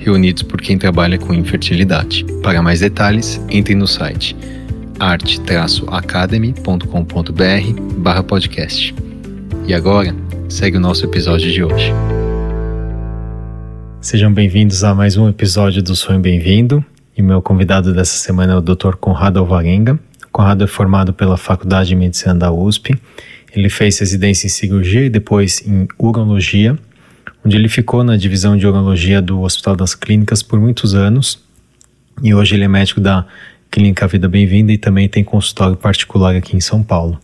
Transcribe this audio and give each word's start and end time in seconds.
reunidos 0.00 0.42
por 0.42 0.60
quem 0.60 0.76
trabalha 0.78 1.18
com 1.18 1.32
infertilidade. 1.32 2.26
Para 2.42 2.60
mais 2.62 2.80
detalhes, 2.80 3.40
entre 3.50 3.74
no 3.74 3.86
site 3.86 4.36
arte-academy.com.br 4.98 7.98
barra 7.98 8.22
podcast. 8.22 8.94
E 9.66 9.72
agora, 9.72 10.14
segue 10.48 10.76
o 10.76 10.80
nosso 10.80 11.06
episódio 11.06 11.50
de 11.50 11.64
hoje. 11.64 11.90
Sejam 14.00 14.30
bem-vindos 14.32 14.84
a 14.84 14.94
mais 14.94 15.16
um 15.16 15.26
episódio 15.28 15.82
do 15.82 15.96
Sonho 15.96 16.20
Bem-vindo. 16.20 16.84
E 17.16 17.22
meu 17.22 17.40
convidado 17.40 17.94
dessa 17.94 18.18
semana 18.18 18.52
é 18.54 18.56
o 18.56 18.60
Dr. 18.60 18.96
Conrado 19.00 19.38
Alvarenga. 19.38 19.98
Conrado 20.30 20.64
é 20.64 20.66
formado 20.66 21.14
pela 21.14 21.38
Faculdade 21.38 21.88
de 21.90 21.96
Medicina 21.96 22.34
da 22.34 22.52
USP. 22.52 22.98
Ele 23.54 23.70
fez 23.70 23.98
residência 23.98 24.46
em 24.46 24.50
cirurgia 24.50 25.06
e 25.06 25.10
depois 25.10 25.66
em 25.66 25.88
urologia 25.98 26.78
onde 27.44 27.56
ele 27.56 27.68
ficou 27.68 28.04
na 28.04 28.16
divisão 28.16 28.56
de 28.56 28.66
urologia 28.66 29.20
do 29.20 29.42
Hospital 29.42 29.76
das 29.76 29.94
Clínicas 29.94 30.42
por 30.42 30.60
muitos 30.60 30.94
anos. 30.94 31.38
E 32.22 32.34
hoje 32.34 32.54
ele 32.54 32.64
é 32.64 32.68
médico 32.68 33.00
da 33.00 33.26
Clínica 33.70 34.06
Vida 34.06 34.28
Bem-vinda 34.28 34.72
e 34.72 34.78
também 34.78 35.08
tem 35.08 35.24
consultório 35.24 35.76
particular 35.76 36.34
aqui 36.34 36.56
em 36.56 36.60
São 36.60 36.82
Paulo. 36.82 37.18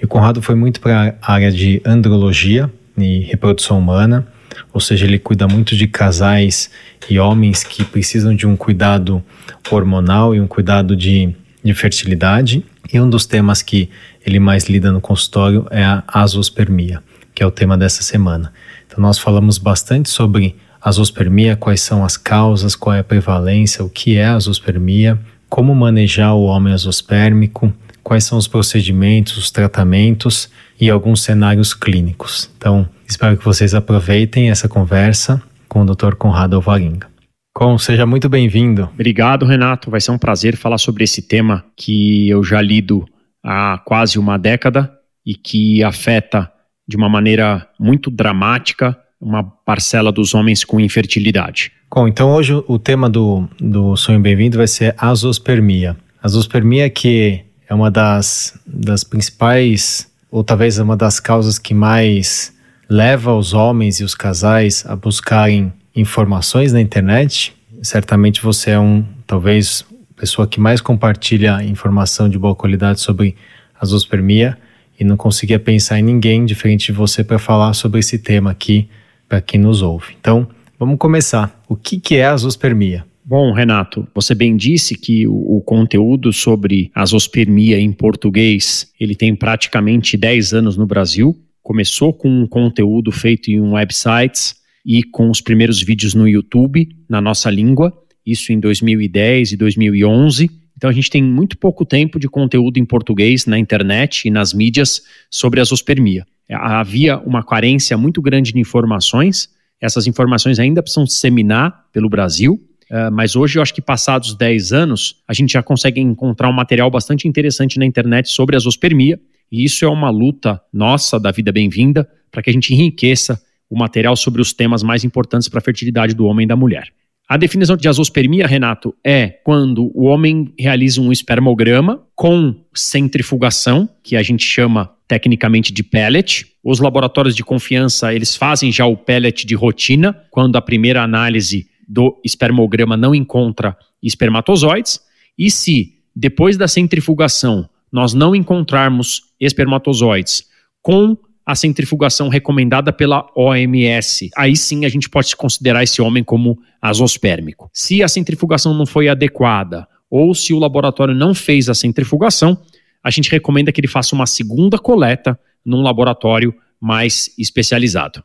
E 0.00 0.04
o 0.04 0.08
Conrado 0.08 0.40
foi 0.40 0.54
muito 0.54 0.80
para 0.80 1.16
a 1.20 1.32
área 1.32 1.50
de 1.50 1.82
andrologia 1.84 2.70
e 2.96 3.20
reprodução 3.20 3.78
humana, 3.78 4.26
ou 4.72 4.80
seja, 4.80 5.06
ele 5.06 5.18
cuida 5.18 5.46
muito 5.48 5.76
de 5.76 5.86
casais 5.86 6.70
e 7.08 7.18
homens 7.18 7.64
que 7.64 7.84
precisam 7.84 8.34
de 8.34 8.46
um 8.46 8.56
cuidado 8.56 9.22
hormonal 9.70 10.34
e 10.34 10.40
um 10.40 10.46
cuidado 10.46 10.94
de, 10.96 11.34
de 11.62 11.74
fertilidade. 11.74 12.64
E 12.92 13.00
um 13.00 13.08
dos 13.08 13.24
temas 13.26 13.62
que 13.62 13.88
ele 14.24 14.38
mais 14.38 14.64
lida 14.64 14.92
no 14.92 15.00
consultório 15.00 15.66
é 15.70 15.84
a 15.84 16.02
azospermia, 16.06 17.02
que 17.34 17.42
é 17.42 17.46
o 17.46 17.50
tema 17.50 17.76
dessa 17.76 18.02
semana. 18.02 18.52
Então, 18.92 19.02
nós 19.02 19.18
falamos 19.18 19.56
bastante 19.56 20.10
sobre 20.10 20.54
azospermia, 20.78 21.56
quais 21.56 21.80
são 21.80 22.04
as 22.04 22.18
causas, 22.18 22.76
qual 22.76 22.94
é 22.94 22.98
a 22.98 23.04
prevalência, 23.04 23.82
o 23.82 23.88
que 23.88 24.16
é 24.18 24.26
azospermia, 24.26 25.18
como 25.48 25.74
manejar 25.74 26.34
o 26.34 26.42
homem 26.42 26.74
azospérmico, 26.74 27.72
quais 28.02 28.24
são 28.24 28.36
os 28.36 28.46
procedimentos, 28.46 29.38
os 29.38 29.50
tratamentos 29.50 30.50
e 30.78 30.90
alguns 30.90 31.22
cenários 31.22 31.72
clínicos. 31.72 32.50
Então, 32.58 32.86
espero 33.08 33.38
que 33.38 33.44
vocês 33.44 33.74
aproveitem 33.74 34.50
essa 34.50 34.68
conversa 34.68 35.42
com 35.68 35.82
o 35.82 35.86
Dr. 35.86 36.14
Conrado 36.16 36.56
Alvarenga. 36.56 37.06
Com, 37.54 37.78
seja 37.78 38.04
muito 38.04 38.28
bem-vindo. 38.28 38.90
Obrigado, 38.92 39.46
Renato. 39.46 39.90
Vai 39.90 40.02
ser 40.02 40.10
um 40.10 40.18
prazer 40.18 40.54
falar 40.54 40.78
sobre 40.78 41.04
esse 41.04 41.22
tema 41.22 41.64
que 41.74 42.28
eu 42.28 42.44
já 42.44 42.60
lido 42.60 43.06
há 43.42 43.80
quase 43.86 44.18
uma 44.18 44.38
década 44.38 44.92
e 45.24 45.34
que 45.34 45.82
afeta 45.82 46.51
de 46.92 46.96
uma 46.98 47.08
maneira 47.08 47.66
muito 47.80 48.10
dramática 48.10 48.94
uma 49.18 49.42
parcela 49.42 50.12
dos 50.12 50.34
homens 50.34 50.62
com 50.62 50.78
infertilidade. 50.78 51.72
Bom, 51.90 52.06
então 52.06 52.32
hoje 52.32 52.52
o 52.68 52.78
tema 52.78 53.08
do, 53.08 53.48
do 53.58 53.96
Sonho 53.96 54.20
Bem-vindo 54.20 54.58
vai 54.58 54.66
ser 54.66 54.94
azospermia. 54.98 55.96
Azospermia 56.22 56.90
que 56.90 57.40
é 57.66 57.74
uma 57.74 57.90
das, 57.90 58.60
das 58.66 59.04
principais, 59.04 60.12
ou 60.30 60.44
talvez 60.44 60.78
uma 60.78 60.96
das 60.96 61.18
causas 61.18 61.58
que 61.58 61.72
mais 61.72 62.52
leva 62.90 63.34
os 63.34 63.54
homens 63.54 64.00
e 64.00 64.04
os 64.04 64.14
casais 64.14 64.84
a 64.86 64.94
buscarem 64.94 65.72
informações 65.96 66.74
na 66.74 66.80
internet. 66.80 67.56
Certamente 67.82 68.42
você 68.42 68.72
é 68.72 68.78
um, 68.78 69.02
talvez, 69.26 69.82
pessoa 70.14 70.46
que 70.46 70.60
mais 70.60 70.82
compartilha 70.82 71.62
informação 71.62 72.28
de 72.28 72.38
boa 72.38 72.54
qualidade 72.54 73.00
sobre 73.00 73.34
azospermia 73.80 74.58
e 74.98 75.04
não 75.04 75.16
conseguia 75.16 75.58
pensar 75.58 75.98
em 75.98 76.02
ninguém 76.02 76.44
diferente 76.44 76.86
de 76.86 76.92
você 76.92 77.24
para 77.24 77.38
falar 77.38 77.72
sobre 77.74 78.00
esse 78.00 78.18
tema 78.18 78.50
aqui 78.50 78.88
para 79.28 79.40
quem 79.40 79.60
nos 79.60 79.82
ouve. 79.82 80.14
Então, 80.20 80.46
vamos 80.78 80.98
começar. 80.98 81.62
O 81.68 81.74
que, 81.74 81.98
que 81.98 82.16
é 82.16 82.26
a 82.26 82.32
azospermia? 82.32 83.04
Bom, 83.24 83.52
Renato, 83.52 84.06
você 84.14 84.34
bem 84.34 84.56
disse 84.56 84.96
que 84.96 85.26
o, 85.26 85.56
o, 85.56 85.60
conteúdo 85.60 86.32
sobre 86.32 86.90
azospermia 86.92 87.78
em 87.78 87.92
português, 87.92 88.90
ele 88.98 89.14
tem 89.14 89.34
praticamente 89.34 90.16
10 90.16 90.54
anos 90.54 90.76
no 90.76 90.86
Brasil. 90.86 91.38
Começou 91.62 92.12
com 92.12 92.28
um 92.28 92.46
conteúdo 92.46 93.12
feito 93.12 93.48
em 93.50 93.60
websites 93.60 94.56
e 94.84 95.04
com 95.04 95.30
os 95.30 95.40
primeiros 95.40 95.80
vídeos 95.80 96.14
no 96.14 96.28
YouTube, 96.28 96.88
na 97.08 97.20
nossa 97.20 97.48
língua, 97.48 97.92
isso 98.26 98.52
em 98.52 98.58
2010 98.58 99.52
e 99.52 99.56
2011. 99.56 100.50
Então 100.82 100.90
a 100.90 100.92
gente 100.92 101.10
tem 101.10 101.22
muito 101.22 101.56
pouco 101.56 101.84
tempo 101.84 102.18
de 102.18 102.28
conteúdo 102.28 102.76
em 102.76 102.84
português 102.84 103.46
na 103.46 103.56
internet 103.56 104.26
e 104.26 104.32
nas 104.32 104.52
mídias 104.52 105.00
sobre 105.30 105.60
a 105.60 105.64
zoospermia. 105.64 106.26
Havia 106.50 107.20
uma 107.20 107.40
carência 107.44 107.96
muito 107.96 108.20
grande 108.20 108.52
de 108.52 108.58
informações, 108.58 109.48
essas 109.80 110.08
informações 110.08 110.58
ainda 110.58 110.82
precisam 110.82 111.04
disseminar 111.04 111.84
pelo 111.92 112.08
Brasil, 112.08 112.60
uh, 112.90 113.12
mas 113.12 113.36
hoje 113.36 113.58
eu 113.58 113.62
acho 113.62 113.72
que 113.72 113.80
passados 113.80 114.34
10 114.34 114.72
anos, 114.72 115.22
a 115.28 115.32
gente 115.32 115.52
já 115.52 115.62
consegue 115.62 116.00
encontrar 116.00 116.48
um 116.48 116.52
material 116.52 116.90
bastante 116.90 117.28
interessante 117.28 117.78
na 117.78 117.86
internet 117.86 118.28
sobre 118.28 118.56
a 118.56 118.58
zoospermia, 118.58 119.20
e 119.52 119.64
isso 119.64 119.84
é 119.84 119.88
uma 119.88 120.10
luta 120.10 120.60
nossa 120.72 121.20
da 121.20 121.30
Vida 121.30 121.52
Bem-vinda 121.52 122.10
para 122.28 122.42
que 122.42 122.50
a 122.50 122.52
gente 122.52 122.74
enriqueça 122.74 123.40
o 123.70 123.78
material 123.78 124.16
sobre 124.16 124.42
os 124.42 124.52
temas 124.52 124.82
mais 124.82 125.04
importantes 125.04 125.48
para 125.48 125.60
a 125.60 125.62
fertilidade 125.62 126.12
do 126.12 126.26
homem 126.26 126.42
e 126.42 126.48
da 126.48 126.56
mulher. 126.56 126.92
A 127.32 127.38
definição 127.38 127.78
de 127.78 127.88
azospermia, 127.88 128.46
Renato, 128.46 128.94
é 129.02 129.26
quando 129.26 129.90
o 129.94 130.04
homem 130.04 130.52
realiza 130.58 131.00
um 131.00 131.10
espermograma 131.10 132.06
com 132.14 132.54
centrifugação, 132.74 133.88
que 134.02 134.16
a 134.16 134.22
gente 134.22 134.44
chama 134.44 134.92
tecnicamente 135.08 135.72
de 135.72 135.82
pellet. 135.82 136.44
Os 136.62 136.78
laboratórios 136.78 137.34
de 137.34 137.42
confiança, 137.42 138.12
eles 138.12 138.36
fazem 138.36 138.70
já 138.70 138.84
o 138.84 138.98
pellet 138.98 139.46
de 139.46 139.54
rotina, 139.54 140.14
quando 140.30 140.56
a 140.56 140.60
primeira 140.60 141.02
análise 141.02 141.70
do 141.88 142.20
espermograma 142.22 142.98
não 142.98 143.14
encontra 143.14 143.78
espermatozoides. 144.02 145.00
E 145.38 145.50
se, 145.50 145.94
depois 146.14 146.58
da 146.58 146.68
centrifugação, 146.68 147.66
nós 147.90 148.12
não 148.12 148.36
encontrarmos 148.36 149.22
espermatozoides 149.40 150.44
com 150.82 151.16
a 151.44 151.54
centrifugação 151.54 152.28
recomendada 152.28 152.92
pela 152.92 153.26
OMS. 153.36 154.30
Aí 154.36 154.56
sim 154.56 154.84
a 154.84 154.88
gente 154.88 155.08
pode 155.08 155.34
considerar 155.36 155.82
esse 155.82 156.00
homem 156.00 156.22
como 156.22 156.58
azospérmico. 156.80 157.70
Se 157.72 158.02
a 158.02 158.08
centrifugação 158.08 158.74
não 158.74 158.86
foi 158.86 159.08
adequada 159.08 159.86
ou 160.10 160.34
se 160.34 160.52
o 160.52 160.58
laboratório 160.58 161.14
não 161.14 161.34
fez 161.34 161.68
a 161.68 161.74
centrifugação, 161.74 162.56
a 163.02 163.10
gente 163.10 163.30
recomenda 163.30 163.72
que 163.72 163.80
ele 163.80 163.88
faça 163.88 164.14
uma 164.14 164.26
segunda 164.26 164.78
coleta 164.78 165.38
num 165.64 165.82
laboratório 165.82 166.54
mais 166.80 167.30
especializado. 167.38 168.22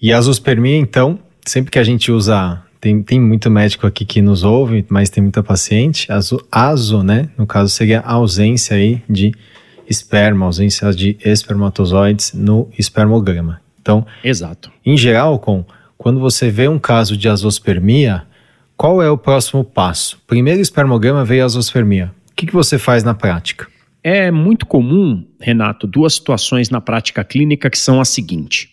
E 0.00 0.12
a 0.12 0.18
azospermia, 0.18 0.76
então, 0.76 1.18
sempre 1.44 1.70
que 1.70 1.78
a 1.78 1.84
gente 1.84 2.10
usa 2.10 2.62
tem, 2.80 3.02
tem 3.02 3.20
muito 3.20 3.50
médico 3.50 3.86
aqui 3.86 4.04
que 4.04 4.22
nos 4.22 4.42
ouve, 4.42 4.84
mas 4.88 5.10
tem 5.10 5.22
muita 5.22 5.42
paciente. 5.42 6.10
Azo, 6.10 6.42
azo, 6.50 7.02
né? 7.02 7.28
No 7.36 7.46
caso, 7.46 7.68
seria 7.68 8.00
a 8.00 8.12
ausência 8.12 8.74
aí 8.74 9.02
de 9.08 9.32
esperma, 9.90 10.46
ausência 10.46 10.92
de 10.92 11.18
espermatozoides 11.24 12.32
no 12.32 12.70
espermograma. 12.78 13.60
Então, 13.82 14.06
exato. 14.22 14.70
Em 14.86 14.96
geral, 14.96 15.38
com 15.38 15.64
quando 15.98 16.20
você 16.20 16.50
vê 16.50 16.68
um 16.68 16.78
caso 16.78 17.16
de 17.16 17.28
azospermia, 17.28 18.22
qual 18.76 19.02
é 19.02 19.10
o 19.10 19.18
próximo 19.18 19.62
passo? 19.62 20.18
Primeiro 20.26 20.60
espermograma 20.60 21.24
veio 21.24 21.42
a 21.42 21.46
azospermia. 21.46 22.14
O 22.30 22.34
que, 22.34 22.46
que 22.46 22.54
você 22.54 22.78
faz 22.78 23.04
na 23.04 23.12
prática? 23.12 23.66
É 24.02 24.30
muito 24.30 24.64
comum, 24.64 25.26
Renato, 25.38 25.86
duas 25.86 26.14
situações 26.14 26.70
na 26.70 26.80
prática 26.80 27.22
clínica 27.22 27.68
que 27.68 27.76
são 27.76 28.00
a 28.00 28.04
seguinte. 28.04 28.70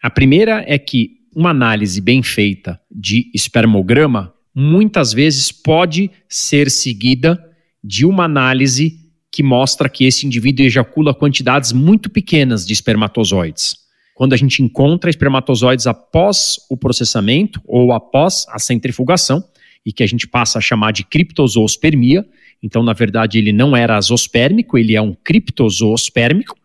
A 0.00 0.08
primeira 0.08 0.64
é 0.68 0.78
que 0.78 1.18
uma 1.34 1.50
análise 1.50 2.00
bem 2.00 2.22
feita 2.22 2.80
de 2.90 3.28
espermograma 3.34 4.32
muitas 4.54 5.12
vezes 5.12 5.50
pode 5.50 6.10
ser 6.28 6.70
seguida 6.70 7.42
de 7.82 8.06
uma 8.06 8.24
análise 8.24 9.07
que 9.30 9.42
mostra 9.42 9.88
que 9.88 10.04
esse 10.04 10.26
indivíduo 10.26 10.64
ejacula 10.64 11.14
quantidades 11.14 11.72
muito 11.72 12.08
pequenas 12.08 12.66
de 12.66 12.72
espermatozoides. 12.72 13.76
Quando 14.14 14.32
a 14.32 14.36
gente 14.36 14.62
encontra 14.62 15.10
espermatozoides 15.10 15.86
após 15.86 16.56
o 16.68 16.76
processamento 16.76 17.60
ou 17.66 17.92
após 17.92 18.46
a 18.48 18.58
centrifugação, 18.58 19.44
e 19.88 19.92
que 19.92 20.02
a 20.02 20.06
gente 20.06 20.26
passa 20.26 20.58
a 20.58 20.60
chamar 20.60 20.92
de 20.92 21.02
criptozoospermia, 21.02 22.26
então, 22.62 22.82
na 22.82 22.92
verdade, 22.92 23.38
ele 23.38 23.52
não 23.52 23.76
era 23.76 23.96
azospérmico, 23.96 24.76
ele 24.76 24.94
é 24.94 25.00
um 25.00 25.14
criptozoospermico. 25.14 26.56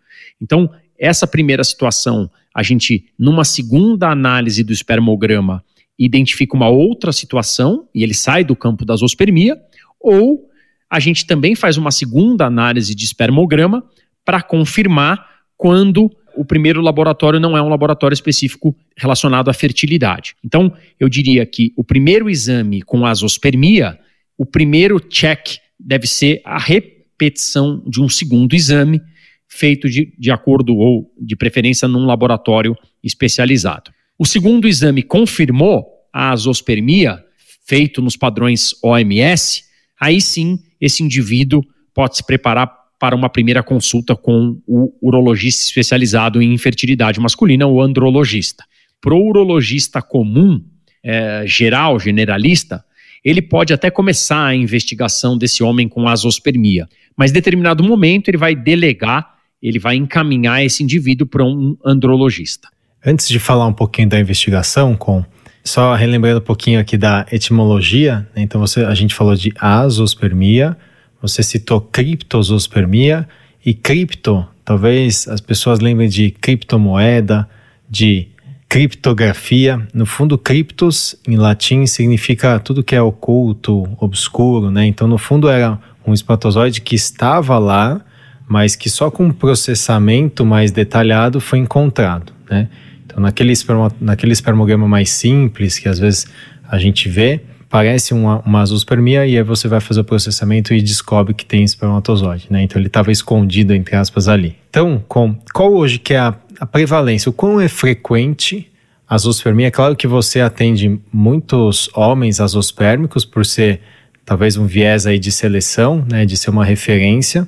Então, 0.41 0.69
essa 0.99 1.25
primeira 1.25 1.63
situação, 1.63 2.29
a 2.53 2.63
gente, 2.63 3.05
numa 3.17 3.45
segunda 3.45 4.09
análise 4.09 4.63
do 4.63 4.73
espermograma, 4.73 5.63
identifica 5.97 6.55
uma 6.55 6.67
outra 6.67 7.13
situação 7.13 7.87
e 7.93 8.03
ele 8.03 8.13
sai 8.13 8.43
do 8.43 8.55
campo 8.55 8.83
da 8.83 8.95
zoospermia, 8.95 9.55
ou 10.01 10.49
a 10.93 10.99
gente 10.99 11.25
também 11.25 11.55
faz 11.55 11.75
uma 11.75 11.89
segunda 11.89 12.45
análise 12.45 12.93
de 12.93 13.03
espermograma 13.03 13.83
para 14.23 14.43
confirmar 14.43 15.27
quando 15.57 16.07
o 16.35 16.45
primeiro 16.45 16.81
laboratório 16.81 17.39
não 17.39 17.57
é 17.57 17.61
um 17.63 17.67
laboratório 17.67 18.13
específico 18.13 18.77
relacionado 18.95 19.49
à 19.49 19.53
fertilidade. 19.53 20.35
Então, 20.45 20.71
eu 20.99 21.09
diria 21.09 21.47
que 21.47 21.73
o 21.75 21.83
primeiro 21.83 22.29
exame 22.29 22.83
com 22.83 23.07
azospermia, 23.07 23.97
o 24.37 24.45
primeiro 24.45 24.99
check 24.99 25.57
deve 25.79 26.05
ser 26.05 26.39
a 26.45 26.59
repetição 26.59 27.83
de 27.87 27.99
um 27.99 28.07
segundo 28.07 28.53
exame 28.53 29.01
feito 29.47 29.89
de, 29.89 30.13
de 30.15 30.29
acordo 30.29 30.77
ou 30.77 31.11
de 31.19 31.35
preferência 31.35 31.87
num 31.87 32.05
laboratório 32.05 32.75
especializado. 33.03 33.89
O 34.15 34.27
segundo 34.27 34.67
exame 34.67 35.01
confirmou 35.01 35.87
a 36.13 36.29
azospermia, 36.29 37.19
feito 37.65 37.99
nos 37.99 38.15
padrões 38.15 38.75
OMS, 38.83 39.72
aí 40.03 40.19
sim 40.19 40.59
esse 40.79 41.01
indivíduo 41.01 41.63
pode 41.93 42.17
se 42.17 42.25
preparar 42.25 42.69
para 42.99 43.15
uma 43.15 43.29
primeira 43.29 43.63
consulta 43.63 44.15
com 44.15 44.57
o 44.67 44.93
urologista 45.01 45.63
especializado 45.63 46.41
em 46.41 46.53
infertilidade 46.53 47.19
masculina, 47.19 47.67
o 47.67 47.81
andrologista. 47.81 48.63
Para 49.01 49.13
o 49.13 49.27
urologista 49.27 50.01
comum, 50.01 50.61
é, 51.03 51.43
geral, 51.45 51.99
generalista, 51.99 52.83
ele 53.23 53.41
pode 53.41 53.73
até 53.73 53.89
começar 53.89 54.45
a 54.45 54.55
investigação 54.55 55.37
desse 55.37 55.63
homem 55.63 55.87
com 55.87 56.07
azospermia, 56.07 56.87
mas 57.15 57.31
em 57.31 57.33
determinado 57.33 57.83
momento 57.83 58.29
ele 58.29 58.37
vai 58.37 58.55
delegar, 58.55 59.35
ele 59.61 59.79
vai 59.79 59.95
encaminhar 59.95 60.63
esse 60.63 60.83
indivíduo 60.83 61.27
para 61.27 61.43
um 61.43 61.77
andrologista. 61.85 62.67
Antes 63.05 63.27
de 63.27 63.39
falar 63.39 63.67
um 63.67 63.73
pouquinho 63.73 64.09
da 64.09 64.19
investigação, 64.19 64.95
com 64.95 65.23
só 65.63 65.95
relembrando 65.95 66.39
um 66.39 66.43
pouquinho 66.43 66.79
aqui 66.79 66.97
da 66.97 67.25
etimologia, 67.31 68.27
né? 68.35 68.41
então 68.41 68.59
você, 68.59 68.83
a 68.83 68.93
gente 68.93 69.15
falou 69.15 69.33
de 69.33 69.53
azospermia, 69.57 70.75
você 71.21 71.41
citou 71.41 71.79
criptosospermia 71.79 73.27
e 73.65 73.73
cripto, 73.73 74.45
talvez 74.65 75.27
as 75.27 75.39
pessoas 75.39 75.79
lembrem 75.79 76.09
de 76.09 76.31
criptomoeda, 76.31 77.47
de 77.89 78.27
criptografia. 78.67 79.87
No 79.93 80.05
fundo, 80.05 80.37
criptos 80.37 81.15
em 81.27 81.37
latim 81.37 81.85
significa 81.85 82.59
tudo 82.59 82.83
que 82.83 82.95
é 82.95 83.01
oculto, 83.01 83.87
obscuro, 83.99 84.69
né? 84.69 84.85
Então, 84.85 85.07
no 85.07 85.17
fundo, 85.17 85.47
era 85.47 85.79
um 86.05 86.13
espermatozoide 86.13 86.81
que 86.81 86.95
estava 86.95 87.57
lá, 87.57 88.01
mas 88.47 88.75
que 88.75 88.89
só 88.89 89.09
com 89.09 89.25
um 89.25 89.31
processamento 89.31 90.45
mais 90.45 90.71
detalhado 90.71 91.39
foi 91.39 91.59
encontrado, 91.59 92.33
né? 92.49 92.67
Então, 93.13 93.21
naquele, 93.21 93.51
esperma, 93.51 93.91
naquele 94.01 94.33
espermograma 94.33 94.87
mais 94.87 95.11
simples, 95.11 95.77
que 95.77 95.87
às 95.87 95.99
vezes 95.99 96.25
a 96.67 96.79
gente 96.79 97.07
vê, 97.07 97.41
parece 97.69 98.11
uma, 98.11 98.39
uma 98.39 98.61
azospermia 98.61 99.25
e 99.27 99.37
aí 99.37 99.43
você 99.43 99.67
vai 99.67 99.79
fazer 99.79 100.01
o 100.01 100.03
processamento 100.03 100.73
e 100.73 100.81
descobre 100.81 101.33
que 101.35 101.45
tem 101.45 101.63
espermatozoide, 101.63 102.47
né? 102.49 102.63
Então 102.63 102.79
ele 102.79 102.87
estava 102.87 103.11
escondido, 103.11 103.73
entre 103.73 103.95
aspas, 103.95 104.27
ali. 104.27 104.55
Então, 104.67 105.03
com, 105.07 105.35
qual 105.53 105.71
hoje 105.71 105.99
que 105.99 106.15
é 106.15 106.17
a, 106.17 106.33
a 106.59 106.65
prevalência? 106.65 107.29
O 107.29 107.33
quão 107.33 107.61
é 107.61 107.67
frequente 107.67 108.67
a 109.07 109.13
azospermia? 109.13 109.67
É 109.67 109.71
claro 109.71 109.95
que 109.95 110.07
você 110.07 110.41
atende 110.41 110.99
muitos 111.11 111.89
homens 111.93 112.39
azospérmicos 112.39 113.25
por 113.25 113.45
ser 113.45 113.79
talvez 114.25 114.57
um 114.57 114.65
viés 114.65 115.05
aí 115.05 115.19
de 115.19 115.31
seleção, 115.31 116.03
né? 116.09 116.25
De 116.25 116.35
ser 116.35 116.49
uma 116.49 116.65
referência. 116.65 117.47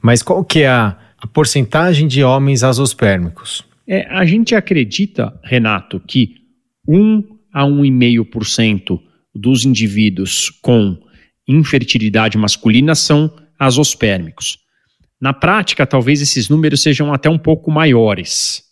Mas 0.00 0.22
qual 0.22 0.42
que 0.42 0.62
é 0.62 0.68
a, 0.68 0.96
a 1.20 1.26
porcentagem 1.26 2.08
de 2.08 2.24
homens 2.24 2.64
azospérmicos? 2.64 3.70
É, 3.86 4.06
a 4.08 4.24
gente 4.24 4.54
acredita, 4.54 5.38
Renato, 5.42 6.00
que 6.00 6.36
1 6.86 7.22
a 7.52 7.64
1,5% 7.64 9.00
dos 9.34 9.64
indivíduos 9.64 10.50
com 10.50 10.96
infertilidade 11.46 12.38
masculina 12.38 12.94
são 12.94 13.34
azospérmicos. 13.58 14.58
Na 15.20 15.32
prática, 15.32 15.86
talvez 15.86 16.20
esses 16.20 16.48
números 16.48 16.82
sejam 16.82 17.12
até 17.12 17.28
um 17.28 17.38
pouco 17.38 17.70
maiores, 17.70 18.62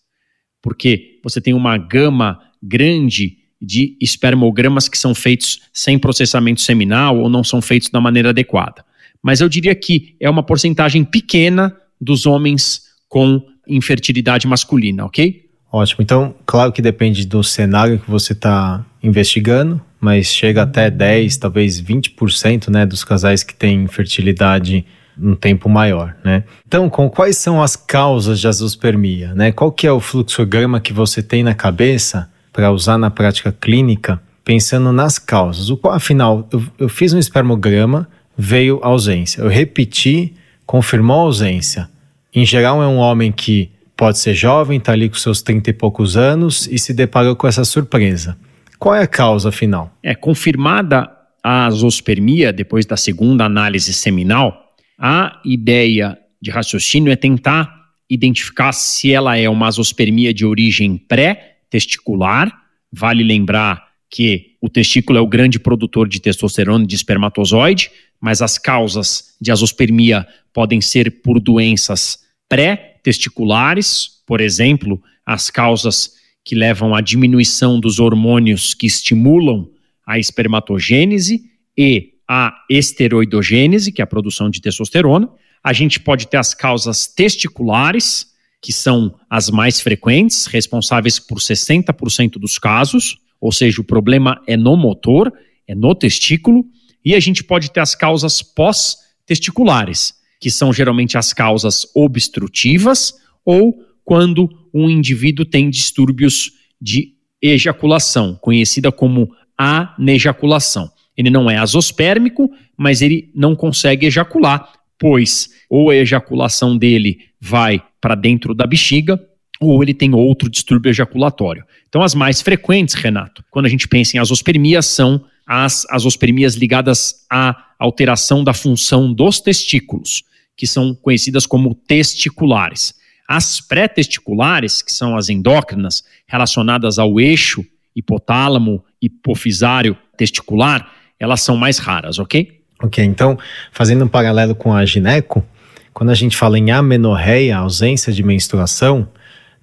porque 0.63 1.21
você 1.23 1.41
tem 1.41 1.55
uma 1.55 1.79
gama 1.79 2.41
grande 2.63 3.39
de 3.61 3.97
espermogramas 4.01 4.89
que 4.89 4.99
são 4.99 5.15
feitos 5.15 5.61
sem 5.73 5.99
processamento 5.99 6.61
seminal 6.61 7.19
ou 7.19 7.29
não 7.29 7.45
são 7.45 7.61
feitos 7.61 7.91
da 7.91 8.01
maneira 8.01 8.31
adequada. 8.31 8.85
Mas 9.23 9.41
eu 9.41 9.49
diria 9.49 9.75
que 9.75 10.17
é 10.19 10.31
uma 10.31 10.43
porcentagem 10.43 11.05
pequena 11.05 11.77
dos 12.01 12.25
homens 12.25 12.83
com 13.07 13.45
infertilidade 13.67 14.47
masculina, 14.47 15.05
ok? 15.05 15.49
Ótimo. 15.73 16.03
Então, 16.03 16.35
claro 16.45 16.73
que 16.73 16.83
depende 16.83 17.25
do 17.27 17.45
cenário 17.45 17.99
que 17.99 18.11
você 18.11 18.33
está 18.33 18.85
investigando, 19.03 19.81
mas 20.01 20.27
chega 20.27 20.63
até 20.63 20.91
10, 20.91 21.37
talvez 21.37 21.81
20% 21.81 22.69
né, 22.69 22.85
dos 22.85 23.05
casais 23.05 23.43
que 23.43 23.55
têm 23.55 23.87
fertilidade 23.87 24.85
um 25.23 25.35
tempo 25.35 25.69
maior, 25.69 26.17
né? 26.25 26.45
Então, 26.67 26.89
com 26.89 27.09
quais 27.11 27.37
são 27.37 27.63
as 27.63 27.77
causas 27.77 28.41
de 28.41 28.49
azospermia, 28.49 29.35
né? 29.35 29.53
Qual 29.53 29.71
que 29.71 29.87
é 29.87 29.93
o 29.93 30.01
fluxograma 30.01 30.81
que 30.81 30.93
você 30.93 31.23
tem 31.23 31.43
na 31.43 31.55
cabeça 31.55 32.31
para 32.53 32.73
usar 32.73 32.97
na 32.97 33.11
prática 33.11 33.53
clínica, 33.53 34.21
pensando 34.43 34.93
nas 34.93 35.19
causas? 35.19 35.69
O 35.69 35.79
afinal, 35.89 36.49
eu, 36.51 36.63
eu 36.79 36.89
fiz 36.89 37.13
um 37.13 37.19
espermograma, 37.19 38.09
veio 38.37 38.81
ausência. 38.83 39.43
Eu 39.43 39.49
repeti, 39.49 40.35
confirmou 40.65 41.21
ausência. 41.21 41.89
Em 42.33 42.45
geral, 42.45 42.83
é 42.83 42.87
um 42.87 42.97
homem 42.97 43.33
que 43.33 43.71
pode 43.97 44.19
ser 44.19 44.35
jovem, 44.35 44.79
está 44.79 44.93
ali 44.93 45.09
com 45.09 45.17
seus 45.17 45.43
30 45.43 45.71
e 45.71 45.73
poucos 45.73 46.17
anos 46.17 46.67
e 46.69 46.79
se 46.79 46.95
deparou 46.95 47.37
com 47.37 47.47
essa 47.47 47.65
surpresa. 47.65 48.39
Qual 48.79 48.95
é 48.95 49.03
a 49.03 49.07
causa 49.07 49.53
final? 49.53 49.95
É 50.03 50.15
confirmada 50.15 51.11
a 51.43 51.67
azospermia 51.67 52.53
depois 52.53 52.87
da 52.87 52.97
segunda 52.97 53.45
análise 53.45 53.93
seminal. 53.93 54.75
A 54.99 55.41
ideia 55.45 56.17
de 56.41 56.51
raciocínio 56.51 57.13
é 57.13 57.17
tentar 57.17 57.71
identificar 58.09 58.73
se 58.73 59.13
ela 59.13 59.37
é 59.37 59.49
uma 59.49 59.67
azospermia 59.67 60.33
de 60.33 60.47
origem 60.47 60.97
pré-testicular. 60.97 62.51
Vale 62.93 63.23
lembrar 63.23 63.91
que 64.11 64.57
o 64.61 64.69
testículo 64.69 65.19
é 65.19 65.21
o 65.21 65.27
grande 65.27 65.59
produtor 65.59 66.09
de 66.09 66.21
testosterona 66.21 66.87
de 66.87 66.95
espermatozoide, 66.97 67.91
mas 68.21 68.43
as 68.43 68.59
causas 68.59 69.35
de 69.41 69.51
azospermia 69.51 70.27
podem 70.53 70.81
ser 70.81 71.23
por 71.23 71.41
doenças 71.41 72.19
pré-testiculares, 72.49 74.23
por 74.27 74.41
exemplo, 74.41 75.03
as 75.25 75.51
causas 75.51 76.13
que 76.45 76.55
levam 76.55 76.95
à 76.95 77.01
diminuição 77.01 77.79
dos 77.79 77.99
hormônios 77.99 78.75
que 78.75 78.87
estimulam 78.87 79.69
a 80.07 80.19
espermatogênese 80.19 81.45
e 81.77 82.15
a 82.29 82.55
esteroidogênese, 82.69 83.93
que 83.93 84.03
é 84.03 84.05
a 84.05 84.07
produção 84.07 84.51
de 84.51 84.61
testosterona. 84.61 85.29
A 85.63 85.73
gente 85.73 86.01
pode 86.01 86.27
ter 86.27 86.37
as 86.37 86.55
causas 86.55 87.07
testiculares, 87.07 88.27
que 88.63 88.73
são 88.73 89.15
as 89.29 89.51
mais 89.51 89.81
frequentes, 89.81 90.47
responsáveis 90.47 91.19
por 91.19 91.39
60% 91.39 92.33
dos 92.33 92.59
casos, 92.59 93.19
ou 93.41 93.53
seja, 93.53 93.81
o 93.81 93.85
problema 93.85 94.41
é 94.47 94.57
no 94.57 94.77
motor, 94.77 95.33
é 95.67 95.75
no 95.75 95.95
testículo, 95.95 96.65
e 97.05 97.15
a 97.15 97.21
gente 97.21 97.43
pode 97.43 97.71
ter 97.71 97.81
as 97.81 97.95
causas 97.95 98.43
pós-testiculares, 98.43 100.15
que 100.41 100.51
são 100.51 100.73
geralmente 100.73 101.19
as 101.19 101.33
causas 101.33 101.87
obstrutivas 101.95 103.15
ou 103.45 103.85
quando 104.05 104.49
um 104.73 104.89
indivíduo 104.89 105.45
tem 105.45 105.71
distúrbios 105.71 106.53
de 106.81 107.15
ejaculação, 107.43 108.39
conhecida 108.41 108.91
como 108.91 109.31
anejaculação. 109.57 110.91
Ele 111.17 111.31
não 111.31 111.51
é 111.51 111.57
azospérmico, 111.57 112.51
mas 112.77 113.03
ele 113.03 113.31
não 113.35 113.55
consegue 113.55 114.07
ejacular, 114.07 114.73
pois 114.99 115.51
ou 115.69 115.91
a 115.91 115.97
ejaculação 115.97 116.77
dele 116.77 117.19
vai 117.41 117.83
para 118.01 118.15
dentro 118.15 118.55
da 118.55 118.67
bexiga 118.67 119.21
ou 119.61 119.83
ele 119.83 119.93
tem 119.93 120.15
outro 120.15 120.49
distúrbio 120.49 120.89
ejaculatório. 120.89 121.65
Então, 121.89 122.03
as 122.03 122.15
mais 122.15 122.41
frequentes, 122.41 122.95
Renato, 122.95 123.45
quando 123.51 123.67
a 123.67 123.69
gente 123.69 123.87
pensa 123.87 124.17
em 124.17 124.21
azospermia, 124.21 124.81
são 124.81 125.23
as 125.53 125.85
azospermias 125.91 126.55
ligadas 126.55 127.27
à 127.29 127.57
alteração 127.77 128.45
da 128.45 128.55
função 128.55 129.13
dos 129.13 129.41
testículos, 129.41 130.23
que 130.57 130.65
são 130.65 130.95
conhecidas 130.95 131.45
como 131.45 131.75
testiculares. 131.75 132.95
As 133.29 133.61
pré-testiculares, 133.61 134.81
que 134.81 134.93
são 134.93 135.17
as 135.17 135.29
endócrinas, 135.29 136.05
relacionadas 136.25 137.01
ao 137.01 137.19
eixo 137.19 137.65
hipotálamo 137.97 138.85
hipofisário 139.03 139.99
testicular, 140.17 140.89
elas 141.19 141.41
são 141.41 141.57
mais 141.57 141.79
raras, 141.79 142.21
ok? 142.21 142.61
Ok, 142.81 143.05
então, 143.05 143.37
fazendo 143.73 144.05
um 144.05 144.09
paralelo 144.09 144.55
com 144.55 144.73
a 144.73 144.87
gineco, 144.87 145.45
quando 145.93 146.11
a 146.11 146.15
gente 146.15 146.37
fala 146.37 146.61
em 146.61 146.71
amenorreia, 146.71 147.57
ausência 147.57 148.13
de 148.13 148.23
menstruação, 148.23 149.09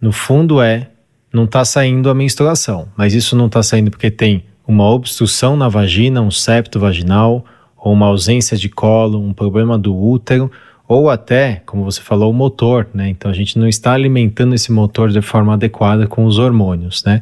no 0.01 0.11
fundo 0.11 0.61
é 0.61 0.91
não 1.31 1.45
está 1.45 1.63
saindo 1.63 2.09
a 2.09 2.13
menstruação, 2.13 2.89
mas 2.97 3.13
isso 3.13 3.37
não 3.37 3.45
está 3.45 3.63
saindo 3.63 3.89
porque 3.89 4.11
tem 4.11 4.43
uma 4.67 4.89
obstrução 4.89 5.55
na 5.55 5.69
vagina, 5.69 6.21
um 6.21 6.29
septo 6.29 6.79
vaginal, 6.79 7.45
ou 7.77 7.93
uma 7.93 8.07
ausência 8.07 8.57
de 8.57 8.67
colo, 8.67 9.19
um 9.19 9.33
problema 9.33 9.77
do 9.77 9.95
útero, 9.95 10.51
ou 10.87 11.09
até, 11.09 11.61
como 11.65 11.83
você 11.83 12.01
falou, 12.01 12.31
o 12.31 12.33
motor, 12.33 12.87
né? 12.93 13.09
Então 13.09 13.29
a 13.31 13.33
gente 13.33 13.57
não 13.57 13.67
está 13.67 13.93
alimentando 13.93 14.53
esse 14.53 14.71
motor 14.71 15.09
de 15.09 15.21
forma 15.21 15.53
adequada 15.53 16.07
com 16.07 16.25
os 16.25 16.37
hormônios, 16.37 17.03
né? 17.05 17.21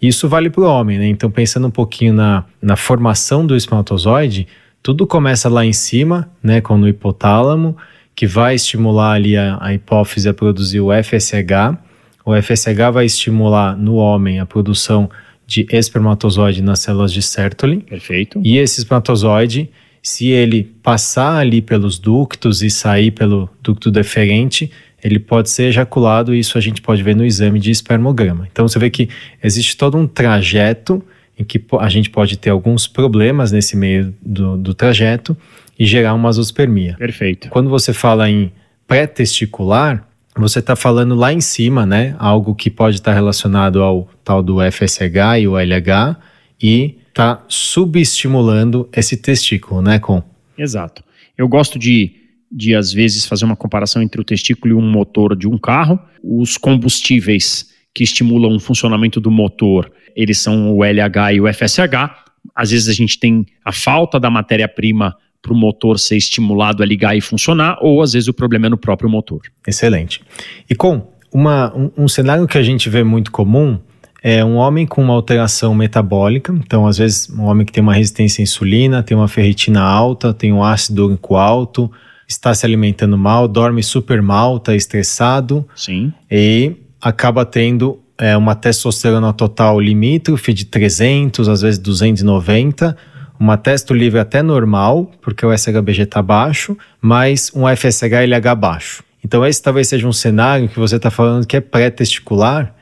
Isso 0.00 0.28
vale 0.28 0.50
para 0.50 0.62
o 0.62 0.66
homem, 0.66 0.98
né? 0.98 1.06
Então, 1.06 1.30
pensando 1.30 1.66
um 1.66 1.70
pouquinho 1.70 2.12
na, 2.12 2.44
na 2.60 2.76
formação 2.76 3.46
do 3.46 3.56
espermatozoide, 3.56 4.46
tudo 4.82 5.06
começa 5.06 5.48
lá 5.48 5.64
em 5.64 5.72
cima, 5.72 6.28
né, 6.42 6.60
com 6.60 6.78
o 6.78 6.86
hipotálamo, 6.86 7.74
que 8.14 8.26
vai 8.26 8.54
estimular 8.54 9.12
ali 9.12 9.34
a, 9.34 9.56
a 9.60 9.72
hipófise 9.72 10.28
a 10.28 10.34
produzir 10.34 10.80
o 10.80 10.90
FSH. 10.92 11.78
O 12.22 12.34
FSH 12.34 12.92
vai 12.92 13.06
estimular 13.06 13.76
no 13.76 13.94
homem 13.94 14.40
a 14.40 14.46
produção 14.46 15.08
de 15.46 15.66
espermatozoide 15.70 16.62
nas 16.62 16.80
células 16.80 17.12
de 17.12 17.22
Sertoli. 17.22 17.78
Perfeito. 17.78 18.40
E 18.42 18.58
esse 18.58 18.80
espermatozoide, 18.80 19.70
se 20.02 20.28
ele 20.28 20.64
passar 20.82 21.36
ali 21.36 21.60
pelos 21.60 21.98
ductos 21.98 22.62
e 22.62 22.70
sair 22.70 23.10
pelo 23.10 23.48
ducto 23.62 23.90
deferente, 23.90 24.70
ele 25.02 25.18
pode 25.18 25.50
ser 25.50 25.64
ejaculado 25.64 26.34
e 26.34 26.38
isso 26.38 26.56
a 26.56 26.60
gente 26.60 26.80
pode 26.80 27.02
ver 27.02 27.14
no 27.14 27.24
exame 27.24 27.60
de 27.60 27.70
espermograma. 27.70 28.48
Então 28.50 28.66
você 28.66 28.78
vê 28.78 28.88
que 28.88 29.08
existe 29.42 29.76
todo 29.76 29.98
um 29.98 30.06
trajeto 30.06 31.02
em 31.38 31.44
que 31.44 31.62
a 31.78 31.88
gente 31.88 32.08
pode 32.08 32.38
ter 32.38 32.50
alguns 32.50 32.86
problemas 32.86 33.52
nesse 33.52 33.76
meio 33.76 34.14
do, 34.24 34.56
do 34.56 34.72
trajeto 34.72 35.36
e 35.78 35.84
gerar 35.84 36.14
uma 36.14 36.28
azospermia. 36.28 36.94
Perfeito. 36.96 37.48
Quando 37.48 37.68
você 37.68 37.92
fala 37.92 38.30
em 38.30 38.52
pré-testicular, 38.86 40.06
você 40.36 40.58
está 40.58 40.74
falando 40.74 41.14
lá 41.14 41.32
em 41.32 41.40
cima, 41.40 41.86
né? 41.86 42.16
Algo 42.18 42.54
que 42.54 42.70
pode 42.70 42.96
estar 42.96 43.12
tá 43.12 43.14
relacionado 43.14 43.82
ao 43.82 44.08
tal 44.24 44.42
do 44.42 44.58
FSH 44.60 45.40
e 45.40 45.48
o 45.48 45.56
LH 45.56 46.16
e 46.60 46.96
está 47.08 47.44
subestimulando 47.48 48.88
esse 48.92 49.16
testículo, 49.16 49.80
né, 49.80 49.98
Com? 49.98 50.22
Exato. 50.58 51.04
Eu 51.38 51.46
gosto 51.48 51.78
de, 51.78 52.12
de, 52.50 52.74
às 52.74 52.92
vezes, 52.92 53.26
fazer 53.26 53.44
uma 53.44 53.56
comparação 53.56 54.02
entre 54.02 54.20
o 54.20 54.24
testículo 54.24 54.74
e 54.74 54.76
um 54.76 54.90
motor 54.90 55.36
de 55.36 55.46
um 55.46 55.56
carro. 55.56 55.98
Os 56.22 56.56
combustíveis 56.56 57.72
que 57.94 58.02
estimulam 58.02 58.56
o 58.56 58.60
funcionamento 58.60 59.20
do 59.20 59.30
motor, 59.30 59.90
eles 60.16 60.38
são 60.38 60.76
o 60.76 60.84
LH 60.84 61.34
e 61.34 61.40
o 61.40 61.52
FSH. 61.52 62.10
Às 62.54 62.70
vezes 62.72 62.88
a 62.88 62.92
gente 62.92 63.18
tem 63.18 63.46
a 63.64 63.72
falta 63.72 64.18
da 64.18 64.30
matéria-prima 64.30 65.16
para 65.44 65.52
o 65.52 65.56
motor 65.56 65.98
ser 65.98 66.16
estimulado 66.16 66.82
a 66.82 66.86
ligar 66.86 67.14
e 67.14 67.20
funcionar, 67.20 67.76
ou 67.82 68.00
às 68.00 68.14
vezes 68.14 68.28
o 68.28 68.32
problema 68.32 68.66
é 68.66 68.70
no 68.70 68.78
próprio 68.78 69.10
motor. 69.10 69.42
Excelente. 69.68 70.22
E 70.68 70.74
com 70.74 71.06
uma, 71.30 71.70
um, 71.76 71.90
um 71.98 72.08
cenário 72.08 72.48
que 72.48 72.56
a 72.56 72.62
gente 72.62 72.88
vê 72.88 73.04
muito 73.04 73.30
comum 73.30 73.78
é 74.22 74.42
um 74.42 74.54
homem 74.54 74.86
com 74.86 75.02
uma 75.02 75.12
alteração 75.12 75.74
metabólica, 75.74 76.50
então 76.64 76.86
às 76.86 76.96
vezes 76.96 77.28
um 77.28 77.42
homem 77.42 77.66
que 77.66 77.72
tem 77.72 77.82
uma 77.82 77.92
resistência 77.92 78.40
à 78.40 78.44
insulina, 78.44 79.02
tem 79.02 79.14
uma 79.14 79.28
ferritina 79.28 79.82
alta, 79.82 80.32
tem 80.32 80.50
um 80.50 80.64
ácido 80.64 81.08
úrico 81.08 81.36
alto, 81.36 81.92
está 82.26 82.54
se 82.54 82.64
alimentando 82.64 83.18
mal, 83.18 83.46
dorme 83.46 83.82
super 83.82 84.22
mal, 84.22 84.56
está 84.56 84.74
estressado. 84.74 85.68
Sim. 85.76 86.10
E 86.30 86.72
acaba 87.02 87.44
tendo 87.44 88.00
é, 88.16 88.34
uma 88.34 88.54
testosterona 88.54 89.30
total 89.34 89.78
limítrofe 89.78 90.54
de 90.54 90.64
300, 90.64 91.46
às 91.46 91.60
vezes 91.60 91.78
290, 91.78 92.96
uma 93.44 93.58
testo 93.58 93.92
livre 93.92 94.18
até 94.18 94.42
normal, 94.42 95.12
porque 95.20 95.44
o 95.44 95.54
SHBG 95.54 96.04
está 96.04 96.22
baixo, 96.22 96.78
mas 96.98 97.52
um 97.54 97.64
FSH-LH 97.68 98.54
baixo. 98.56 99.04
Então 99.22 99.44
esse 99.44 99.62
talvez 99.62 99.86
seja 99.86 100.08
um 100.08 100.14
cenário 100.14 100.66
que 100.66 100.78
você 100.78 100.96
está 100.96 101.10
falando 101.10 101.46
que 101.46 101.54
é 101.54 101.60
pré-testicular 101.60 102.74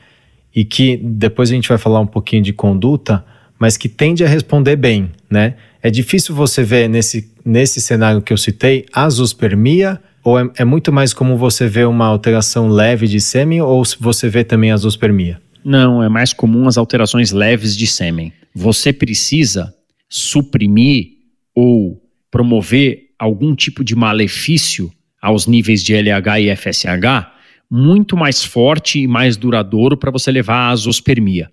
e 0.54 0.64
que 0.64 0.97
depois 1.02 1.50
a 1.50 1.54
gente 1.54 1.69
vai 1.69 1.78
falar 1.78 1.99
um 1.99 2.07
pouquinho 2.07 2.45
de 2.45 2.52
conduta, 2.52 3.25
mas 3.59 3.76
que 3.76 3.88
tende 3.88 4.25
a 4.25 4.28
responder 4.28 4.76
bem, 4.76 5.11
né? 5.28 5.54
É 5.83 5.90
difícil 5.90 6.33
você 6.33 6.62
ver 6.62 6.88
nesse, 6.88 7.28
nesse 7.45 7.81
cenário 7.81 8.23
que 8.23 8.33
eu 8.33 8.38
citei 8.38 8.87
azospermia 8.92 10.00
ou 10.23 10.38
é, 10.38 10.49
é 10.59 10.64
muito 10.64 10.92
mais 10.92 11.12
comum 11.12 11.37
você 11.37 11.66
ver 11.66 11.88
uma 11.88 12.07
alteração 12.07 12.69
leve 12.69 13.09
de 13.09 13.21
sêmen 13.21 13.61
ou 13.61 13.83
você 13.99 14.28
vê 14.28 14.45
também 14.45 14.71
azospermia? 14.71 15.40
Não, 15.64 16.00
é 16.00 16.09
mais 16.09 16.33
comum 16.33 16.69
as 16.69 16.78
alterações 16.78 17.33
leves 17.33 17.76
de 17.76 17.88
sêmen. 17.88 18.33
Você 18.54 18.92
precisa 18.92 19.75
suprimir 20.12 21.12
ou 21.54 21.99
promover 22.31 23.14
algum 23.19 23.54
tipo 23.54 23.83
de 23.83 23.97
malefício 23.97 24.92
aos 25.21 25.47
níveis 25.47 25.83
de 25.83 25.95
LH 25.95 26.40
e 26.40 26.54
FSH 26.54 27.33
muito 27.71 28.14
mais 28.14 28.45
forte 28.45 29.00
e 29.00 29.07
mais 29.07 29.38
duradouro 29.38 29.97
para 29.97 30.11
você 30.11 30.31
levar 30.31 30.69
à 30.69 30.69
azospermia. 30.69 31.50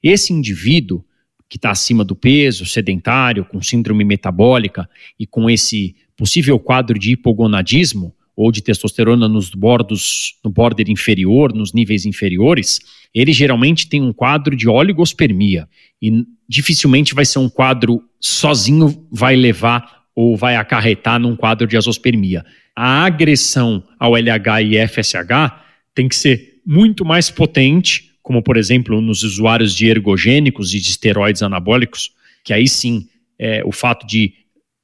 Esse 0.00 0.32
indivíduo 0.32 1.04
que 1.48 1.56
está 1.56 1.72
acima 1.72 2.04
do 2.04 2.14
peso, 2.14 2.64
sedentário, 2.64 3.44
com 3.44 3.60
síndrome 3.60 4.04
metabólica 4.04 4.88
e 5.18 5.26
com 5.26 5.50
esse 5.50 5.96
possível 6.16 6.60
quadro 6.60 6.96
de 6.96 7.12
hipogonadismo 7.12 8.14
ou 8.36 8.52
de 8.52 8.62
testosterona 8.62 9.28
nos 9.28 9.50
bordos, 9.50 10.38
no 10.44 10.50
border 10.50 10.88
inferior, 10.88 11.52
nos 11.52 11.72
níveis 11.72 12.06
inferiores, 12.06 12.80
ele 13.14 13.32
geralmente 13.32 13.88
tem 13.88 14.02
um 14.02 14.12
quadro 14.12 14.56
de 14.56 14.68
oligospermia 14.68 15.68
e 16.00 16.24
dificilmente 16.48 17.14
vai 17.14 17.24
ser 17.24 17.38
um 17.38 17.48
quadro 17.48 18.02
sozinho 18.20 19.06
vai 19.10 19.34
levar 19.34 20.04
ou 20.14 20.36
vai 20.36 20.56
acarretar 20.56 21.18
num 21.18 21.36
quadro 21.36 21.66
de 21.66 21.76
azospermia. 21.76 22.44
A 22.74 23.04
agressão 23.04 23.82
ao 23.98 24.16
LH 24.16 24.62
e 24.62 24.86
FSH 24.86 25.52
tem 25.94 26.08
que 26.08 26.16
ser 26.16 26.60
muito 26.64 27.04
mais 27.04 27.30
potente, 27.30 28.12
como 28.22 28.42
por 28.42 28.56
exemplo 28.56 29.00
nos 29.00 29.22
usuários 29.22 29.74
de 29.74 29.88
ergogênicos 29.88 30.74
e 30.74 30.80
de 30.80 30.90
esteroides 30.90 31.42
anabólicos, 31.42 32.10
que 32.44 32.52
aí 32.52 32.66
sim 32.68 33.06
é, 33.38 33.62
o 33.64 33.72
fato 33.72 34.06
de 34.06 34.32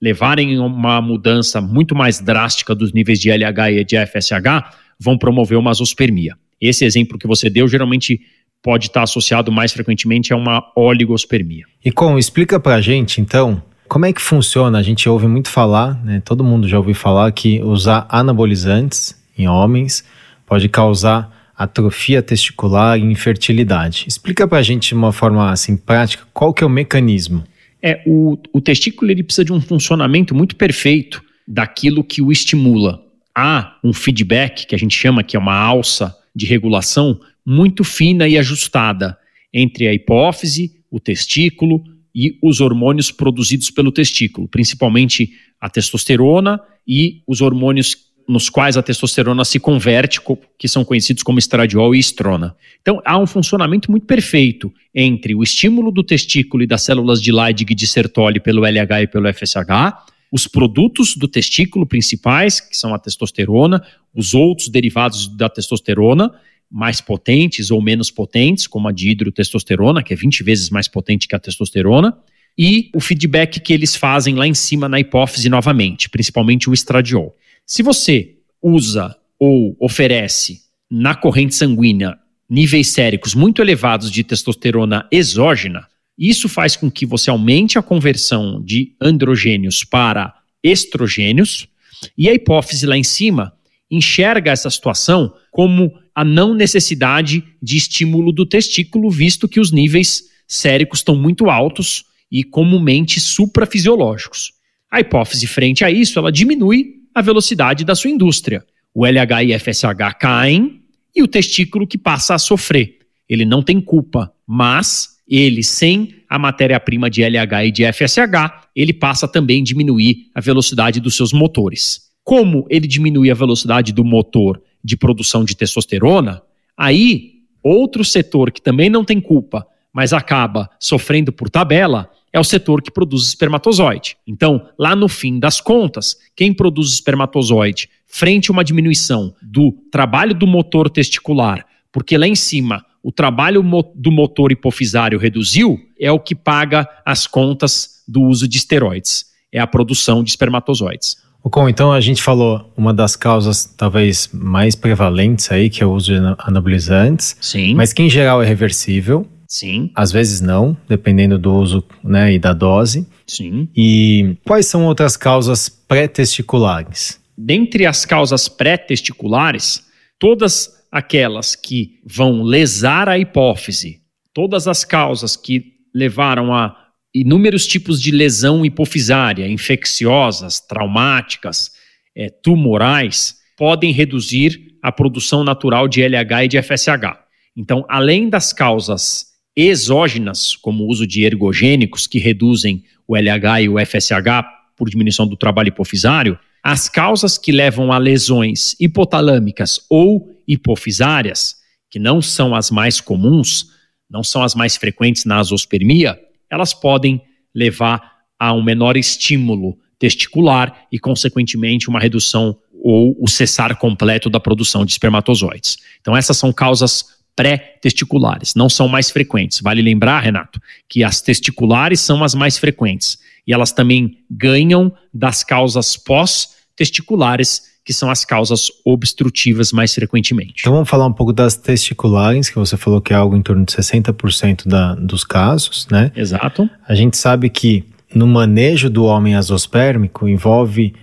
levarem 0.01 0.59
uma 0.59 1.01
mudança 1.01 1.61
muito 1.61 1.95
mais 1.95 2.21
drástica 2.21 2.75
dos 2.75 2.93
níveis 2.93 3.21
de 3.21 3.31
LH 3.31 3.71
e 3.71 3.85
de 3.85 3.97
FSH 4.07 4.77
vão 4.99 5.17
promover 5.17 5.57
uma 5.57 5.71
azospermia. 5.71 6.37
Esse 6.69 6.85
exemplo 6.85 7.19
que 7.19 7.27
você 7.27 7.51
deu 7.51 7.67
geralmente 7.67 8.21
pode 8.63 8.87
estar 8.87 9.03
associado 9.03 9.51
mais 9.51 9.73
frequentemente 9.73 10.33
a 10.33 10.37
uma 10.37 10.63
oligospermia. 10.77 11.65
E 11.85 11.91
com 11.91 12.17
explica 12.17 12.61
pra 12.61 12.81
gente 12.81 13.21
então 13.21 13.61
como 13.89 14.07
é 14.07 14.13
que 14.13 14.23
funciona? 14.23 14.79
A 14.79 14.83
gente 14.83 15.07
ouve 15.07 15.27
muito 15.27 15.51
falar, 15.51 16.03
né? 16.03 16.23
Todo 16.25 16.43
mundo 16.43 16.67
já 16.67 16.79
ouviu 16.79 16.95
falar 16.95 17.31
que 17.31 17.61
usar 17.63 18.07
anabolizantes 18.09 19.15
em 19.37 19.47
homens 19.47 20.03
pode 20.47 20.67
causar 20.67 21.53
atrofia 21.55 22.23
testicular 22.23 22.99
e 22.99 23.03
infertilidade. 23.03 24.07
Explica 24.09 24.49
pra 24.49 24.63
gente 24.63 24.89
de 24.89 24.95
uma 24.95 25.13
forma 25.13 25.51
assim 25.51 25.77
prática 25.77 26.25
qual 26.33 26.55
que 26.55 26.65
é 26.65 26.67
o 26.67 26.71
mecanismo. 26.71 27.45
É, 27.83 28.03
o, 28.07 28.39
o 28.51 28.63
testículo 28.63 29.11
ele 29.11 29.23
precisa 29.23 29.45
de 29.45 29.53
um 29.53 29.61
funcionamento 29.61 30.35
muito 30.35 30.57
perfeito 30.57 31.23
daquilo 31.47 32.03
que 32.03 32.23
o 32.23 32.33
estimula. 32.33 32.99
Há 33.37 33.77
um 33.85 33.93
feedback 33.93 34.67
que 34.67 34.75
a 34.75 34.79
gente 34.79 34.97
chama 34.97 35.23
que 35.23 35.37
é 35.37 35.39
uma 35.39 35.55
alça 35.55 36.17
de 36.35 36.47
regulação 36.47 37.21
muito 37.45 37.85
fina 37.85 38.29
e 38.29 38.39
ajustada 38.39 39.19
entre 39.53 39.87
a 39.89 39.95
hipófise, 39.95 40.83
o 40.91 40.99
testículo 40.99 41.83
e 42.15 42.39
os 42.43 42.61
hormônios 42.61 43.11
produzidos 43.11 43.71
pelo 43.71 43.91
testículo, 43.91 44.49
principalmente 44.49 45.33
a 45.61 45.69
testosterona 45.69 46.61
e 46.87 47.23
os 47.27 47.41
hormônios 47.41 48.13
nos 48.29 48.49
quais 48.49 48.77
a 48.77 48.83
testosterona 48.83 49.45
se 49.45 49.59
converte, 49.59 50.21
que 50.59 50.69
são 50.69 50.85
conhecidos 50.85 51.23
como 51.23 51.39
estradiol 51.39 51.95
e 51.95 51.99
estrona. 51.99 52.55
Então, 52.81 53.01
há 53.05 53.19
um 53.19 53.27
funcionamento 53.27 53.91
muito 53.91 54.07
perfeito 54.07 54.73
entre 54.95 55.35
o 55.35 55.43
estímulo 55.43 55.91
do 55.91 56.03
testículo 56.03 56.63
e 56.63 56.67
das 56.67 56.83
células 56.83 57.21
de 57.21 57.33
Leydig 57.33 57.75
de 57.75 57.87
Sertoli 57.87 58.41
pelo 58.41 58.65
LH 58.65 59.03
e 59.03 59.07
pelo 59.07 59.33
FSH, 59.33 60.12
os 60.33 60.49
produtos 60.49 61.15
do 61.15 61.29
testículo 61.29 61.87
principais, 61.87 62.59
que 62.59 62.75
são 62.75 62.95
a 62.95 62.99
testosterona, 62.99 63.85
os 64.15 64.33
outros 64.33 64.71
derivados 64.71 65.29
da 65.29 65.47
testosterona, 65.51 66.33
mais 66.71 67.03
potentes 67.03 67.71
ou 67.71 67.83
menos 67.83 68.11
potentes, 68.11 68.67
como 68.67 68.89
a 68.89 68.93
de 68.93 69.11
hidrotestosterona, 69.11 70.03
que 70.03 70.15
é 70.15 70.17
20 70.17 70.43
vezes 70.43 70.71
mais 70.71 70.89
potente 70.89 71.29
que 71.29 71.37
a 71.37 71.39
testosterona, 71.39 72.17
e 72.57 72.91
o 72.95 73.01
feedback 73.01 73.61
que 73.61 73.75
eles 73.75 73.95
fazem 73.95 74.35
lá 74.35 74.47
em 74.47 74.55
cima 74.55 74.89
na 74.89 74.99
hipófise 74.99 75.51
novamente, 75.51 76.09
principalmente 76.09 76.71
o 76.71 76.73
estradiol. 76.73 77.37
Se 77.67 77.83
você 77.83 78.37
usa 78.63 79.15
ou 79.39 79.77
oferece 79.79 80.63
na 80.91 81.15
corrente 81.15 81.55
sanguínea 81.55 82.17
níveis 82.49 82.89
séricos 82.89 83.35
muito 83.35 83.61
elevados 83.61 84.11
de 84.11 84.25
testosterona 84.25 85.07
exógena, 85.11 85.89
isso 86.29 86.49
faz 86.49 86.77
com 86.77 86.91
que 86.91 87.05
você 87.05 87.31
aumente 87.31 87.79
a 87.79 87.83
conversão 87.83 88.63
de 88.63 88.95
androgênios 89.01 89.83
para 89.83 90.33
estrogênios, 90.63 91.69
e 92.17 92.29
a 92.29 92.35
hipófise 92.35 92.87
lá 92.87 92.97
em 92.97 93.03
cima 93.03 93.53
enxerga 93.91 94.51
essa 94.51 94.71
situação 94.71 95.33
como 95.51 95.93
a 96.15 96.25
não 96.25 96.55
necessidade 96.55 97.45
de 97.63 97.77
estímulo 97.77 98.33
do 98.33 98.47
testículo, 98.47 99.11
visto 99.11 99.49
que 99.49 99.61
os 99.61 99.71
níveis 99.71 100.25
séricos 100.47 101.01
estão 101.01 101.17
muito 101.17 101.51
altos 101.51 102.05
e 102.31 102.43
comumente 102.43 103.21
suprafisiológicos. 103.21 104.53
A 104.91 105.01
hipófise, 105.01 105.47
frente 105.47 105.85
a 105.85 105.91
isso, 105.91 106.19
ela 106.19 106.33
diminui 106.33 107.03
a 107.15 107.21
velocidade 107.21 107.85
da 107.85 107.95
sua 107.95 108.11
indústria. 108.11 108.65
O 108.95 109.07
LH 109.07 109.45
e 109.45 109.59
FSH 109.59 110.15
caem 110.19 110.83
e 111.15 111.23
o 111.23 111.29
testículo 111.29 111.87
que 111.87 111.99
passa 111.99 112.35
a 112.35 112.39
sofrer. 112.39 112.99
Ele 113.29 113.45
não 113.45 113.63
tem 113.63 113.81
culpa, 113.81 114.33
mas 114.47 115.12
ele, 115.29 115.63
sem 115.63 116.15
a 116.29 116.39
matéria-prima 116.39 117.09
de 117.09 117.23
LH 117.23 117.67
e 117.67 117.71
de 117.71 117.93
FSH, 117.93 118.69
ele 118.75 118.93
passa 118.93 119.29
também 119.29 119.61
a 119.61 119.65
diminuir 119.65 120.29
a 120.35 120.41
velocidade 120.41 121.01
dos 121.01 121.17
seus 121.17 121.33
motores. 121.33 122.11
Como 122.25 122.67
ele 122.71 122.87
diminui 122.87 123.31
a 123.31 123.35
velocidade 123.35 123.93
do 123.93 124.05
motor 124.05 124.61
de 124.83 124.97
produção 124.97 125.45
de 125.45 125.57
testosterona, 125.57 126.43
aí 126.77 127.33
outro 127.63 128.05
setor 128.05 128.51
que 128.51 128.61
também 128.61 128.89
não 128.89 129.05
tem 129.05 129.21
culpa, 129.21 129.67
mas 129.93 130.13
acaba 130.13 130.71
sofrendo 130.81 131.33
por 131.33 131.51
tabela, 131.51 132.11
é 132.33 132.41
o 132.41 132.45
setor 132.45 132.81
que 132.81 132.91
produz 132.91 133.27
espermatozoide. 133.27 134.17
Então, 134.27 134.67
lá 134.79 134.97
no 134.97 135.07
fim 135.09 135.39
das 135.39 135.61
contas, 135.61 136.17
quem 136.35 136.53
produz 136.53 136.93
espermatozoide 136.93 137.91
frente 138.07 138.51
a 138.51 138.53
uma 138.53 138.65
diminuição 138.65 139.35
do 139.43 139.73
trabalho 139.91 140.35
do 140.35 140.47
motor 140.47 140.89
testicular, 140.89 141.67
porque 141.93 142.17
lá 142.17 142.27
em 142.27 142.35
cima 142.35 142.85
o 143.03 143.11
trabalho 143.11 143.63
do 143.95 144.13
motor 144.13 144.53
hipofisário 144.53 145.19
reduziu, 145.19 145.79
é 145.99 146.11
o 146.13 146.21
que 146.21 146.35
paga 146.35 146.89
as 147.05 147.27
contas 147.27 148.03
do 148.07 148.23
uso 148.23 148.47
de 148.47 148.59
esteroides. 148.59 149.27
É 149.53 149.59
a 149.59 149.67
produção 149.67 150.23
de 150.23 150.31
espermatozoides. 150.31 151.17
Com 151.43 151.69
então 151.69 151.93
a 151.93 152.01
gente 152.01 152.23
falou 152.23 152.73
uma 152.77 152.95
das 152.95 153.17
causas 153.17 153.65
talvez 153.65 154.31
mais 154.33 154.77
prevalentes 154.77 155.51
aí, 155.51 155.69
que 155.69 155.83
é 155.83 155.87
o 155.87 155.93
uso 155.93 156.15
de 156.15 156.21
anabolizantes. 156.39 157.37
Sim. 157.41 157.75
Mas 157.75 157.93
que 157.93 158.03
em 158.03 158.09
geral 158.09 158.41
é 158.41 158.47
reversível. 158.47 159.27
Sim. 159.49 159.91
Às 159.95 160.13
vezes 160.13 160.41
não, 160.41 160.77
dependendo 160.89 161.39
do 161.39 161.53
uso 161.53 161.85
né, 162.03 162.33
e 162.33 162.39
da 162.39 162.53
dose. 162.53 163.07
Sim. 163.27 163.69
E 163.77 164.37
quais 164.47 164.67
são 164.67 164.87
outras 164.87 165.17
causas 165.17 165.69
pré-testiculares? 165.69 167.21
Dentre 167.37 167.87
as 167.87 168.07
causas 168.07 168.49
pré-testiculares, 168.49 169.85
todas 170.19 170.82
aquelas 170.93 171.57
que 171.57 171.99
vão 172.05 172.43
lesar 172.43 173.09
a 173.09 173.19
hipófise, 173.19 174.03
todas 174.35 174.69
as 174.69 174.85
causas 174.85 175.35
que 175.35 175.73
levaram 175.95 176.55
a 176.55 176.77
inúmeros 177.15 177.67
tipos 177.67 178.01
de 178.01 178.11
lesão 178.11 178.65
hipofisária, 178.65 179.49
infecciosas, 179.49 180.61
traumáticas, 180.61 181.71
é, 182.15 182.29
tumorais, 182.29 183.37
podem 183.57 183.91
reduzir 183.91 184.77
a 184.83 184.93
produção 184.93 185.43
natural 185.43 185.89
de 185.89 186.03
LH 186.03 186.45
e 186.45 186.49
de 186.49 186.63
FSH. 186.63 187.19
Então, 187.57 187.85
além 187.89 188.29
das 188.29 188.53
causas 188.53 189.27
exógenas, 189.57 190.57
como 190.57 190.85
o 190.85 190.89
uso 190.89 191.07
de 191.07 191.25
ergogênicos, 191.25 192.07
que 192.07 192.19
reduzem 192.19 192.85
o 193.07 193.17
LH 193.17 193.63
e 193.63 193.69
o 193.69 193.79
FSH 193.79 194.45
por 194.77 194.89
diminuição 194.89 195.27
do 195.27 195.37
trabalho 195.37 195.69
hipofisário, 195.69 196.39
as 196.63 196.89
causas 196.89 197.37
que 197.37 197.51
levam 197.51 197.91
a 197.91 197.99
lesões 197.99 198.77
hipotalâmicas 198.79 199.81
ou 199.91 200.31
hipofisárias, 200.47 201.57
que 201.91 201.99
não 201.99 202.23
são 202.23 202.55
as 202.55 202.71
mais 202.71 203.01
comuns, 203.01 203.67
não 204.09 204.23
são 204.23 204.43
as 204.43 204.55
mais 204.55 204.77
frequentes 204.77 205.25
na 205.25 205.39
azospermia, 205.39 206.19
elas 206.51 206.73
podem 206.73 207.21
levar 207.55 208.13
a 208.39 208.53
um 208.53 208.63
menor 208.63 208.97
estímulo 208.97 209.79
testicular 209.99 210.87
e, 210.91 210.99
consequentemente, 210.99 211.89
uma 211.89 212.01
redução 212.01 212.59
ou 212.73 213.17
o 213.21 213.29
cessar 213.29 213.77
completo 213.77 214.29
da 214.29 214.41
produção 214.41 214.85
de 214.85 214.91
espermatozoides. 214.91 215.79
Então, 216.01 216.17
essas 216.17 216.37
são 216.37 216.53
causas 216.53 217.05
pré-testiculares, 217.37 218.55
não 218.55 218.69
são 218.69 218.89
mais 218.89 219.11
frequentes. 219.11 219.61
Vale 219.61 219.81
lembrar, 219.81 220.21
Renato, 220.21 220.61
que 220.89 221.05
as 221.05 221.21
testiculares 221.21 222.01
são 222.01 222.25
as 222.25 222.35
mais 222.35 222.59
frequentes 222.59 223.19
e 223.47 223.53
elas 223.53 223.73
também 223.73 224.19
ganham 224.31 224.93
das 225.13 225.43
causas 225.43 225.97
pós-testiculares, 225.97 227.73
que 227.85 227.93
são 227.93 228.11
as 228.11 228.25
causas 228.25 228.71
obstrutivas 228.85 229.73
mais 229.73 229.93
frequentemente. 229.93 230.61
Então 230.61 230.73
vamos 230.73 230.89
falar 230.89 231.07
um 231.07 231.13
pouco 231.13 231.33
das 231.33 231.57
testiculares, 231.57 232.49
que 232.49 232.57
você 232.57 232.77
falou 232.77 233.01
que 233.01 233.13
é 233.13 233.17
algo 233.17 233.37
em 233.37 233.43
torno 233.43 233.65
de 233.65 233.73
60% 233.73 234.69
da, 234.69 234.95
dos 234.95 235.25
casos, 235.25 235.89
né? 235.91 236.13
Exato. 236.15 236.71
A 236.87 236.95
gente 236.95 237.17
sabe 237.17 237.51
que 237.51 237.85
no 238.15 238.27
manejo 238.27 238.89
do 238.89 239.05
homem 239.05 239.35
azospérmico 239.35 240.29
envolve 240.29 240.95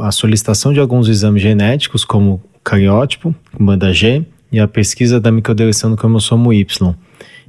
a 0.00 0.12
solicitação 0.12 0.72
de 0.72 0.80
alguns 0.80 1.08
exames 1.08 1.42
genéticos, 1.42 2.04
como 2.04 2.32
o 2.32 2.60
cariótipo, 2.62 3.34
banda 3.58 3.92
G, 3.92 4.24
e 4.52 4.58
a 4.58 4.68
pesquisa 4.68 5.20
da 5.20 5.30
microdeleção 5.30 5.90
do 5.90 5.96
cromossomo 5.96 6.52
Y. 6.52 6.94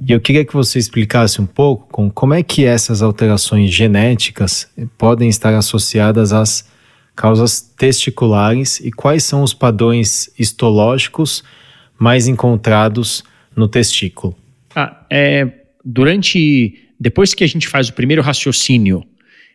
E 0.06 0.12
eu 0.12 0.20
queria 0.20 0.44
que 0.44 0.52
você 0.52 0.78
explicasse 0.78 1.40
um 1.40 1.46
pouco 1.46 1.86
com 1.88 2.10
como 2.10 2.34
é 2.34 2.42
que 2.42 2.64
essas 2.64 3.02
alterações 3.02 3.70
genéticas 3.70 4.68
podem 4.98 5.28
estar 5.28 5.54
associadas 5.54 6.32
às 6.32 6.68
causas 7.14 7.60
testiculares 7.60 8.80
e 8.80 8.90
quais 8.90 9.22
são 9.22 9.42
os 9.42 9.54
padrões 9.54 10.28
histológicos 10.38 11.44
mais 11.98 12.26
encontrados 12.26 13.22
no 13.54 13.68
testículo. 13.68 14.36
Ah, 14.74 15.06
é, 15.10 15.46
durante 15.84 16.90
depois 16.98 17.34
que 17.34 17.44
a 17.44 17.46
gente 17.46 17.68
faz 17.68 17.88
o 17.88 17.92
primeiro 17.92 18.22
raciocínio 18.22 19.00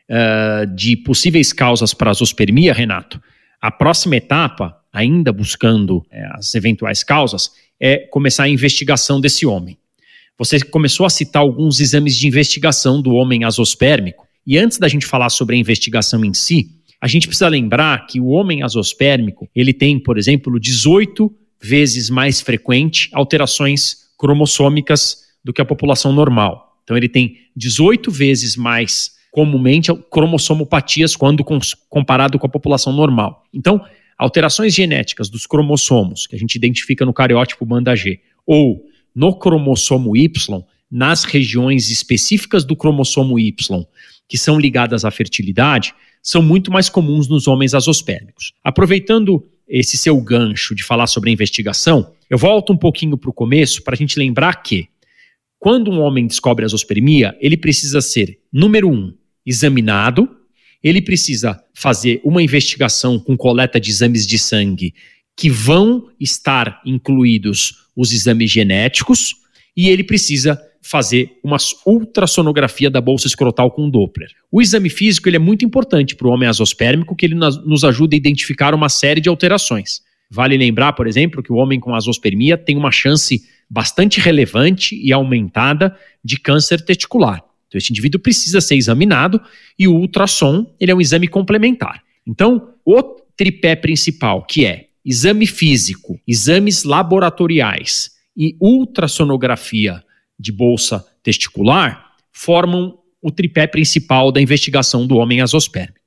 uh, 0.09 0.75
de 0.75 0.95
possíveis 0.95 1.51
causas 1.51 1.93
para 1.93 2.11
a 2.11 2.13
zoospermia, 2.13 2.73
Renato, 2.73 3.21
a 3.61 3.71
próxima 3.71 4.15
etapa, 4.15 4.77
ainda 4.93 5.33
buscando 5.33 6.05
é, 6.11 6.25
as 6.33 6.53
eventuais 6.55 7.03
causas, 7.03 7.51
é 7.79 7.97
começar 7.97 8.43
a 8.43 8.49
investigação 8.49 9.19
desse 9.19 9.45
homem. 9.45 9.77
Você 10.37 10.59
começou 10.59 11.05
a 11.05 11.09
citar 11.09 11.41
alguns 11.41 11.79
exames 11.79 12.17
de 12.17 12.27
investigação 12.27 13.01
do 13.01 13.11
homem 13.13 13.43
azospérmico, 13.43 14.27
e 14.45 14.57
antes 14.57 14.77
da 14.77 14.87
gente 14.87 15.05
falar 15.05 15.29
sobre 15.29 15.55
a 15.55 15.59
investigação 15.59 16.23
em 16.23 16.33
si, 16.33 16.69
a 17.01 17.07
gente 17.07 17.27
precisa 17.27 17.47
lembrar 17.47 18.05
que 18.07 18.19
o 18.19 18.27
homem 18.27 18.63
azospérmico, 18.63 19.49
ele 19.55 19.73
tem, 19.73 19.99
por 19.99 20.17
exemplo, 20.17 20.59
18 20.59 21.31
vezes 21.61 22.09
mais 22.09 22.39
frequente 22.39 23.09
alterações 23.13 24.07
cromossômicas 24.17 25.25
do 25.43 25.53
que 25.53 25.61
a 25.61 25.65
população 25.65 26.11
normal. 26.11 26.77
Então 26.83 26.95
ele 26.95 27.09
tem 27.09 27.37
18 27.55 28.09
vezes 28.11 28.55
mais 28.55 29.11
comumente 29.31 29.93
cromossomopatias 30.09 31.15
quando 31.15 31.43
comparado 31.89 32.39
com 32.39 32.47
a 32.47 32.49
população 32.49 32.93
normal. 32.93 33.43
Então, 33.53 33.83
alterações 34.17 34.73
genéticas 34.73 35.29
dos 35.29 35.45
cromossomos 35.45 36.25
que 36.25 36.35
a 36.35 36.39
gente 36.39 36.55
identifica 36.55 37.05
no 37.05 37.13
cariótipo 37.13 37.65
banda 37.65 37.95
G 37.95 38.19
ou 38.45 38.83
no 39.17 39.33
cromossomo 39.33 40.15
Y, 40.15 40.63
nas 40.91 41.23
regiões 41.23 41.89
específicas 41.89 42.63
do 42.63 42.75
cromossomo 42.75 43.39
Y, 43.39 43.51
que 44.29 44.37
são 44.37 44.59
ligadas 44.59 45.03
à 45.03 45.09
fertilidade, 45.09 45.91
são 46.21 46.43
muito 46.43 46.71
mais 46.71 46.87
comuns 46.87 47.27
nos 47.27 47.47
homens 47.47 47.73
azospérmicos. 47.73 48.53
Aproveitando 48.63 49.43
esse 49.67 49.97
seu 49.97 50.21
gancho 50.21 50.75
de 50.75 50.83
falar 50.83 51.07
sobre 51.07 51.31
a 51.31 51.33
investigação, 51.33 52.13
eu 52.29 52.37
volto 52.37 52.71
um 52.71 52.77
pouquinho 52.77 53.17
para 53.17 53.31
o 53.31 53.33
começo 53.33 53.81
para 53.81 53.95
a 53.95 53.97
gente 53.97 54.19
lembrar 54.19 54.61
que, 54.61 54.87
quando 55.57 55.89
um 55.89 55.99
homem 55.99 56.27
descobre 56.27 56.63
azospermia, 56.63 57.35
ele 57.41 57.57
precisa 57.57 58.01
ser, 58.01 58.39
número 58.53 58.87
um, 58.87 59.11
examinado, 59.43 60.29
ele 60.83 61.01
precisa 61.01 61.59
fazer 61.73 62.21
uma 62.23 62.43
investigação 62.43 63.17
com 63.17 63.35
coleta 63.35 63.79
de 63.79 63.89
exames 63.89 64.27
de 64.27 64.37
sangue 64.37 64.93
que 65.35 65.49
vão 65.49 66.07
estar 66.19 66.81
incluídos 66.85 67.86
os 67.97 68.13
exames 68.13 68.51
genéticos 68.51 69.35
e 69.75 69.89
ele 69.89 70.03
precisa 70.03 70.61
fazer 70.81 71.31
uma 71.43 71.57
ultrassonografia 71.85 72.89
da 72.89 73.01
bolsa 73.01 73.27
escrotal 73.27 73.69
com 73.71 73.89
Doppler. 73.89 74.29
O 74.49 74.61
exame 74.61 74.89
físico 74.89 75.27
ele 75.27 75.35
é 75.35 75.39
muito 75.39 75.65
importante 75.65 76.15
para 76.15 76.27
o 76.27 76.31
homem 76.31 76.47
azospérmico, 76.47 77.15
que 77.15 77.25
ele 77.25 77.35
nos 77.35 77.83
ajuda 77.83 78.15
a 78.15 78.17
identificar 78.17 78.73
uma 78.73 78.87
série 78.87 79.19
de 79.19 79.27
alterações. 79.27 80.01
Vale 80.29 80.55
lembrar, 80.57 80.93
por 80.93 81.07
exemplo, 81.07 81.43
que 81.43 81.51
o 81.51 81.55
homem 81.55 81.79
com 81.79 81.93
azospermia 81.93 82.57
tem 82.57 82.77
uma 82.77 82.91
chance 82.91 83.41
bastante 83.69 84.19
relevante 84.21 84.95
e 84.95 85.11
aumentada 85.11 85.95
de 86.23 86.39
câncer 86.39 86.81
testicular. 86.81 87.43
Então, 87.67 87.77
esse 87.77 87.91
indivíduo 87.91 88.21
precisa 88.21 88.61
ser 88.61 88.75
examinado 88.75 89.41
e 89.77 89.87
o 89.87 89.93
ultrassom 89.93 90.73
ele 90.79 90.91
é 90.91 90.95
um 90.95 91.01
exame 91.01 91.27
complementar. 91.27 92.01
Então, 92.25 92.73
o 92.85 93.01
tripé 93.35 93.75
principal, 93.75 94.45
que 94.45 94.65
é 94.65 94.86
exame 95.07 95.47
físico, 95.47 96.19
exames 96.27 96.83
laboratoriais 96.83 98.11
e 98.35 98.57
ultrassonografia 98.59 100.03
de 100.37 100.51
bolsa 100.51 101.03
testicular, 101.23 102.11
formam 102.31 102.99
o 103.21 103.31
tripé 103.31 103.65
principal 103.65 104.31
da 104.31 104.41
investigação 104.41 105.07
do 105.07 105.15
homem 105.15 105.39
azospérmico. 105.41 105.97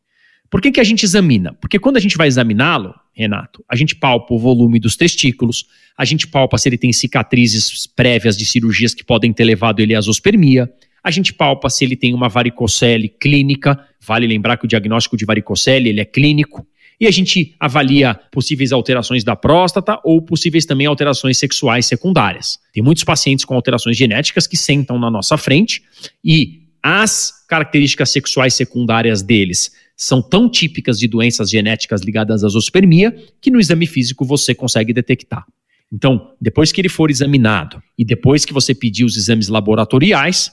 Por 0.51 0.61
que, 0.61 0.71
que 0.71 0.81
a 0.81 0.85
gente 0.85 1.05
examina? 1.05 1.55
Porque 1.55 1.79
quando 1.79 1.97
a 1.97 2.01
gente 2.01 2.17
vai 2.17 2.29
examiná-lo, 2.29 2.95
Renato, 3.15 3.65
a 3.69 3.75
gente 3.75 3.97
palpa 3.97 4.35
o 4.35 4.39
volume 4.39 4.79
dos 4.79 4.97
testículos, 4.97 5.65
a 5.97 6.05
gente 6.05 6.27
palpa 6.27 6.59
se 6.59 6.69
ele 6.69 6.79
tem 6.79 6.93
cicatrizes 6.93 7.87
prévias 7.87 8.37
de 8.37 8.45
cirurgias 8.45 8.95
que 8.95 9.05
podem 9.05 9.33
ter 9.33 9.45
levado 9.45 9.81
ele 9.81 9.95
à 9.95 9.99
azospermia, 9.99 10.71
a 11.03 11.11
gente 11.11 11.33
palpa 11.33 11.71
se 11.71 11.85
ele 11.85 11.97
tem 11.97 12.13
uma 12.13 12.29
varicocele 12.29 13.09
clínica, 13.09 13.79
vale 14.01 14.27
lembrar 14.27 14.59
que 14.59 14.67
o 14.67 14.69
diagnóstico 14.69 15.17
de 15.17 15.25
varicocele 15.25 15.89
ele 15.89 16.01
é 16.01 16.05
clínico, 16.05 16.67
e 17.01 17.07
a 17.07 17.11
gente 17.11 17.55
avalia 17.59 18.15
possíveis 18.31 18.73
alterações 18.73 19.25
da 19.25 19.35
próstata 19.35 19.99
ou 20.05 20.21
possíveis 20.21 20.67
também 20.67 20.87
alterações 20.87 21.39
sexuais 21.39 21.87
secundárias. 21.87 22.59
Tem 22.73 22.83
muitos 22.83 23.05
pacientes 23.05 23.45
com 23.45 23.55
alterações 23.55 23.97
genéticas 23.97 24.47
que 24.47 24.57
sentam 24.57 24.99
na 24.99 25.11
nossa 25.11 25.39
frente 25.39 25.83
e 26.23 26.61
as 26.83 27.45
características 27.49 28.11
sexuais 28.11 28.55
secundárias 28.55 29.23
deles 29.23 29.73
são 29.97 30.23
tão 30.23 30.49
típicas 30.49 30.99
de 30.99 31.09
doenças 31.09 31.51
genéticas 31.51 32.03
ligadas 32.03 32.45
à 32.45 32.49
zoospermia 32.49 33.15
que 33.41 33.51
no 33.51 33.61
exame 33.61 33.87
físico 33.87 34.25
você 34.25 34.55
consegue 34.55 34.93
detectar. 34.93 35.45
Então, 35.93 36.33
depois 36.41 36.71
que 36.71 36.81
ele 36.81 36.89
for 36.89 37.11
examinado 37.11 37.83
e 37.99 38.05
depois 38.05 38.45
que 38.45 38.53
você 38.53 38.75
pedir 38.75 39.05
os 39.05 39.17
exames 39.17 39.49
laboratoriais, 39.49 40.53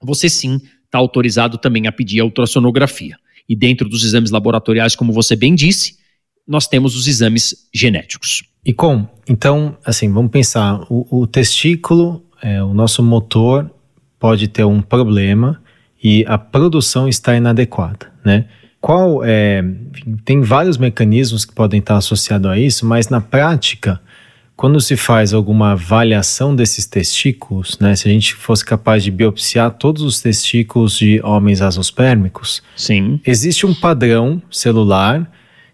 você 0.00 0.28
sim 0.28 0.60
está 0.84 0.98
autorizado 0.98 1.58
também 1.58 1.86
a 1.86 1.92
pedir 1.92 2.20
a 2.20 2.24
ultrassonografia. 2.24 3.16
E 3.48 3.54
dentro 3.54 3.88
dos 3.88 4.04
exames 4.04 4.30
laboratoriais, 4.30 4.96
como 4.96 5.12
você 5.12 5.36
bem 5.36 5.54
disse, 5.54 5.96
nós 6.46 6.66
temos 6.66 6.96
os 6.96 7.06
exames 7.06 7.68
genéticos. 7.72 8.44
E 8.64 8.72
com, 8.72 9.06
então, 9.28 9.76
assim, 9.84 10.10
vamos 10.10 10.30
pensar, 10.30 10.80
o, 10.90 11.22
o 11.22 11.26
testículo 11.26 12.24
é 12.42 12.62
o 12.62 12.74
nosso 12.74 13.02
motor 13.02 13.70
pode 14.18 14.48
ter 14.48 14.64
um 14.64 14.80
problema 14.80 15.62
e 16.02 16.24
a 16.26 16.36
produção 16.36 17.08
está 17.08 17.36
inadequada, 17.36 18.12
né? 18.24 18.46
Qual 18.80 19.24
é, 19.24 19.64
tem 20.26 20.42
vários 20.42 20.76
mecanismos 20.76 21.46
que 21.46 21.54
podem 21.54 21.80
estar 21.80 21.96
associados 21.96 22.50
a 22.50 22.58
isso, 22.58 22.84
mas 22.84 23.08
na 23.08 23.18
prática, 23.18 23.98
quando 24.56 24.80
se 24.80 24.96
faz 24.96 25.34
alguma 25.34 25.72
avaliação 25.72 26.54
desses 26.54 26.86
testículos, 26.86 27.78
né, 27.80 27.96
se 27.96 28.08
a 28.08 28.12
gente 28.12 28.34
fosse 28.34 28.64
capaz 28.64 29.02
de 29.02 29.10
biopsiar 29.10 29.72
todos 29.72 30.02
os 30.02 30.20
testículos 30.20 30.96
de 30.98 31.20
homens 31.24 31.60
azospérmicos, 31.60 32.62
Sim. 32.76 33.20
existe 33.26 33.66
um 33.66 33.74
padrão 33.74 34.40
celular 34.50 35.30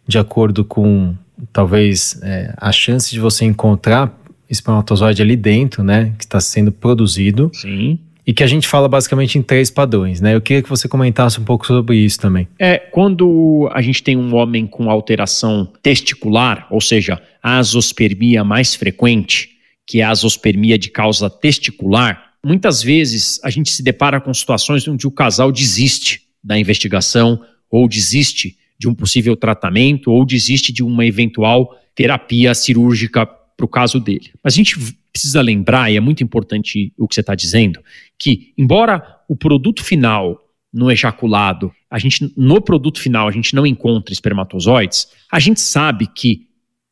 de 0.07 0.19
acordo 0.19 0.64
com 0.64 1.14
talvez 1.53 2.19
é, 2.23 2.55
a 2.57 2.73
chance 2.73 3.11
de 3.11 3.21
você 3.21 3.45
encontrar 3.45 4.19
espermatozoide 4.49 5.23
ali 5.23 5.37
dentro, 5.37 5.85
né, 5.85 6.12
que 6.19 6.25
está 6.25 6.40
sendo 6.40 6.73
produzido. 6.73 7.51
Sim. 7.55 7.99
E 8.31 8.33
que 8.33 8.45
a 8.45 8.47
gente 8.47 8.69
fala 8.69 8.87
basicamente 8.87 9.37
em 9.38 9.43
três 9.43 9.73
padrões, 9.73 10.21
né? 10.21 10.37
Eu 10.37 10.40
queria 10.40 10.62
que 10.62 10.69
você 10.69 10.87
comentasse 10.87 11.40
um 11.40 11.43
pouco 11.43 11.66
sobre 11.66 11.97
isso 11.97 12.21
também. 12.21 12.47
É, 12.61 12.79
quando 12.79 13.69
a 13.73 13.83
gente 13.83 14.05
tem 14.05 14.16
um 14.16 14.37
homem 14.37 14.69
com 14.69 14.88
alteração 14.88 15.69
testicular, 15.83 16.64
ou 16.71 16.81
seja, 16.81 17.21
a 17.43 17.59
azospermia 17.59 18.45
mais 18.45 18.77
frequente, 18.77 19.49
que 19.85 20.01
é 20.01 20.05
a 20.05 20.11
azospermia 20.11 20.79
de 20.79 20.90
causa 20.90 21.29
testicular, 21.29 22.35
muitas 22.47 22.81
vezes 22.81 23.40
a 23.43 23.51
gente 23.51 23.69
se 23.73 23.83
depara 23.83 24.21
com 24.21 24.33
situações 24.33 24.87
onde 24.87 25.09
o 25.09 25.11
casal 25.11 25.51
desiste 25.51 26.21
da 26.40 26.57
investigação 26.57 27.43
ou 27.69 27.88
desiste 27.88 28.57
de 28.79 28.88
um 28.88 28.95
possível 28.95 29.35
tratamento 29.35 30.12
ou 30.12 30.25
desiste 30.25 30.73
de 30.73 30.85
uma 30.85 31.05
eventual 31.05 31.77
terapia 31.97 32.55
cirúrgica 32.55 33.27
para 33.27 33.66
o 33.66 33.69
caso 33.69 33.99
dele. 33.99 34.31
Mas 34.40 34.55
a 34.55 34.57
gente 34.57 34.79
precisa 35.12 35.40
lembrar, 35.40 35.90
e 35.90 35.96
é 35.96 36.01
muito 36.01 36.23
importante 36.23 36.92
o 36.96 37.07
que 37.07 37.14
você 37.14 37.20
está 37.20 37.35
dizendo, 37.35 37.81
que 38.18 38.53
embora 38.57 39.03
o 39.29 39.37
produto 39.37 39.83
final 39.85 40.40
no 40.73 40.90
ejaculado, 40.90 41.73
a 41.90 41.99
gente 41.99 42.33
no 42.37 42.61
produto 42.61 43.01
final 43.01 43.29
a 43.29 43.33
gente 43.33 43.55
não 43.55 43.66
encontra 43.66 44.12
espermatozoides, 44.12 45.09
a 45.31 45.40
gente 45.40 45.61
sabe 45.61 46.07
que 46.07 46.46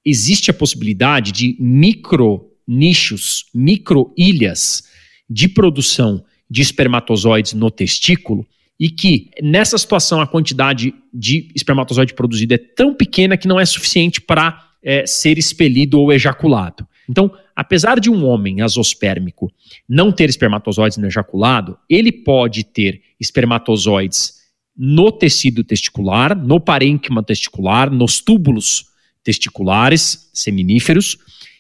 existe 0.04 0.50
a 0.50 0.54
possibilidade 0.54 1.33
de 1.33 1.57
micro 1.61 2.48
nichos, 2.66 3.46
micro 3.54 4.12
ilhas 4.16 4.83
de 5.28 5.48
produção 5.48 6.24
de 6.50 6.62
espermatozoides 6.62 7.52
no 7.52 7.70
testículo 7.70 8.46
e 8.81 8.90
que 8.90 9.31
nessa 9.42 9.76
situação 9.76 10.20
a 10.20 10.26
quantidade 10.26 10.94
de 11.12 11.50
espermatozoide 11.54 12.14
produzido 12.14 12.54
é 12.54 12.59
tão 12.59 12.94
pequena 12.94 13.37
que 13.37 13.48
não 13.48 13.59
é 13.59 13.66
suficiente 13.66 14.20
para 14.20 14.68
é, 14.83 15.07
ser 15.07 15.37
expelido 15.37 16.00
ou 16.00 16.12
ejaculado. 16.12 16.87
Então, 17.09 17.33
apesar 17.59 17.99
de 17.99 18.09
um 18.09 18.25
homem 18.25 18.61
azospérmico 18.61 19.53
não 19.88 20.12
ter 20.12 20.31
espermatozoides 20.31 20.97
no 20.97 21.09
ejaculado, 21.09 21.77
ele 21.90 22.12
pode 22.12 22.62
ter 22.62 23.03
espermatozoides 23.18 24.35
no 24.77 25.11
tecido 25.11 25.64
testicular, 25.64 26.38
no 26.38 26.61
parênquima 26.61 27.21
testicular, 27.21 27.90
nos 27.90 28.21
túbulos 28.21 28.85
testiculares 29.25 30.31
seminíferos, 30.33 31.18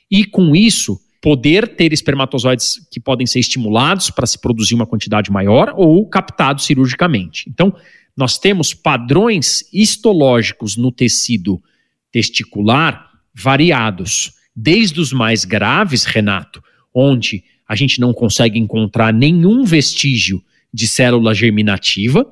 e 0.08 0.24
com 0.24 0.54
isso 0.54 1.00
poder 1.20 1.74
ter 1.74 1.92
espermatozoides 1.92 2.78
que 2.92 3.00
podem 3.00 3.26
ser 3.26 3.40
estimulados 3.40 4.08
para 4.08 4.24
se 4.24 4.40
produzir 4.40 4.76
uma 4.76 4.86
quantidade 4.86 5.32
maior 5.32 5.74
ou 5.76 6.08
captados 6.08 6.64
cirurgicamente. 6.64 7.50
Então, 7.50 7.74
nós 8.16 8.38
temos 8.38 8.72
padrões 8.72 9.64
histológicos 9.72 10.76
no 10.76 10.92
tecido 10.92 11.60
testicular 12.12 13.04
variados 13.34 14.37
desde 14.60 15.00
os 15.00 15.12
mais 15.12 15.44
graves, 15.44 16.02
Renato, 16.02 16.60
onde 16.92 17.44
a 17.68 17.76
gente 17.76 18.00
não 18.00 18.12
consegue 18.12 18.58
encontrar 18.58 19.12
nenhum 19.12 19.62
vestígio 19.62 20.42
de 20.74 20.88
célula 20.88 21.32
germinativa, 21.32 22.26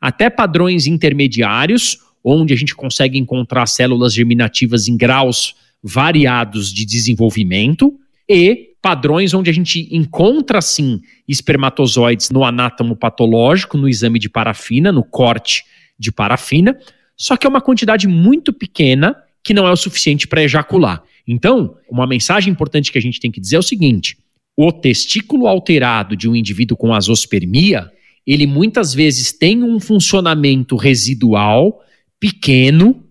até 0.00 0.30
padrões 0.30 0.86
intermediários, 0.86 1.98
onde 2.22 2.54
a 2.54 2.56
gente 2.56 2.72
consegue 2.72 3.18
encontrar 3.18 3.66
células 3.66 4.14
germinativas 4.14 4.86
em 4.86 4.96
graus 4.96 5.56
variados 5.82 6.72
de 6.72 6.86
desenvolvimento, 6.86 7.98
e 8.28 8.76
padrões 8.80 9.34
onde 9.34 9.50
a 9.50 9.52
gente 9.52 9.88
encontra 9.90 10.60
sim 10.60 11.00
espermatozoides 11.26 12.30
no 12.30 12.44
anátomo 12.44 12.94
patológico, 12.94 13.76
no 13.76 13.88
exame 13.88 14.20
de 14.20 14.28
parafina, 14.28 14.92
no 14.92 15.02
corte 15.02 15.64
de 15.98 16.12
parafina, 16.12 16.78
só 17.16 17.36
que 17.36 17.44
é 17.44 17.50
uma 17.50 17.60
quantidade 17.60 18.06
muito 18.06 18.52
pequena 18.52 19.16
que 19.42 19.52
não 19.52 19.66
é 19.66 19.72
o 19.72 19.76
suficiente 19.76 20.28
para 20.28 20.44
ejacular. 20.44 21.02
Então, 21.26 21.76
uma 21.90 22.06
mensagem 22.06 22.52
importante 22.52 22.90
que 22.90 22.98
a 22.98 23.02
gente 23.02 23.20
tem 23.20 23.30
que 23.30 23.40
dizer 23.40 23.56
é 23.56 23.58
o 23.58 23.62
seguinte: 23.62 24.16
o 24.56 24.72
testículo 24.72 25.46
alterado 25.46 26.16
de 26.16 26.28
um 26.28 26.36
indivíduo 26.36 26.76
com 26.76 26.94
azospermia, 26.94 27.90
ele 28.26 28.46
muitas 28.46 28.94
vezes 28.94 29.32
tem 29.32 29.62
um 29.62 29.80
funcionamento 29.80 30.76
residual 30.76 31.80
pequeno 32.18 33.02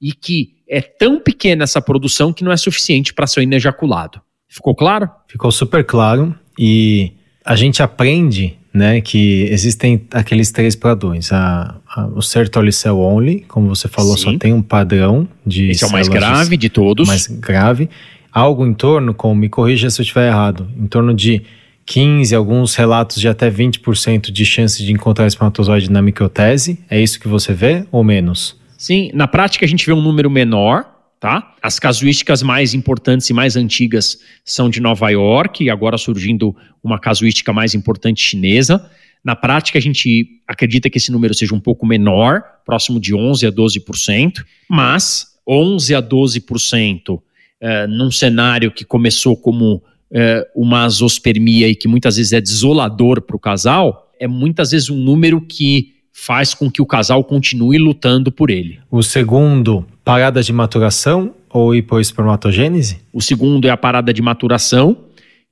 e 0.00 0.12
que 0.12 0.56
é 0.68 0.80
tão 0.80 1.20
pequena 1.20 1.64
essa 1.64 1.80
produção 1.80 2.32
que 2.32 2.44
não 2.44 2.52
é 2.52 2.56
suficiente 2.56 3.12
para 3.12 3.26
ser 3.26 3.42
inejaculado. 3.42 4.20
Ficou 4.48 4.74
claro? 4.74 5.08
Ficou 5.28 5.50
super 5.50 5.84
claro 5.84 6.34
e 6.58 7.12
a 7.44 7.56
gente 7.56 7.82
aprende 7.82 8.56
né, 8.72 9.00
que 9.00 9.48
existem 9.50 10.02
aqueles 10.12 10.52
três 10.52 10.76
padrões. 10.76 11.32
A, 11.32 11.76
a, 11.88 12.06
o 12.06 12.22
Sertolicel 12.22 12.98
Only, 12.98 13.44
como 13.48 13.68
você 13.68 13.88
falou, 13.88 14.16
Sim. 14.16 14.32
só 14.32 14.38
tem 14.38 14.52
um 14.52 14.62
padrão 14.62 15.28
de. 15.44 15.70
Esse 15.70 15.84
é 15.84 15.86
o 15.86 15.92
mais 15.92 16.08
grave 16.08 16.56
de 16.56 16.68
todos. 16.68 17.06
Mais 17.06 17.26
grave. 17.26 17.88
Algo 18.32 18.64
em 18.64 18.72
torno, 18.72 19.12
como 19.12 19.34
me 19.34 19.48
corrija 19.48 19.90
se 19.90 20.00
eu 20.00 20.04
estiver 20.04 20.28
errado, 20.28 20.68
em 20.78 20.86
torno 20.86 21.12
de 21.12 21.42
15, 21.84 22.32
alguns 22.36 22.76
relatos 22.76 23.20
de 23.20 23.26
até 23.26 23.50
20% 23.50 24.30
de 24.30 24.44
chance 24.46 24.80
de 24.80 24.92
encontrar 24.92 25.26
espermatozoide 25.26 25.90
na 25.90 26.00
microtese. 26.00 26.78
É 26.88 27.00
isso 27.00 27.18
que 27.18 27.26
você 27.26 27.52
vê 27.52 27.84
ou 27.90 28.04
menos? 28.04 28.56
Sim, 28.78 29.10
na 29.12 29.26
prática 29.26 29.64
a 29.66 29.68
gente 29.68 29.84
vê 29.84 29.92
um 29.92 30.00
número 30.00 30.30
menor, 30.30 30.86
Tá? 31.20 31.54
As 31.62 31.78
casuísticas 31.78 32.42
mais 32.42 32.72
importantes 32.72 33.28
e 33.28 33.34
mais 33.34 33.54
antigas 33.54 34.18
são 34.42 34.70
de 34.70 34.80
Nova 34.80 35.10
York, 35.10 35.62
e 35.62 35.68
agora 35.68 35.98
surgindo 35.98 36.56
uma 36.82 36.98
casuística 36.98 37.52
mais 37.52 37.74
importante 37.74 38.22
chinesa. 38.22 38.90
Na 39.22 39.36
prática, 39.36 39.78
a 39.78 39.82
gente 39.82 40.40
acredita 40.48 40.88
que 40.88 40.96
esse 40.96 41.12
número 41.12 41.34
seja 41.34 41.54
um 41.54 41.60
pouco 41.60 41.86
menor, 41.86 42.42
próximo 42.64 42.98
de 42.98 43.14
11 43.14 43.46
a 43.46 43.52
12%, 43.52 44.42
mas 44.66 45.26
11 45.46 45.94
a 45.94 46.02
12% 46.02 47.20
eh, 47.60 47.86
num 47.86 48.10
cenário 48.10 48.72
que 48.72 48.86
começou 48.86 49.36
como 49.36 49.82
eh, 50.10 50.48
uma 50.56 50.84
azospermia 50.84 51.68
e 51.68 51.74
que 51.74 51.86
muitas 51.86 52.16
vezes 52.16 52.32
é 52.32 52.40
desolador 52.40 53.20
para 53.20 53.36
o 53.36 53.38
casal, 53.38 54.10
é 54.18 54.26
muitas 54.26 54.70
vezes 54.70 54.88
um 54.88 54.96
número 54.96 55.38
que 55.42 55.99
faz 56.20 56.52
com 56.52 56.70
que 56.70 56.82
o 56.82 56.86
casal 56.86 57.24
continue 57.24 57.78
lutando 57.78 58.30
por 58.30 58.50
ele. 58.50 58.78
O 58.90 59.02
segundo, 59.02 59.86
parada 60.04 60.42
de 60.42 60.52
maturação 60.52 61.34
ou 61.48 61.74
hipoespermatogênese? 61.74 63.00
O 63.10 63.22
segundo 63.22 63.66
é 63.66 63.70
a 63.70 63.76
parada 63.76 64.12
de 64.12 64.20
maturação, 64.20 65.06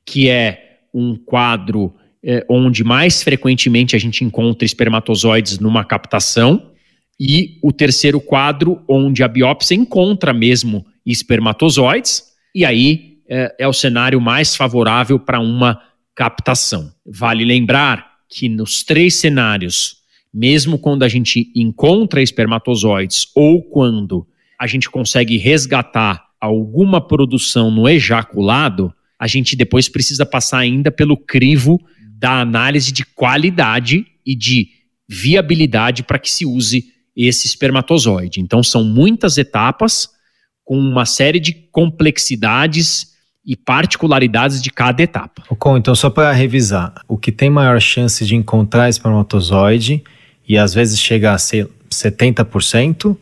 que 0.04 0.28
é 0.28 0.81
um 0.92 1.16
quadro 1.16 1.94
é, 2.22 2.44
onde 2.50 2.85
mais 2.85 3.22
frequentemente 3.22 3.96
a 3.96 3.98
gente 3.98 4.22
encontra 4.22 4.66
espermatozoides 4.66 5.59
numa 5.59 5.85
captação. 5.87 6.70
E 7.18 7.59
o 7.62 7.72
terceiro 7.72 8.20
quadro, 8.20 8.83
onde 8.87 9.22
a 9.22 9.28
biópsia 9.28 9.74
encontra 9.74 10.35
mesmo 10.35 10.85
espermatozoides, 11.04 12.24
e 12.54 12.66
aí 12.66 13.20
é, 13.26 13.54
é 13.61 13.66
o 13.66 13.72
cenário 13.72 14.20
mais 14.20 14.54
favorável 14.54 15.18
para 15.18 15.40
uma 15.40 15.81
captação. 16.14 16.92
Vale 17.07 17.42
lembrar 17.42 18.07
que 18.28 18.50
nos 18.50 18.83
três 18.83 19.14
cenários 19.14 19.97
mesmo 20.33 20.79
quando 20.79 21.03
a 21.03 21.09
gente 21.09 21.51
encontra 21.55 22.23
espermatozoides 22.23 23.27
ou 23.35 23.62
quando 23.62 24.27
a 24.59 24.67
gente 24.67 24.91
consegue 24.91 25.37
resgatar 25.37 26.25
alguma 26.41 27.01
produção 27.01 27.71
no 27.71 27.88
ejaculado, 27.88 28.93
a 29.19 29.27
gente 29.27 29.57
depois 29.57 29.88
precisa 29.88 30.25
passar 30.25 30.59
ainda 30.59 30.91
pelo 30.91 31.17
crivo 31.17 31.81
da 32.19 32.41
análise 32.41 32.93
de 32.93 33.05
qualidade 33.05 34.07
e 34.25 34.37
de 34.37 34.69
viabilidade 35.09 36.03
para 36.03 36.19
que 36.19 36.31
se 36.31 36.45
use 36.45 36.85
esse 37.17 37.47
espermatozoide. 37.47 38.41
Então 38.41 38.62
são 38.62 38.85
muitas 38.85 39.38
etapas 39.38 40.09
com 40.64 40.79
uma 40.79 41.07
série 41.07 41.41
de 41.41 41.53
complexidades 41.53 43.17
e 43.45 43.57
particularidades 43.57 44.61
de 44.61 44.71
cada 44.71 45.03
etapa. 45.03 45.43
Ocon, 45.49 45.79
então 45.79 45.95
só 45.95 46.11
para 46.11 46.31
revisar, 46.33 46.95
o 47.09 47.17
que 47.17 47.33
tem 47.33 47.49
maior 47.49 47.81
chance 47.81 48.25
de 48.27 48.37
encontrar 48.37 48.91
espermatozoide 48.91 50.05
e 50.48 50.56
às 50.56 50.72
vezes 50.72 50.98
chega 50.98 51.32
a 51.32 51.38
ser 51.38 51.68
70%, 51.90 53.16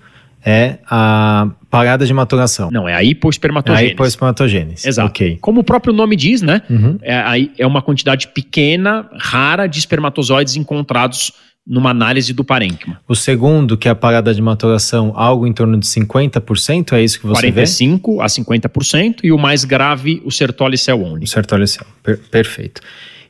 é 0.45 0.79
a 0.89 1.51
parada 1.69 2.07
de 2.07 2.15
maturação. 2.15 2.71
Não, 2.71 2.89
é 2.89 2.95
a 2.95 3.03
hipoespermatogênese. 3.03 3.85
É 3.85 3.89
a 3.89 3.93
hipoespermatogênese. 3.93 4.89
Exato. 4.89 5.09
Okay. 5.09 5.39
Como 5.41 5.61
o 5.61 5.65
próprio 5.65 5.93
nome 5.93 6.15
diz, 6.15 6.41
né? 6.41 6.63
Uhum. 6.71 6.99
É, 7.03 7.49
é 7.59 7.67
uma 7.67 7.83
quantidade 7.83 8.29
pequena, 8.29 9.09
rara 9.19 9.67
de 9.67 9.79
espermatozoides 9.79 10.55
encontrados 10.55 11.33
numa 11.67 11.91
análise 11.91 12.33
do 12.33 12.45
parênquima. 12.45 13.01
O 13.09 13.17
segundo, 13.17 13.77
que 13.77 13.89
é 13.89 13.91
a 13.91 13.95
parada 13.95 14.33
de 14.33 14.41
maturação, 14.41 15.13
algo 15.17 15.49
em 15.49 15.53
torno 15.53 15.77
de 15.77 15.85
50%, 15.85 16.93
é 16.93 17.03
isso 17.03 17.19
que 17.19 17.27
você 17.27 17.51
45 17.51 18.13
vê? 18.13 18.19
45 18.19 18.23
a 18.23 18.27
50%, 18.27 19.17
e 19.25 19.33
o 19.33 19.39
mais 19.39 19.65
grave, 19.65 20.23
o 20.25 20.31
Sertoli 20.31 20.79
Cell 20.79 21.03
Only. 21.03 21.25
O 21.25 21.27
Sertoli 21.27 21.67
Cell, 21.67 21.87
per 22.05 22.19
perfeito. 22.31 22.81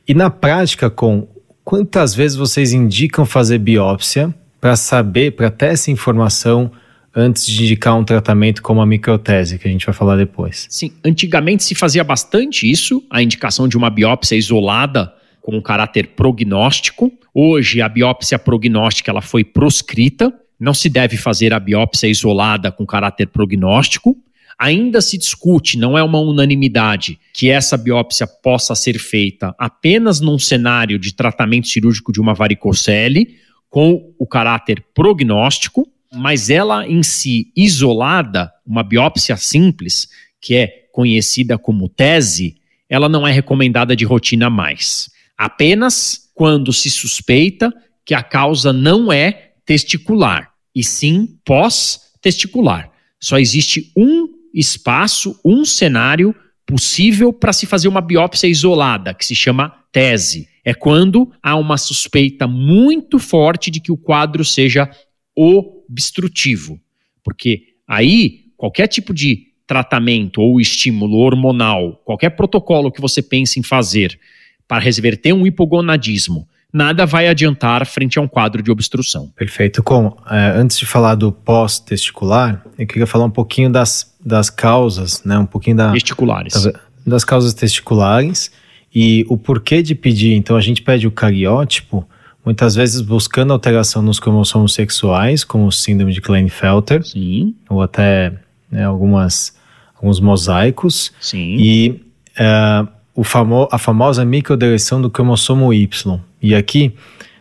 E 0.07 0.13
na 0.13 0.29
prática, 0.29 0.87
com 0.87 1.27
quantas 1.67 2.15
vezes 2.15 2.37
vocês 2.37 2.71
indicam 2.71 3.25
fazer 3.25 3.57
biópsia 3.57 4.33
para 4.61 4.77
saber, 4.77 5.31
para 5.31 5.51
ter 5.51 5.65
essa 5.65 5.91
informação 5.91 6.71
antes 7.13 7.45
de 7.45 7.61
indicar 7.61 7.93
um 7.93 8.05
tratamento 8.05 8.61
como 8.61 8.79
a 8.79 8.85
microtese, 8.85 9.59
que 9.59 9.67
a 9.67 9.71
gente 9.71 9.85
vai 9.85 9.93
falar 9.93 10.15
depois? 10.15 10.65
Sim, 10.69 10.93
antigamente 11.03 11.65
se 11.65 11.75
fazia 11.75 12.05
bastante 12.05 12.71
isso, 12.71 13.05
a 13.09 13.21
indicação 13.21 13.67
de 13.67 13.75
uma 13.75 13.89
biópsia 13.89 14.37
isolada 14.37 15.13
com 15.41 15.57
um 15.57 15.61
caráter 15.61 16.11
prognóstico. 16.15 17.11
Hoje 17.33 17.81
a 17.81 17.89
biópsia 17.89 18.39
prognóstica 18.39 19.11
ela 19.11 19.21
foi 19.21 19.43
proscrita, 19.43 20.33
não 20.57 20.73
se 20.73 20.87
deve 20.87 21.17
fazer 21.17 21.53
a 21.53 21.59
biópsia 21.59 22.07
isolada 22.07 22.71
com 22.71 22.85
caráter 22.85 23.27
prognóstico. 23.27 24.15
Ainda 24.59 25.01
se 25.01 25.17
discute, 25.17 25.77
não 25.77 25.97
é 25.97 26.01
uma 26.01 26.19
unanimidade, 26.19 27.19
que 27.31 27.49
essa 27.49 27.77
biópsia 27.77 28.25
possa 28.25 28.73
ser 28.73 28.97
feita 28.97 29.53
apenas 29.57 30.19
num 30.19 30.39
cenário 30.39 30.97
de 30.97 31.13
tratamento 31.13 31.67
cirúrgico 31.67 32.11
de 32.11 32.19
uma 32.19 32.33
varicocele, 32.33 33.37
com 33.69 34.13
o 34.17 34.25
caráter 34.25 34.83
prognóstico, 34.95 35.87
mas 36.11 36.49
ela 36.49 36.87
em 36.87 37.03
si, 37.03 37.51
isolada, 37.55 38.51
uma 38.65 38.81
biópsia 38.81 39.37
simples, 39.37 40.07
que 40.41 40.55
é 40.55 40.87
conhecida 40.91 41.57
como 41.57 41.89
tese, 41.89 42.55
ela 42.89 43.07
não 43.07 43.27
é 43.27 43.31
recomendada 43.31 43.95
de 43.95 44.05
rotina 44.05 44.49
mais. 44.49 45.09
Apenas 45.37 46.31
quando 46.33 46.73
se 46.73 46.89
suspeita 46.89 47.71
que 48.05 48.15
a 48.15 48.23
causa 48.23 48.71
não 48.71 49.11
é 49.11 49.51
testicular, 49.65 50.51
e 50.73 50.83
sim 50.83 51.37
pós-testicular. 51.45 52.89
Só 53.19 53.37
existe 53.37 53.91
um 53.95 54.36
espaço, 54.59 55.39
um 55.45 55.63
cenário 55.63 56.35
possível 56.65 57.31
para 57.31 57.53
se 57.53 57.65
fazer 57.65 57.87
uma 57.87 58.01
biópsia 58.01 58.47
isolada, 58.47 59.13
que 59.13 59.25
se 59.25 59.35
chama 59.35 59.73
tese. 59.91 60.49
É 60.65 60.73
quando 60.73 61.31
há 61.41 61.55
uma 61.55 61.77
suspeita 61.77 62.47
muito 62.47 63.19
forte 63.19 63.71
de 63.71 63.79
que 63.79 63.91
o 63.91 63.97
quadro 63.97 64.43
seja 64.43 64.89
obstrutivo. 65.35 66.79
Porque 67.23 67.75
aí, 67.87 68.45
qualquer 68.57 68.87
tipo 68.87 69.13
de 69.13 69.47
tratamento 69.65 70.41
ou 70.41 70.59
estímulo 70.59 71.17
hormonal, 71.17 72.01
qualquer 72.03 72.31
protocolo 72.31 72.91
que 72.91 73.01
você 73.01 73.21
pense 73.21 73.59
em 73.59 73.63
fazer 73.63 74.19
para 74.67 74.81
reverter 74.81 75.33
um 75.33 75.45
hipogonadismo, 75.47 76.47
nada 76.77 77.05
vai 77.05 77.27
adiantar 77.27 77.85
frente 77.85 78.19
a 78.19 78.21
um 78.21 78.27
quadro 78.27 78.61
de 78.61 78.71
obstrução. 78.71 79.29
Perfeito. 79.35 79.81
Com, 79.81 80.15
é, 80.29 80.51
antes 80.55 80.77
de 80.77 80.85
falar 80.85 81.15
do 81.15 81.31
pós-testicular, 81.31 82.63
eu 82.77 82.85
queria 82.85 83.07
falar 83.07 83.25
um 83.25 83.31
pouquinho 83.31 83.69
das, 83.69 84.15
das 84.23 84.49
causas, 84.49 85.23
né? 85.23 85.37
Um 85.37 85.45
pouquinho 85.45 85.75
da, 85.75 85.91
testiculares. 85.91 86.53
Das, 86.53 86.73
das 87.05 87.23
causas 87.25 87.53
testiculares 87.53 88.51
e 88.93 89.25
o 89.27 89.37
porquê 89.37 89.81
de 89.81 89.95
pedir. 89.95 90.35
Então 90.35 90.55
a 90.55 90.61
gente 90.61 90.81
pede 90.81 91.07
o 91.07 91.11
cariótipo, 91.11 92.07
muitas 92.45 92.75
vezes 92.75 93.01
buscando 93.01 93.51
alteração 93.51 94.01
nos 94.01 94.19
cromossomos 94.19 94.73
sexuais, 94.73 95.43
como 95.43 95.65
o 95.65 95.71
síndrome 95.71 96.13
de 96.13 96.21
Klinefelter, 96.21 97.03
Sim. 97.03 97.55
ou 97.69 97.81
até 97.81 98.33
né, 98.71 98.85
algumas 98.85 99.57
alguns 99.95 100.19
mosaicos. 100.19 101.11
Sim. 101.19 101.55
E 101.57 102.01
uh, 102.39 102.87
famo 103.23 103.67
a 103.71 103.77
famosa 103.77 104.23
microdeleção 104.23 105.01
do 105.01 105.09
cromossomo 105.09 105.73
Y. 105.73 106.19
E 106.41 106.53
aqui, 106.53 106.93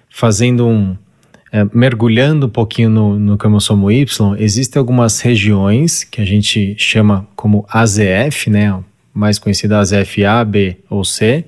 fazendo 0.09 0.67
um. 0.67 0.97
É, 1.53 1.65
mergulhando 1.73 2.47
um 2.47 2.51
pouquinho 2.51 2.91
no, 2.91 3.19
no 3.19 3.39
cromossomo 3.39 3.91
Y, 3.91 4.35
existem 4.39 4.81
algumas 4.81 5.21
regiões 5.21 6.03
que 6.03 6.21
a 6.21 6.25
gente 6.25 6.75
chama 6.77 7.27
como 7.37 7.65
AZF, 7.69 8.51
né? 8.51 8.83
Mais 9.15 9.39
conhecida 9.39 9.79
AZF 9.79 10.25
A, 10.25 10.45
B 10.45 10.79
ou 10.91 11.05
C, 11.05 11.45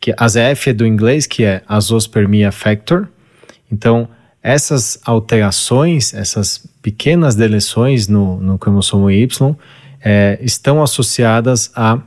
que 0.00 0.14
AZF 0.16 0.70
é 0.70 0.72
do 0.72 0.86
inglês, 0.86 1.26
que 1.26 1.44
é 1.44 1.62
Azospermia 1.68 2.50
Factor. 2.50 3.08
Então, 3.70 4.08
essas 4.42 4.98
alterações, 5.04 6.14
essas 6.14 6.66
pequenas 6.80 7.34
deleções 7.34 8.06
no, 8.06 8.40
no 8.40 8.58
cromossomo 8.58 9.10
Y, 9.10 9.56
é, 10.00 10.38
estão 10.40 10.82
associadas 10.82 11.70
a 11.74 12.00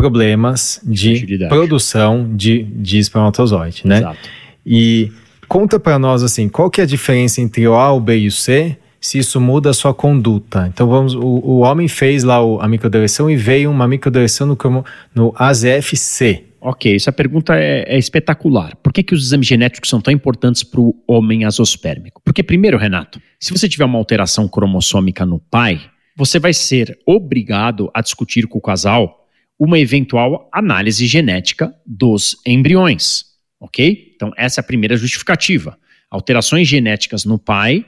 problemas 0.00 0.80
de 0.84 1.38
produção 1.48 2.28
de, 2.34 2.62
de 2.62 2.98
espermatozoide, 2.98 3.82
né? 3.84 3.98
Exato. 3.98 4.28
E 4.64 5.12
conta 5.48 5.80
para 5.80 5.98
nós 5.98 6.22
assim, 6.22 6.48
qual 6.48 6.70
que 6.70 6.80
é 6.80 6.84
a 6.84 6.86
diferença 6.86 7.40
entre 7.40 7.66
o 7.66 7.74
A, 7.74 7.92
o 7.92 8.00
B 8.00 8.18
e 8.18 8.26
o 8.26 8.32
C? 8.32 8.76
Se 9.00 9.18
isso 9.18 9.40
muda 9.40 9.70
a 9.70 9.72
sua 9.72 9.94
conduta. 9.94 10.68
Então 10.72 10.88
vamos, 10.88 11.14
o, 11.14 11.20
o 11.20 11.58
homem 11.60 11.86
fez 11.86 12.24
lá 12.24 12.44
o, 12.44 12.60
a 12.60 12.68
microdeleção 12.68 13.30
e 13.30 13.36
veio 13.36 13.70
uma 13.70 13.86
microdeleção 13.86 14.46
no, 14.46 14.84
no 15.14 15.32
AZF-C. 15.36 16.44
Ok, 16.60 16.96
essa 16.96 17.12
pergunta 17.12 17.54
é, 17.54 17.84
é, 17.86 17.96
espetacular. 17.96 18.74
Por 18.82 18.92
que, 18.92 19.04
que 19.04 19.14
os 19.14 19.26
exames 19.26 19.46
genéticos 19.46 19.88
são 19.88 20.00
tão 20.00 20.12
importantes 20.12 20.64
para 20.64 20.80
o 20.80 20.94
homem 21.06 21.44
azospérmico? 21.44 22.20
Porque, 22.24 22.42
primeiro, 22.42 22.76
Renato, 22.76 23.22
se 23.38 23.52
você 23.56 23.68
tiver 23.68 23.84
uma 23.84 23.98
alteração 23.98 24.48
cromossômica 24.48 25.24
no 25.24 25.38
pai, 25.38 25.80
você 26.16 26.40
vai 26.40 26.52
ser 26.52 26.98
obrigado 27.06 27.88
a 27.94 28.02
discutir 28.02 28.48
com 28.48 28.58
o 28.58 28.60
casal 28.60 29.27
uma 29.58 29.78
eventual 29.78 30.48
análise 30.52 31.06
genética 31.06 31.74
dos 31.84 32.36
embriões, 32.46 33.24
ok? 33.58 34.12
Então, 34.14 34.32
essa 34.36 34.60
é 34.60 34.62
a 34.62 34.64
primeira 34.64 34.96
justificativa. 34.96 35.78
Alterações 36.10 36.68
genéticas 36.68 37.24
no 37.24 37.38
pai 37.38 37.84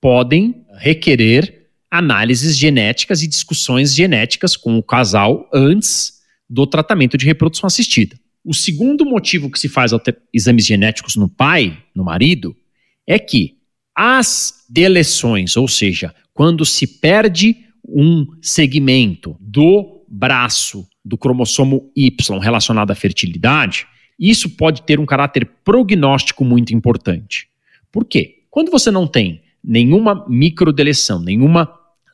podem 0.00 0.64
requerer 0.76 1.68
análises 1.90 2.58
genéticas 2.58 3.22
e 3.22 3.28
discussões 3.28 3.94
genéticas 3.94 4.56
com 4.56 4.76
o 4.76 4.82
casal 4.82 5.48
antes 5.52 6.20
do 6.50 6.66
tratamento 6.66 7.16
de 7.16 7.24
reprodução 7.24 7.66
assistida. 7.66 8.18
O 8.44 8.52
segundo 8.52 9.06
motivo 9.06 9.50
que 9.50 9.58
se 9.58 9.68
faz 9.68 9.92
exames 10.32 10.66
genéticos 10.66 11.16
no 11.16 11.28
pai, 11.28 11.78
no 11.94 12.04
marido, 12.04 12.54
é 13.06 13.18
que 13.18 13.56
as 13.96 14.64
deleções, 14.68 15.56
ou 15.56 15.66
seja, 15.66 16.14
quando 16.34 16.64
se 16.64 16.86
perde 16.86 17.56
um 17.88 18.26
segmento 18.42 19.36
do 19.40 20.04
braço 20.08 20.86
do 21.04 21.18
cromossomo 21.18 21.90
Y 21.94 22.38
relacionado 22.40 22.90
à 22.90 22.94
fertilidade, 22.94 23.86
isso 24.18 24.50
pode 24.50 24.82
ter 24.82 24.98
um 24.98 25.06
caráter 25.06 25.48
prognóstico 25.64 26.44
muito 26.44 26.74
importante. 26.74 27.48
Por 27.92 28.04
quê? 28.04 28.42
Quando 28.50 28.70
você 28.70 28.90
não 28.90 29.06
tem 29.06 29.42
nenhuma 29.62 30.24
microdeleção, 30.28 31.20
nenhuma, 31.20 31.72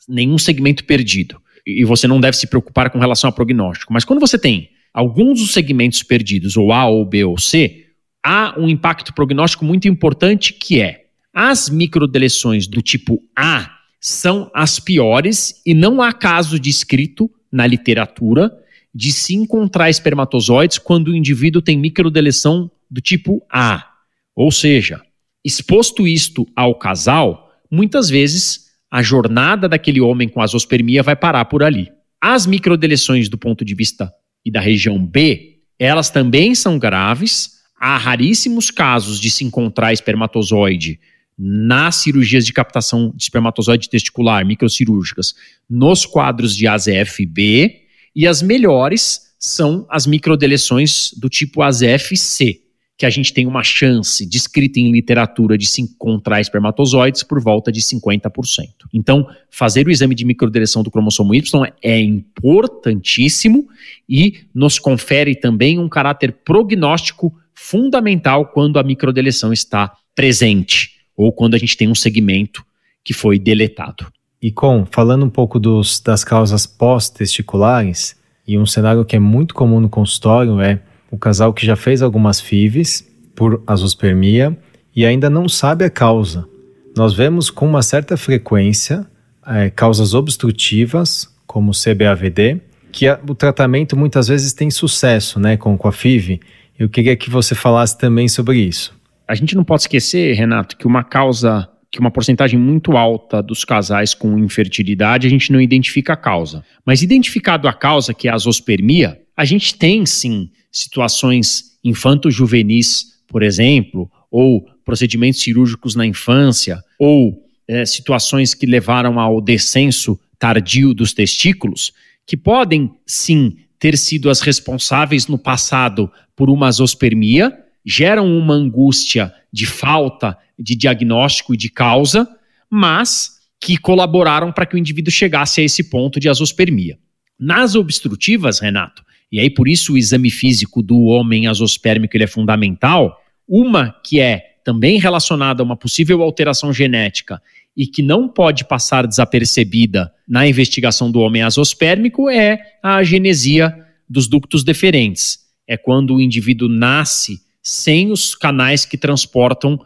nenhum 0.08 0.38
segmento 0.38 0.84
perdido, 0.84 1.40
e 1.66 1.84
você 1.84 2.08
não 2.08 2.20
deve 2.20 2.36
se 2.36 2.46
preocupar 2.46 2.90
com 2.90 2.98
relação 2.98 3.28
ao 3.28 3.34
prognóstico, 3.34 3.92
mas 3.92 4.04
quando 4.04 4.20
você 4.20 4.38
tem 4.38 4.70
alguns 4.92 5.40
dos 5.40 5.52
segmentos 5.52 6.02
perdidos, 6.02 6.56
ou 6.56 6.72
A, 6.72 6.86
ou 6.86 7.04
B, 7.04 7.24
ou 7.24 7.38
C, 7.38 7.86
há 8.24 8.54
um 8.58 8.68
impacto 8.68 9.14
prognóstico 9.14 9.64
muito 9.64 9.86
importante 9.86 10.52
que 10.52 10.80
é 10.80 11.06
as 11.32 11.68
microdeleções 11.68 12.66
do 12.66 12.82
tipo 12.82 13.22
A 13.36 13.70
são 14.00 14.50
as 14.54 14.80
piores 14.80 15.60
e 15.64 15.74
não 15.74 16.00
há 16.00 16.12
caso 16.12 16.58
descrito 16.58 17.30
na 17.52 17.66
literatura 17.66 18.50
de 18.94 19.12
se 19.12 19.34
encontrar 19.34 19.88
espermatozoides 19.88 20.78
quando 20.78 21.08
o 21.08 21.16
indivíduo 21.16 21.62
tem 21.62 21.78
microdeleção 21.78 22.70
do 22.90 23.00
tipo 23.00 23.40
A. 23.50 23.86
Ou 24.34 24.50
seja, 24.50 25.00
exposto 25.44 26.06
isto 26.06 26.46
ao 26.56 26.74
casal, 26.74 27.52
muitas 27.70 28.08
vezes 28.08 28.70
a 28.90 29.02
jornada 29.02 29.68
daquele 29.68 30.00
homem 30.00 30.28
com 30.28 30.42
azospermia 30.42 31.02
vai 31.02 31.14
parar 31.14 31.44
por 31.44 31.62
ali. 31.62 31.88
As 32.20 32.46
microdeleções 32.46 33.28
do 33.28 33.38
ponto 33.38 33.64
de 33.64 33.74
vista 33.74 34.12
e 34.44 34.50
da 34.50 34.60
região 34.60 35.04
B, 35.04 35.60
elas 35.78 36.10
também 36.10 36.54
são 36.54 36.78
graves. 36.78 37.60
Há 37.78 37.96
raríssimos 37.96 38.70
casos 38.70 39.20
de 39.20 39.30
se 39.30 39.44
encontrar 39.44 39.92
espermatozoide 39.92 40.98
nas 41.38 41.96
cirurgias 41.96 42.44
de 42.44 42.52
captação 42.52 43.12
de 43.16 43.22
espermatozoide 43.22 43.88
testicular, 43.88 44.44
microcirúrgicas, 44.44 45.34
nos 45.68 46.04
quadros 46.04 46.54
de 46.54 46.66
AZF-B, 46.66 47.79
e 48.14 48.26
as 48.26 48.42
melhores 48.42 49.30
são 49.38 49.86
as 49.88 50.06
microdeleções 50.06 51.12
do 51.16 51.28
tipo 51.28 51.62
AZF-C, 51.62 52.60
que 52.98 53.06
a 53.06 53.10
gente 53.10 53.32
tem 53.32 53.46
uma 53.46 53.62
chance 53.62 54.28
descrita 54.28 54.78
em 54.78 54.92
literatura 54.92 55.56
de 55.56 55.66
se 55.66 55.80
encontrar 55.80 56.38
espermatozoides 56.38 57.22
por 57.22 57.40
volta 57.40 57.72
de 57.72 57.80
50%. 57.80 58.68
Então, 58.92 59.26
fazer 59.50 59.86
o 59.86 59.90
exame 59.90 60.14
de 60.14 60.26
microdeleção 60.26 60.82
do 60.82 60.90
cromossomo 60.90 61.34
Y 61.34 61.72
é 61.82 61.98
importantíssimo 61.98 63.66
e 64.06 64.40
nos 64.54 64.78
confere 64.78 65.34
também 65.34 65.78
um 65.78 65.88
caráter 65.88 66.30
prognóstico 66.44 67.34
fundamental 67.54 68.46
quando 68.46 68.78
a 68.78 68.82
microdeleção 68.82 69.50
está 69.50 69.96
presente 70.14 71.00
ou 71.16 71.32
quando 71.32 71.54
a 71.54 71.58
gente 71.58 71.78
tem 71.78 71.88
um 71.88 71.94
segmento 71.94 72.62
que 73.02 73.14
foi 73.14 73.38
deletado. 73.38 74.12
E 74.42 74.50
com, 74.50 74.86
falando 74.90 75.24
um 75.24 75.30
pouco 75.30 75.58
dos, 75.58 76.00
das 76.00 76.24
causas 76.24 76.66
pós-testiculares, 76.66 78.16
e 78.46 78.58
um 78.58 78.66
cenário 78.66 79.04
que 79.04 79.14
é 79.14 79.18
muito 79.18 79.54
comum 79.54 79.80
no 79.80 79.88
consultório 79.88 80.60
é 80.60 80.80
o 81.10 81.18
casal 81.18 81.52
que 81.52 81.64
já 81.64 81.76
fez 81.76 82.02
algumas 82.02 82.40
FIVs 82.40 83.06
por 83.36 83.62
azospermia 83.66 84.56
e 84.94 85.06
ainda 85.06 85.30
não 85.30 85.48
sabe 85.48 85.84
a 85.84 85.90
causa. 85.90 86.48
Nós 86.96 87.14
vemos 87.14 87.50
com 87.50 87.66
uma 87.66 87.82
certa 87.82 88.16
frequência 88.16 89.06
é, 89.46 89.70
causas 89.70 90.14
obstrutivas, 90.14 91.28
como 91.46 91.72
CBAVD, 91.72 92.60
que 92.92 93.06
a, 93.06 93.18
o 93.28 93.34
tratamento 93.34 93.96
muitas 93.96 94.28
vezes 94.28 94.52
tem 94.52 94.70
sucesso 94.70 95.38
né, 95.40 95.56
com, 95.56 95.76
com 95.76 95.88
a 95.88 95.92
FIV, 95.92 96.40
Eu 96.78 96.88
queria 96.88 97.16
que 97.16 97.30
você 97.30 97.54
falasse 97.54 97.96
também 97.96 98.28
sobre 98.28 98.58
isso. 98.58 98.98
A 99.28 99.34
gente 99.34 99.54
não 99.54 99.62
pode 99.62 99.82
esquecer, 99.82 100.34
Renato, 100.34 100.76
que 100.76 100.86
uma 100.86 101.04
causa, 101.04 101.68
que 101.90 101.98
uma 101.98 102.10
porcentagem 102.10 102.58
muito 102.58 102.96
alta 102.96 103.42
dos 103.42 103.64
casais 103.64 104.14
com 104.14 104.38
infertilidade, 104.38 105.26
a 105.26 105.30
gente 105.30 105.50
não 105.50 105.60
identifica 105.60 106.12
a 106.12 106.16
causa. 106.16 106.64
Mas 106.84 107.02
identificado 107.02 107.66
a 107.66 107.72
causa, 107.72 108.14
que 108.14 108.28
é 108.28 108.30
a 108.30 108.34
azospermia, 108.34 109.20
a 109.36 109.44
gente 109.44 109.74
tem 109.74 110.06
sim 110.06 110.50
situações 110.70 111.78
infanto-juvenis, 111.82 113.20
por 113.26 113.42
exemplo, 113.42 114.10
ou 114.30 114.66
procedimentos 114.84 115.40
cirúrgicos 115.40 115.96
na 115.96 116.06
infância, 116.06 116.82
ou 116.98 117.44
é, 117.66 117.84
situações 117.84 118.54
que 118.54 118.66
levaram 118.66 119.18
ao 119.18 119.40
descenso 119.40 120.18
tardio 120.38 120.94
dos 120.94 121.12
testículos, 121.12 121.92
que 122.26 122.36
podem 122.36 122.90
sim 123.06 123.56
ter 123.78 123.96
sido 123.96 124.30
as 124.30 124.40
responsáveis 124.40 125.26
no 125.26 125.38
passado 125.38 126.10
por 126.36 126.50
uma 126.50 126.68
azospermia, 126.68 127.56
geram 127.90 128.38
uma 128.38 128.54
angústia 128.54 129.34
de 129.52 129.66
falta 129.66 130.38
de 130.56 130.76
diagnóstico 130.76 131.52
e 131.54 131.56
de 131.56 131.68
causa, 131.68 132.28
mas 132.70 133.40
que 133.60 133.76
colaboraram 133.76 134.52
para 134.52 134.64
que 134.64 134.76
o 134.76 134.78
indivíduo 134.78 135.10
chegasse 135.10 135.60
a 135.60 135.64
esse 135.64 135.90
ponto 135.90 136.20
de 136.20 136.28
azospermia. 136.28 136.96
Nas 137.38 137.74
obstrutivas, 137.74 138.60
Renato, 138.60 139.02
e 139.32 139.40
aí 139.40 139.50
por 139.50 139.66
isso 139.66 139.94
o 139.94 139.98
exame 139.98 140.30
físico 140.30 140.82
do 140.82 141.02
homem 141.04 141.48
azospérmico 141.48 142.16
ele 142.16 142.24
é 142.24 142.28
fundamental, 142.28 143.20
uma 143.48 143.92
que 144.04 144.20
é 144.20 144.58
também 144.64 145.00
relacionada 145.00 145.60
a 145.60 145.64
uma 145.64 145.76
possível 145.76 146.22
alteração 146.22 146.72
genética 146.72 147.42
e 147.76 147.86
que 147.86 148.02
não 148.02 148.28
pode 148.28 148.64
passar 148.64 149.06
desapercebida 149.06 150.12
na 150.28 150.46
investigação 150.46 151.10
do 151.10 151.20
homem 151.20 151.42
azospérmico 151.42 152.28
é 152.30 152.60
a 152.82 153.02
genesia 153.02 153.74
dos 154.08 154.28
ductos 154.28 154.62
deferentes. 154.62 155.40
É 155.66 155.76
quando 155.76 156.14
o 156.14 156.20
indivíduo 156.20 156.68
nasce 156.68 157.40
sem 157.62 158.10
os 158.10 158.34
canais 158.34 158.84
que 158.84 158.96
transportam 158.96 159.78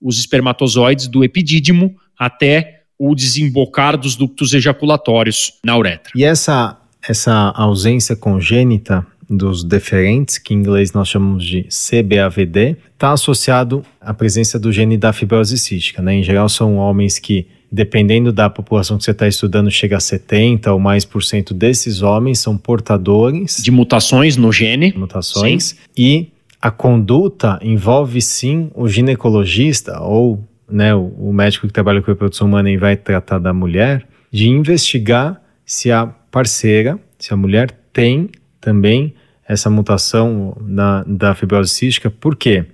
os 0.00 0.18
espermatozoides 0.18 1.06
do 1.06 1.22
epidídimo 1.22 1.96
até 2.18 2.82
o 2.98 3.14
desembocar 3.14 3.96
dos 3.96 4.16
ductos 4.16 4.52
ejaculatórios 4.52 5.54
na 5.64 5.76
uretra. 5.76 6.12
E 6.14 6.24
essa, 6.24 6.78
essa 7.08 7.52
ausência 7.56 8.14
congênita 8.14 9.06
dos 9.28 9.64
deferentes, 9.64 10.38
que 10.38 10.52
em 10.52 10.58
inglês 10.58 10.92
nós 10.92 11.08
chamamos 11.08 11.44
de 11.44 11.64
CBAVD, 11.64 12.76
está 12.92 13.12
associado 13.12 13.84
à 14.00 14.12
presença 14.12 14.58
do 14.58 14.70
gene 14.70 14.96
da 14.96 15.12
fibrose 15.12 15.58
cística. 15.58 16.02
Né? 16.02 16.16
Em 16.16 16.22
geral, 16.22 16.48
são 16.48 16.76
homens 16.76 17.18
que, 17.18 17.46
dependendo 17.70 18.30
da 18.30 18.50
população 18.50 18.98
que 18.98 19.04
você 19.04 19.12
está 19.12 19.26
estudando, 19.26 19.70
chega 19.70 19.96
a 19.96 20.00
70 20.00 20.72
ou 20.72 20.78
mais 20.78 21.04
por 21.04 21.24
cento 21.24 21.54
desses 21.54 22.02
homens 22.02 22.40
são 22.40 22.58
portadores 22.58 23.56
de 23.62 23.70
mutações 23.70 24.36
no 24.36 24.52
gene. 24.52 24.92
Mutações. 24.96 25.64
Sim. 25.64 25.76
E 25.96 26.32
a 26.62 26.70
conduta 26.70 27.58
envolve 27.60 28.22
sim 28.22 28.70
o 28.72 28.88
ginecologista 28.88 30.00
ou 30.00 30.48
né, 30.70 30.94
o, 30.94 31.08
o 31.18 31.32
médico 31.32 31.66
que 31.66 31.72
trabalha 31.72 32.00
com 32.00 32.06
reprodução 32.06 32.46
humana 32.46 32.70
e 32.70 32.76
vai 32.76 32.96
tratar 32.96 33.40
da 33.40 33.52
mulher, 33.52 34.06
de 34.30 34.48
investigar 34.48 35.42
se 35.66 35.90
a 35.90 36.06
parceira, 36.06 37.00
se 37.18 37.34
a 37.34 37.36
mulher 37.36 37.72
tem 37.92 38.30
também 38.60 39.12
essa 39.46 39.68
mutação 39.68 40.56
na, 40.60 41.02
da 41.04 41.34
fibrose 41.34 41.70
cística, 41.70 42.08
por 42.08 42.36
quê? 42.36 42.64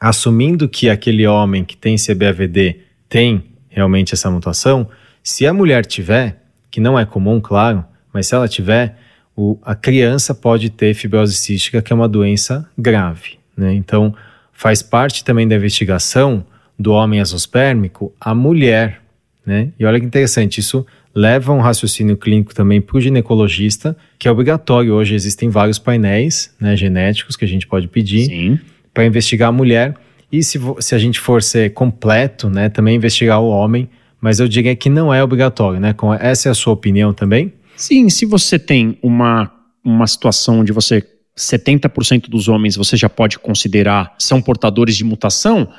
Assumindo 0.00 0.68
que 0.68 0.90
aquele 0.90 1.24
homem 1.24 1.64
que 1.64 1.76
tem 1.76 1.94
CBAVD 1.96 2.80
tem 3.08 3.44
realmente 3.68 4.14
essa 4.14 4.28
mutação, 4.30 4.88
se 5.22 5.46
a 5.46 5.54
mulher 5.54 5.86
tiver, 5.86 6.42
que 6.70 6.80
não 6.80 6.98
é 6.98 7.04
comum, 7.04 7.40
claro, 7.40 7.84
mas 8.12 8.26
se 8.26 8.34
ela 8.34 8.48
tiver, 8.48 8.98
o, 9.38 9.56
a 9.62 9.72
criança 9.76 10.34
pode 10.34 10.68
ter 10.68 10.92
fibrose 10.94 11.34
cística, 11.34 11.80
que 11.80 11.92
é 11.92 11.96
uma 11.96 12.08
doença 12.08 12.68
grave. 12.76 13.38
Né? 13.56 13.72
Então, 13.72 14.12
faz 14.52 14.82
parte 14.82 15.22
também 15.22 15.46
da 15.46 15.54
investigação 15.54 16.44
do 16.76 16.90
homem 16.90 17.20
azospérmico 17.20 18.12
a 18.20 18.34
mulher. 18.34 19.00
Né? 19.46 19.68
E 19.78 19.84
olha 19.84 20.00
que 20.00 20.04
interessante, 20.04 20.58
isso 20.58 20.84
leva 21.14 21.52
um 21.52 21.60
raciocínio 21.60 22.16
clínico 22.16 22.52
também 22.52 22.80
para 22.80 22.96
o 22.96 23.00
ginecologista, 23.00 23.96
que 24.18 24.26
é 24.26 24.30
obrigatório. 24.30 24.92
Hoje 24.92 25.14
existem 25.14 25.48
vários 25.48 25.78
painéis 25.78 26.52
né, 26.58 26.76
genéticos 26.76 27.36
que 27.36 27.44
a 27.44 27.48
gente 27.48 27.64
pode 27.64 27.86
pedir 27.86 28.28
para 28.92 29.06
investigar 29.06 29.50
a 29.50 29.52
mulher. 29.52 29.94
E 30.32 30.42
se, 30.42 30.58
se 30.80 30.96
a 30.96 30.98
gente 30.98 31.20
for 31.20 31.44
ser 31.44 31.72
completo, 31.74 32.50
né, 32.50 32.68
também 32.68 32.96
investigar 32.96 33.40
o 33.40 33.48
homem, 33.48 33.88
mas 34.20 34.40
eu 34.40 34.48
diria 34.48 34.74
que 34.74 34.90
não 34.90 35.14
é 35.14 35.22
obrigatório, 35.22 35.78
né? 35.78 35.92
Com, 35.92 36.12
essa 36.12 36.48
é 36.48 36.50
a 36.50 36.54
sua 36.54 36.72
opinião 36.72 37.12
também? 37.12 37.52
Sim, 37.78 38.10
se 38.10 38.26
você 38.26 38.58
tem 38.58 38.98
uma, 39.00 39.50
uma 39.84 40.06
situação 40.06 40.60
onde 40.60 40.72
você 40.72 41.06
70% 41.38 42.28
dos 42.28 42.48
homens 42.48 42.74
você 42.74 42.96
já 42.96 43.08
pode 43.08 43.38
considerar 43.38 44.12
são 44.18 44.42
portadores 44.42 44.96
de 44.96 45.04
mutação, 45.04 45.72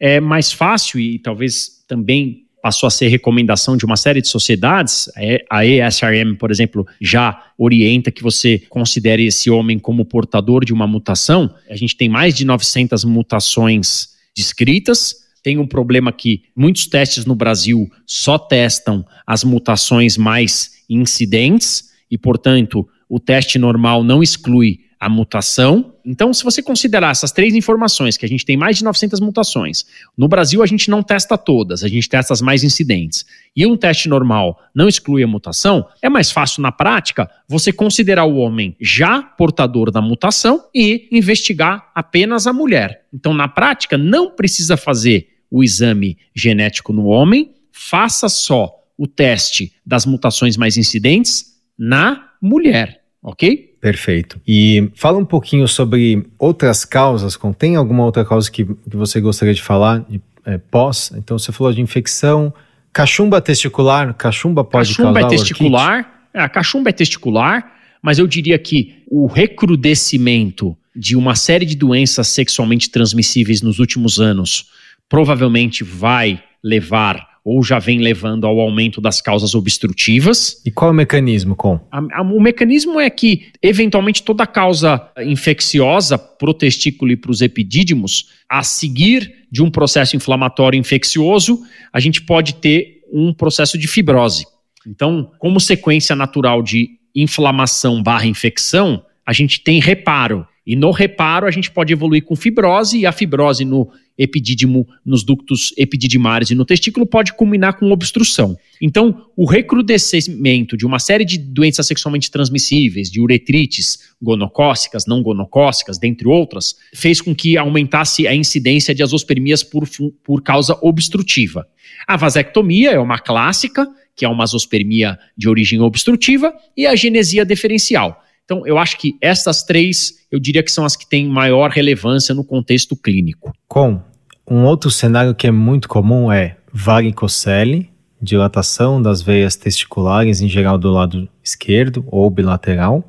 é 0.00 0.18
mais 0.18 0.50
fácil 0.50 0.98
e 0.98 1.18
talvez 1.18 1.84
também 1.86 2.46
passou 2.62 2.86
a 2.86 2.90
ser 2.90 3.08
recomendação 3.08 3.76
de 3.76 3.84
uma 3.84 3.96
série 3.96 4.22
de 4.22 4.28
sociedades. 4.28 5.10
A 5.50 5.66
ESRM, 5.66 6.36
por 6.38 6.50
exemplo, 6.50 6.86
já 7.00 7.52
orienta 7.58 8.10
que 8.10 8.22
você 8.22 8.60
considere 8.70 9.26
esse 9.26 9.50
homem 9.50 9.78
como 9.78 10.04
portador 10.04 10.64
de 10.64 10.72
uma 10.72 10.86
mutação. 10.86 11.52
A 11.68 11.76
gente 11.76 11.96
tem 11.96 12.08
mais 12.08 12.34
de 12.34 12.44
900 12.46 13.04
mutações 13.04 14.10
descritas. 14.34 15.16
Tem 15.42 15.58
um 15.58 15.66
problema 15.66 16.12
que 16.12 16.44
muitos 16.54 16.86
testes 16.86 17.26
no 17.26 17.34
Brasil 17.34 17.90
só 18.06 18.38
testam 18.38 19.04
as 19.26 19.42
mutações 19.42 20.16
mais 20.16 20.81
incidentes 20.94 21.90
e, 22.10 22.18
portanto, 22.18 22.88
o 23.08 23.20
teste 23.20 23.58
normal 23.58 24.02
não 24.02 24.22
exclui 24.22 24.80
a 25.02 25.08
mutação. 25.08 25.94
Então, 26.04 26.32
se 26.32 26.44
você 26.44 26.62
considerar 26.62 27.10
essas 27.10 27.32
três 27.32 27.56
informações, 27.56 28.16
que 28.16 28.24
a 28.24 28.28
gente 28.28 28.46
tem 28.46 28.56
mais 28.56 28.78
de 28.78 28.84
900 28.84 29.18
mutações, 29.18 29.84
no 30.16 30.28
Brasil 30.28 30.62
a 30.62 30.66
gente 30.66 30.88
não 30.88 31.02
testa 31.02 31.36
todas, 31.36 31.82
a 31.82 31.88
gente 31.88 32.08
testa 32.08 32.32
as 32.32 32.40
mais 32.40 32.62
incidentes, 32.62 33.26
e 33.56 33.66
um 33.66 33.76
teste 33.76 34.08
normal 34.08 34.62
não 34.72 34.86
exclui 34.86 35.24
a 35.24 35.26
mutação, 35.26 35.84
é 36.00 36.08
mais 36.08 36.30
fácil 36.30 36.62
na 36.62 36.70
prática 36.70 37.28
você 37.48 37.72
considerar 37.72 38.26
o 38.26 38.36
homem 38.36 38.76
já 38.80 39.20
portador 39.20 39.90
da 39.90 40.00
mutação 40.00 40.66
e 40.72 41.08
investigar 41.10 41.90
apenas 41.96 42.46
a 42.46 42.52
mulher. 42.52 43.06
Então, 43.12 43.34
na 43.34 43.48
prática, 43.48 43.98
não 43.98 44.30
precisa 44.30 44.76
fazer 44.76 45.30
o 45.50 45.64
exame 45.64 46.16
genético 46.32 46.92
no 46.92 47.06
homem, 47.06 47.56
faça 47.72 48.28
só 48.28 48.81
o 49.02 49.06
teste 49.08 49.72
das 49.84 50.06
mutações 50.06 50.56
mais 50.56 50.76
incidentes 50.76 51.56
na 51.76 52.28
mulher, 52.40 53.00
ok? 53.20 53.76
Perfeito. 53.80 54.40
E 54.46 54.92
fala 54.94 55.18
um 55.18 55.24
pouquinho 55.24 55.66
sobre 55.66 56.24
outras 56.38 56.84
causas. 56.84 57.36
Tem 57.58 57.74
alguma 57.74 58.04
outra 58.04 58.24
causa 58.24 58.48
que, 58.48 58.64
que 58.64 58.96
você 58.96 59.20
gostaria 59.20 59.52
de 59.52 59.60
falar 59.60 60.06
é, 60.46 60.56
pós? 60.56 61.10
Então 61.16 61.36
você 61.36 61.50
falou 61.50 61.72
de 61.72 61.80
infecção, 61.80 62.54
cachumba 62.92 63.40
testicular. 63.40 64.14
Cachumba 64.14 64.62
pode 64.62 64.90
cachumba 64.90 65.14
causar 65.14 65.26
é 65.26 65.36
testicular. 65.36 66.28
É, 66.32 66.40
a 66.40 66.48
cachumba 66.48 66.90
é 66.90 66.92
testicular, 66.92 67.72
mas 68.00 68.20
eu 68.20 68.28
diria 68.28 68.56
que 68.56 69.02
o 69.10 69.26
recrudescimento 69.26 70.76
de 70.94 71.16
uma 71.16 71.34
série 71.34 71.66
de 71.66 71.74
doenças 71.74 72.28
sexualmente 72.28 72.88
transmissíveis 72.88 73.62
nos 73.62 73.80
últimos 73.80 74.20
anos 74.20 74.70
provavelmente 75.08 75.82
vai 75.82 76.40
levar 76.62 77.31
ou 77.44 77.62
já 77.62 77.78
vem 77.78 77.98
levando 77.98 78.46
ao 78.46 78.60
aumento 78.60 79.00
das 79.00 79.20
causas 79.20 79.54
obstrutivas. 79.54 80.62
E 80.64 80.70
qual 80.70 80.90
é 80.90 80.92
o 80.92 80.96
mecanismo, 80.96 81.56
com? 81.56 81.80
A, 81.90 82.20
a, 82.20 82.22
o 82.22 82.40
mecanismo 82.40 83.00
é 83.00 83.10
que, 83.10 83.48
eventualmente, 83.60 84.22
toda 84.22 84.46
causa 84.46 85.10
infecciosa 85.18 86.16
para 86.16 86.50
o 86.50 86.54
testículo 86.54 87.10
e 87.10 87.16
para 87.16 87.30
os 87.30 87.40
epidídimos, 87.40 88.30
a 88.48 88.62
seguir 88.62 89.46
de 89.50 89.62
um 89.62 89.70
processo 89.70 90.16
inflamatório 90.16 90.78
infeccioso, 90.78 91.60
a 91.92 91.98
gente 91.98 92.22
pode 92.22 92.54
ter 92.54 93.02
um 93.12 93.34
processo 93.34 93.76
de 93.76 93.88
fibrose. 93.88 94.46
Então, 94.86 95.30
como 95.38 95.60
sequência 95.60 96.14
natural 96.14 96.62
de 96.62 96.90
inflamação 97.14 98.02
barra 98.02 98.26
infecção, 98.26 99.04
a 99.26 99.32
gente 99.32 99.62
tem 99.62 99.80
reparo. 99.80 100.46
E 100.66 100.76
no 100.76 100.92
reparo, 100.92 101.46
a 101.46 101.50
gente 101.50 101.70
pode 101.70 101.92
evoluir 101.92 102.24
com 102.24 102.36
fibrose, 102.36 103.00
e 103.00 103.06
a 103.06 103.12
fibrose 103.12 103.64
no 103.64 103.90
epidídimo, 104.16 104.86
nos 105.04 105.22
ductos 105.22 105.72
epididimares 105.76 106.50
e 106.50 106.54
no 106.54 106.64
testículo 106.64 107.06
pode 107.06 107.32
culminar 107.32 107.78
com 107.78 107.90
obstrução. 107.90 108.56
Então, 108.80 109.26
o 109.36 109.44
recrudescimento 109.44 110.76
de 110.76 110.84
uma 110.84 110.98
série 110.98 111.24
de 111.24 111.38
doenças 111.38 111.86
sexualmente 111.86 112.30
transmissíveis, 112.30 113.10
de 113.10 113.20
uretrites 113.20 114.14
gonocócicas, 114.20 115.06
não 115.06 115.22
gonocócicas, 115.22 115.98
dentre 115.98 116.28
outras, 116.28 116.74
fez 116.94 117.20
com 117.20 117.34
que 117.34 117.56
aumentasse 117.56 118.26
a 118.26 118.34
incidência 118.34 118.94
de 118.94 119.02
azospermias 119.02 119.62
por, 119.62 119.88
por 120.22 120.42
causa 120.42 120.78
obstrutiva. 120.82 121.66
A 122.06 122.16
vasectomia 122.16 122.90
é 122.90 122.98
uma 122.98 123.18
clássica, 123.18 123.86
que 124.14 124.24
é 124.24 124.28
uma 124.28 124.44
azospermia 124.44 125.18
de 125.36 125.48
origem 125.48 125.80
obstrutiva, 125.80 126.52
e 126.76 126.86
a 126.86 126.94
genesia 126.94 127.44
deferencial 127.44 128.22
então, 128.52 128.66
eu 128.66 128.76
acho 128.76 128.98
que 128.98 129.16
essas 129.18 129.62
três, 129.62 130.12
eu 130.30 130.38
diria 130.38 130.62
que 130.62 130.70
são 130.70 130.84
as 130.84 130.94
que 130.94 131.08
têm 131.08 131.26
maior 131.26 131.70
relevância 131.70 132.34
no 132.34 132.44
contexto 132.44 132.94
clínico. 132.94 133.50
Com 133.66 133.98
um 134.46 134.64
outro 134.64 134.90
cenário 134.90 135.34
que 135.34 135.46
é 135.46 135.50
muito 135.50 135.88
comum 135.88 136.30
é 136.30 136.56
varicocele, 136.70 137.88
dilatação 138.20 139.00
das 139.00 139.22
veias 139.22 139.56
testiculares, 139.56 140.42
em 140.42 140.48
geral 140.48 140.76
do 140.76 140.90
lado 140.90 141.26
esquerdo 141.42 142.04
ou 142.08 142.28
bilateral, 142.28 143.08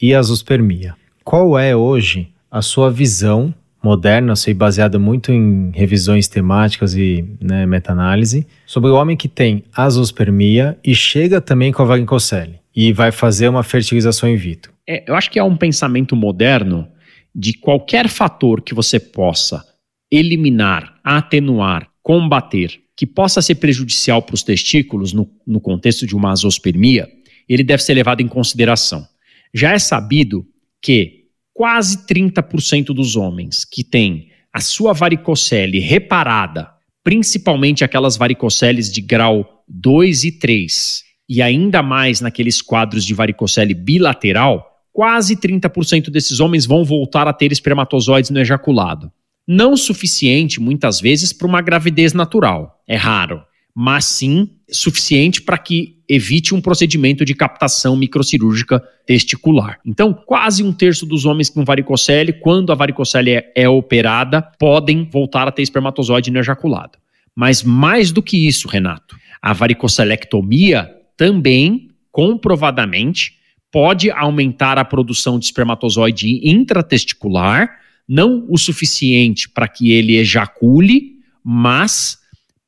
e 0.00 0.14
azospermia. 0.14 0.94
Qual 1.24 1.58
é 1.58 1.74
hoje 1.74 2.28
a 2.50 2.60
sua 2.60 2.90
visão 2.90 3.54
moderna, 3.82 4.36
sei 4.36 4.52
baseada 4.52 4.98
muito 4.98 5.32
em 5.32 5.70
revisões 5.74 6.28
temáticas 6.28 6.94
e 6.94 7.24
né, 7.40 7.64
meta-análise, 7.64 8.46
sobre 8.66 8.90
o 8.90 8.94
homem 8.94 9.16
que 9.16 9.28
tem 9.28 9.64
azospermia 9.74 10.76
e 10.84 10.94
chega 10.94 11.40
também 11.40 11.72
com 11.72 11.82
a 11.82 11.86
varicocele 11.86 12.60
e 12.76 12.92
vai 12.92 13.12
fazer 13.12 13.48
uma 13.48 13.62
fertilização 13.62 14.28
in 14.28 14.36
vitro. 14.36 14.73
É, 14.86 15.04
eu 15.08 15.14
acho 15.14 15.30
que 15.30 15.38
é 15.38 15.42
um 15.42 15.56
pensamento 15.56 16.14
moderno 16.14 16.88
de 17.34 17.54
qualquer 17.54 18.08
fator 18.08 18.62
que 18.62 18.74
você 18.74 19.00
possa 19.00 19.64
eliminar, 20.10 21.00
atenuar, 21.02 21.88
combater, 22.02 22.80
que 22.96 23.06
possa 23.06 23.42
ser 23.42 23.56
prejudicial 23.56 24.22
para 24.22 24.34
os 24.34 24.42
testículos 24.42 25.12
no, 25.12 25.28
no 25.46 25.60
contexto 25.60 26.06
de 26.06 26.14
uma 26.14 26.30
azospermia, 26.30 27.08
ele 27.48 27.64
deve 27.64 27.82
ser 27.82 27.94
levado 27.94 28.20
em 28.20 28.28
consideração. 28.28 29.06
Já 29.52 29.72
é 29.72 29.78
sabido 29.78 30.46
que 30.80 31.24
quase 31.52 32.06
30% 32.06 32.86
dos 32.86 33.16
homens 33.16 33.64
que 33.64 33.82
têm 33.82 34.28
a 34.52 34.60
sua 34.60 34.92
varicocele 34.92 35.80
reparada, 35.80 36.70
principalmente 37.02 37.82
aquelas 37.82 38.16
varicoceles 38.16 38.92
de 38.92 39.00
grau 39.00 39.64
2 39.68 40.24
e 40.24 40.32
3, 40.32 41.02
e 41.28 41.42
ainda 41.42 41.82
mais 41.82 42.20
naqueles 42.20 42.62
quadros 42.62 43.04
de 43.04 43.14
varicocele 43.14 43.74
bilateral, 43.74 44.73
quase 44.94 45.36
30% 45.36 46.08
desses 46.08 46.40
homens 46.40 46.64
vão 46.64 46.82
voltar 46.82 47.28
a 47.28 47.34
ter 47.34 47.52
espermatozoides 47.52 48.30
no 48.30 48.40
ejaculado. 48.40 49.12
Não 49.46 49.76
suficiente, 49.76 50.58
muitas 50.58 50.98
vezes, 50.98 51.34
para 51.34 51.46
uma 51.46 51.60
gravidez 51.60 52.14
natural. 52.14 52.80
É 52.88 52.96
raro 52.96 53.42
mas 53.74 54.04
sim 54.04 54.48
suficiente 54.70 55.42
para 55.42 55.58
que 55.58 55.96
evite 56.08 56.54
um 56.54 56.60
procedimento 56.60 57.24
de 57.24 57.34
captação 57.34 57.96
microcirúrgica 57.96 58.80
testicular. 59.04 59.80
Então, 59.84 60.14
quase 60.14 60.62
um 60.62 60.72
terço 60.72 61.04
dos 61.04 61.24
homens 61.24 61.50
com 61.50 61.64
varicocele, 61.64 62.32
quando 62.32 62.70
a 62.70 62.74
varicocele 62.74 63.32
é, 63.32 63.52
é 63.56 63.68
operada, 63.68 64.40
podem 64.40 65.08
voltar 65.10 65.48
a 65.48 65.52
ter 65.52 65.62
espermatozoide 65.62 66.30
no 66.30 66.38
ejaculado. 66.38 66.98
Mas 67.34 67.64
mais 67.64 68.12
do 68.12 68.22
que 68.22 68.46
isso, 68.46 68.68
Renato, 68.68 69.16
a 69.42 69.52
varicocelectomia 69.52 70.90
também, 71.16 71.88
comprovadamente, 72.12 73.38
pode 73.74 74.08
aumentar 74.08 74.78
a 74.78 74.84
produção 74.84 75.36
de 75.36 75.46
espermatozoide 75.46 76.48
intratesticular, 76.48 77.80
não 78.08 78.46
o 78.48 78.56
suficiente 78.56 79.48
para 79.48 79.66
que 79.66 79.90
ele 79.90 80.14
ejacule, 80.14 81.16
mas 81.42 82.18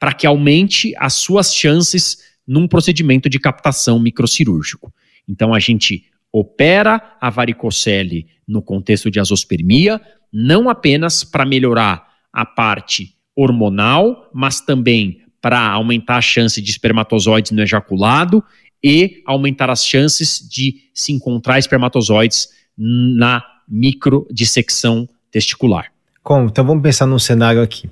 para 0.01 0.13
que 0.13 0.27
aumente 0.27 0.93
as 0.99 1.15
suas 1.15 1.55
chances 1.55 2.19
num 2.45 2.67
procedimento 2.67 3.31
de 3.31 3.39
captação 3.39 4.01
microcirúrgico. 4.01 4.93
Então 5.29 5.55
a 5.55 5.61
gente 5.61 6.07
opera 6.33 7.01
a 7.21 7.31
varicocele 7.31 8.27
no 8.45 8.61
contexto 8.61 9.09
de 9.09 9.21
azospermia, 9.21 10.01
não 10.33 10.69
apenas 10.69 11.23
para 11.23 11.47
melhorar 11.47 12.05
a 12.33 12.45
parte 12.45 13.15
hormonal, 13.37 14.29
mas 14.35 14.61
também 14.61 15.21
para 15.41 15.71
aumentar 15.71 16.17
a 16.17 16.21
chance 16.21 16.61
de 16.61 16.69
espermatozoides 16.69 17.53
no 17.53 17.63
ejaculado 17.63 18.43
e 18.87 19.21
aumentar 19.27 19.69
as 19.69 19.85
chances 19.85 20.39
de 20.39 20.77
se 20.95 21.13
encontrar 21.13 21.59
espermatozoides 21.59 22.51
na 22.79 23.43
microdissecção 23.69 25.09
testicular. 25.29 25.87
Como? 26.23 26.47
Então 26.47 26.65
vamos 26.65 26.85
pensar 26.85 27.05
num 27.05 27.19
cenário 27.19 27.61
aqui. 27.61 27.91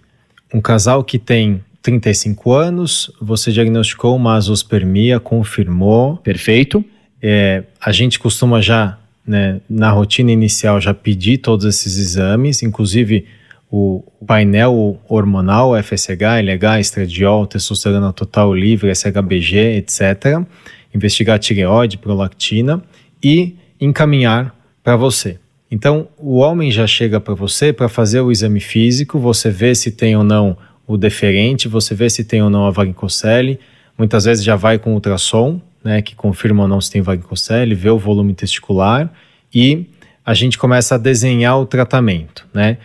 Um 0.55 0.61
casal 0.61 1.03
que 1.03 1.19
tem 1.19 1.61
35 1.83 2.53
anos, 2.53 3.11
você 3.21 3.51
diagnosticou 3.51 4.15
uma 4.15 4.37
azospermia, 4.37 5.19
confirmou. 5.19 6.19
Perfeito. 6.19 6.85
É, 7.21 7.65
a 7.81 7.91
gente 7.91 8.21
costuma 8.21 8.63
já, 8.63 8.97
né, 9.27 9.61
na 9.69 9.91
rotina 9.91 10.31
inicial, 10.31 10.81
já 10.81 10.95
pedir 10.95 11.39
todos 11.39 11.67
esses 11.67 11.99
exames, 11.99 12.63
inclusive 12.63 13.27
o 13.69 14.05
painel 14.25 15.01
hormonal, 15.09 15.73
FSH, 15.83 16.23
LH, 16.41 16.79
estradiol, 16.79 17.45
testosterona 17.45 18.13
total 18.13 18.55
livre, 18.55 18.95
SHBG, 18.95 19.79
etc. 19.79 20.47
Investigar 20.95 21.39
tireoide, 21.39 21.99
prolactina 21.99 22.83
e 23.23 23.57
encaminhar 23.81 24.55
para 24.83 24.97
você. 24.97 25.39
Então, 25.71 26.09
o 26.17 26.37
homem 26.37 26.71
já 26.71 26.87
chega 26.87 27.19
para 27.19 27.35
você 27.35 27.73
para 27.73 27.89
fazer 27.89 28.21
o 28.21 28.31
exame 28.31 28.61
físico, 28.61 29.19
você 29.19 29.51
vê 29.51 29.75
se 29.75 29.91
tem 29.91 30.15
ou 30.17 30.23
não 30.23 30.57
o 30.87 30.97
deferente, 30.97 31.67
você 31.67 31.95
vê 31.95 32.09
se 32.09 32.25
tem 32.25 32.43
ou 32.43 32.51
não 32.51 32.67
a 32.67 32.71
varicocele. 32.71 33.59
Muitas 33.99 34.25
vezes 34.25 34.45
já 34.45 34.55
vai 34.55 34.79
com 34.79 34.95
ultrassom, 34.95 35.61
né, 35.83 36.01
que 36.01 36.15
confirma 36.15 36.63
ou 36.63 36.69
não 36.69 36.81
se 36.81 36.91
tem 36.91 37.03
varicocele, 37.03 37.75
vê 37.75 37.91
o 37.91 37.99
volume 37.99 38.35
testicular 38.35 39.13
e 39.53 39.87
a 40.25 40.33
gente 40.33 40.57
começa 40.57 40.95
a 40.95 40.99
desenhar 40.99 41.59
o 41.59 41.67
tratamento, 41.67 42.47
né? 42.53 42.79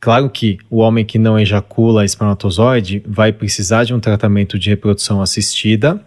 Claro 0.00 0.30
que 0.30 0.58
o 0.70 0.78
homem 0.78 1.04
que 1.04 1.18
não 1.18 1.38
ejacula 1.38 2.04
espermatozoide 2.04 3.02
vai 3.06 3.32
precisar 3.32 3.84
de 3.84 3.92
um 3.92 4.00
tratamento 4.00 4.58
de 4.58 4.70
reprodução 4.70 5.20
assistida, 5.20 6.00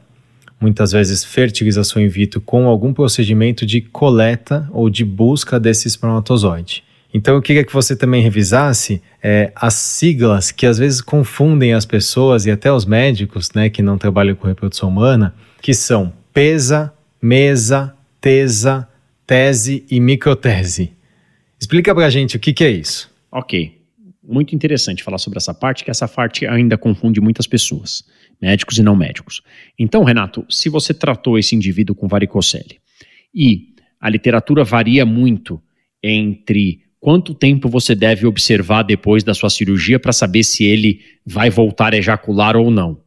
muitas 0.60 0.92
vezes 0.92 1.24
fertilização 1.24 2.02
in 2.02 2.08
vitro 2.08 2.42
com 2.42 2.68
algum 2.68 2.94
procedimento 2.94 3.66
de 3.66 3.82
coleta 3.82 4.68
ou 4.72 4.90
de 4.90 5.06
busca 5.06 5.60
desse 5.60 5.88
espermatozoide. 5.88 6.84
Então 7.14 7.34
eu 7.36 7.42
queria 7.42 7.64
que 7.64 7.74
você 7.74 7.96
também 7.96 8.22
revisasse 8.22 9.02
é, 9.22 9.52
as 9.56 9.74
siglas 9.74 10.52
que 10.52 10.66
às 10.66 10.78
vezes 10.78 11.02
confundem 11.02 11.74
as 11.74 11.86
pessoas 11.86 12.46
e 12.46 12.52
até 12.52 12.72
os 12.72 12.86
médicos, 12.86 13.50
né, 13.56 13.70
que 13.70 13.82
não 13.82 13.98
trabalham 13.98 14.36
com 14.36 14.48
reprodução 14.48 14.90
humana, 14.90 15.34
que 15.62 15.74
são 15.74 16.14
PESA, 16.34 16.94
MESA, 17.22 17.96
TESA, 18.22 18.88
tese 19.26 19.86
e 19.90 20.00
microtese. 20.00 20.94
Explica 21.60 21.94
pra 21.94 22.10
gente 22.10 22.38
o 22.38 22.40
que, 22.40 22.54
que 22.54 22.64
é 22.64 22.72
isso. 22.72 23.12
Ok. 23.32 23.78
Muito 24.24 24.56
interessante 24.56 25.04
falar 25.04 25.18
sobre 25.18 25.38
essa 25.38 25.54
parte, 25.54 25.84
que 25.84 25.92
essa 25.92 26.08
parte 26.08 26.46
ainda 26.46 26.78
confunde 26.78 27.20
muitas 27.20 27.48
pessoas, 27.48 28.04
médicos 28.42 28.78
e 28.78 28.84
não 28.84 28.96
médicos. 28.96 29.42
Então, 29.78 30.04
Renato, 30.04 30.46
se 30.50 30.70
você 30.70 30.94
tratou 30.94 31.38
esse 31.38 31.56
indivíduo 31.56 31.96
com 31.96 32.08
varicocele 32.08 32.80
e 33.34 33.74
a 34.00 34.10
literatura 34.10 34.64
varia 34.64 35.06
muito 35.06 35.62
entre 36.02 36.82
quanto 37.00 37.34
tempo 37.34 37.70
você 37.70 37.96
deve 37.96 38.26
observar 38.26 38.84
depois 38.84 39.24
da 39.24 39.34
sua 39.34 39.50
cirurgia 39.50 40.00
para 40.00 40.14
saber 40.14 40.44
se 40.44 40.64
ele 40.64 41.02
vai 41.26 41.50
voltar 41.50 41.94
a 41.94 41.98
ejacular 41.98 42.56
ou 42.56 42.72
não. 42.72 43.02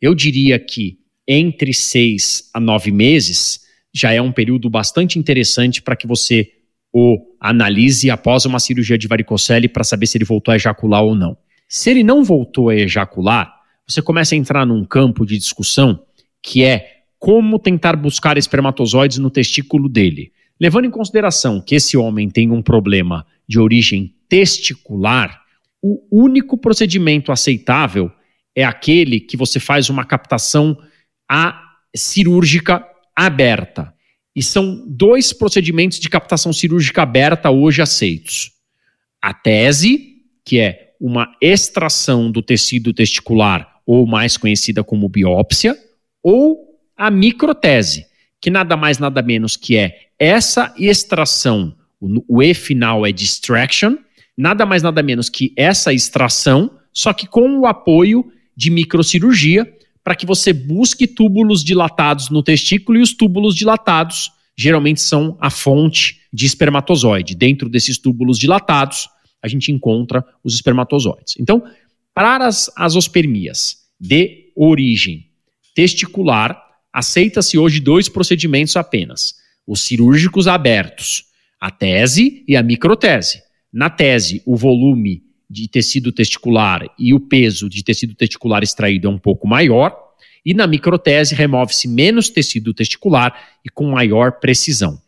Eu 0.00 0.14
diria 0.14 0.58
que 0.58 0.98
entre 1.26 1.72
seis 1.72 2.50
a 2.54 2.60
nove 2.60 2.90
meses 2.90 3.60
já 3.92 4.12
é 4.12 4.20
um 4.20 4.32
período 4.32 4.70
bastante 4.70 5.18
interessante 5.18 5.82
para 5.82 5.96
que 5.96 6.06
você 6.06 6.50
o 6.92 7.18
analise 7.40 8.10
após 8.10 8.44
uma 8.44 8.58
cirurgia 8.58 8.98
de 8.98 9.06
varicocele 9.06 9.68
para 9.68 9.84
saber 9.84 10.06
se 10.06 10.18
ele 10.18 10.24
voltou 10.24 10.52
a 10.52 10.56
ejacular 10.56 11.02
ou 11.02 11.14
não. 11.14 11.36
Se 11.68 11.90
ele 11.90 12.02
não 12.02 12.24
voltou 12.24 12.68
a 12.68 12.74
ejacular, 12.74 13.59
você 13.90 14.00
começa 14.00 14.34
a 14.34 14.38
entrar 14.38 14.64
num 14.64 14.84
campo 14.84 15.26
de 15.26 15.36
discussão 15.36 16.04
que 16.40 16.62
é 16.62 17.00
como 17.18 17.58
tentar 17.58 17.96
buscar 17.96 18.38
espermatozoides 18.38 19.18
no 19.18 19.30
testículo 19.30 19.88
dele. 19.88 20.32
Levando 20.60 20.84
em 20.84 20.90
consideração 20.90 21.60
que 21.60 21.74
esse 21.74 21.96
homem 21.96 22.30
tem 22.30 22.50
um 22.50 22.62
problema 22.62 23.26
de 23.48 23.58
origem 23.58 24.14
testicular, 24.28 25.42
o 25.82 26.00
único 26.10 26.56
procedimento 26.56 27.32
aceitável 27.32 28.10
é 28.54 28.64
aquele 28.64 29.18
que 29.18 29.36
você 29.36 29.58
faz 29.58 29.90
uma 29.90 30.04
captação 30.04 30.78
cirúrgica 31.94 32.86
aberta. 33.16 33.92
E 34.36 34.42
são 34.42 34.84
dois 34.86 35.32
procedimentos 35.32 35.98
de 35.98 36.08
captação 36.08 36.52
cirúrgica 36.52 37.02
aberta 37.02 37.50
hoje 37.50 37.82
aceitos. 37.82 38.52
A 39.20 39.34
tese, 39.34 40.16
que 40.44 40.60
é 40.60 40.94
uma 41.00 41.34
extração 41.40 42.30
do 42.30 42.40
tecido 42.40 42.92
testicular, 42.92 43.69
ou 43.86 44.06
mais 44.06 44.36
conhecida 44.36 44.84
como 44.84 45.08
biópsia, 45.08 45.76
ou 46.22 46.78
a 46.96 47.10
microtese, 47.10 48.06
que 48.40 48.50
nada 48.50 48.76
mais 48.76 48.98
nada 48.98 49.22
menos 49.22 49.56
que 49.56 49.76
é 49.76 50.08
essa 50.18 50.74
extração, 50.78 51.74
o 52.00 52.42
E 52.42 52.54
final 52.54 53.06
é 53.06 53.12
distraction, 53.12 53.96
nada 54.36 54.64
mais 54.64 54.82
nada 54.82 55.02
menos 55.02 55.28
que 55.28 55.52
essa 55.56 55.92
extração, 55.92 56.70
só 56.92 57.12
que 57.12 57.26
com 57.26 57.58
o 57.58 57.66
apoio 57.66 58.30
de 58.56 58.70
microcirurgia, 58.70 59.70
para 60.02 60.14
que 60.14 60.26
você 60.26 60.52
busque 60.52 61.06
túbulos 61.06 61.62
dilatados 61.62 62.30
no 62.30 62.42
testículo 62.42 62.98
e 62.98 63.02
os 63.02 63.12
túbulos 63.12 63.54
dilatados 63.54 64.30
geralmente 64.56 65.00
são 65.00 65.36
a 65.40 65.50
fonte 65.50 66.20
de 66.32 66.46
espermatozoide. 66.46 67.34
Dentro 67.34 67.68
desses 67.68 67.98
túbulos 67.98 68.38
dilatados, 68.38 69.08
a 69.42 69.48
gente 69.48 69.72
encontra 69.72 70.24
os 70.44 70.54
espermatozoides. 70.54 71.34
Então, 71.38 71.62
para 72.20 72.46
as 72.46 72.70
azospermias 72.76 73.78
de 73.98 74.52
origem 74.54 75.24
testicular, 75.74 76.54
aceita-se 76.92 77.56
hoje 77.56 77.80
dois 77.80 78.10
procedimentos 78.10 78.76
apenas: 78.76 79.36
os 79.66 79.80
cirúrgicos 79.80 80.46
abertos, 80.46 81.24
a 81.58 81.70
tese 81.70 82.44
e 82.46 82.58
a 82.58 82.62
microtese. 82.62 83.40
Na 83.72 83.88
tese, 83.88 84.42
o 84.44 84.54
volume 84.54 85.22
de 85.48 85.66
tecido 85.66 86.12
testicular 86.12 86.84
e 86.98 87.14
o 87.14 87.20
peso 87.20 87.70
de 87.70 87.82
tecido 87.82 88.14
testicular 88.14 88.62
extraído 88.62 89.08
é 89.08 89.10
um 89.10 89.18
pouco 89.18 89.48
maior, 89.48 89.96
e 90.44 90.52
na 90.52 90.66
microtese 90.66 91.34
remove-se 91.34 91.88
menos 91.88 92.28
tecido 92.28 92.74
testicular 92.74 93.34
e 93.64 93.70
com 93.70 93.92
maior 93.92 94.32
precisão. 94.32 95.00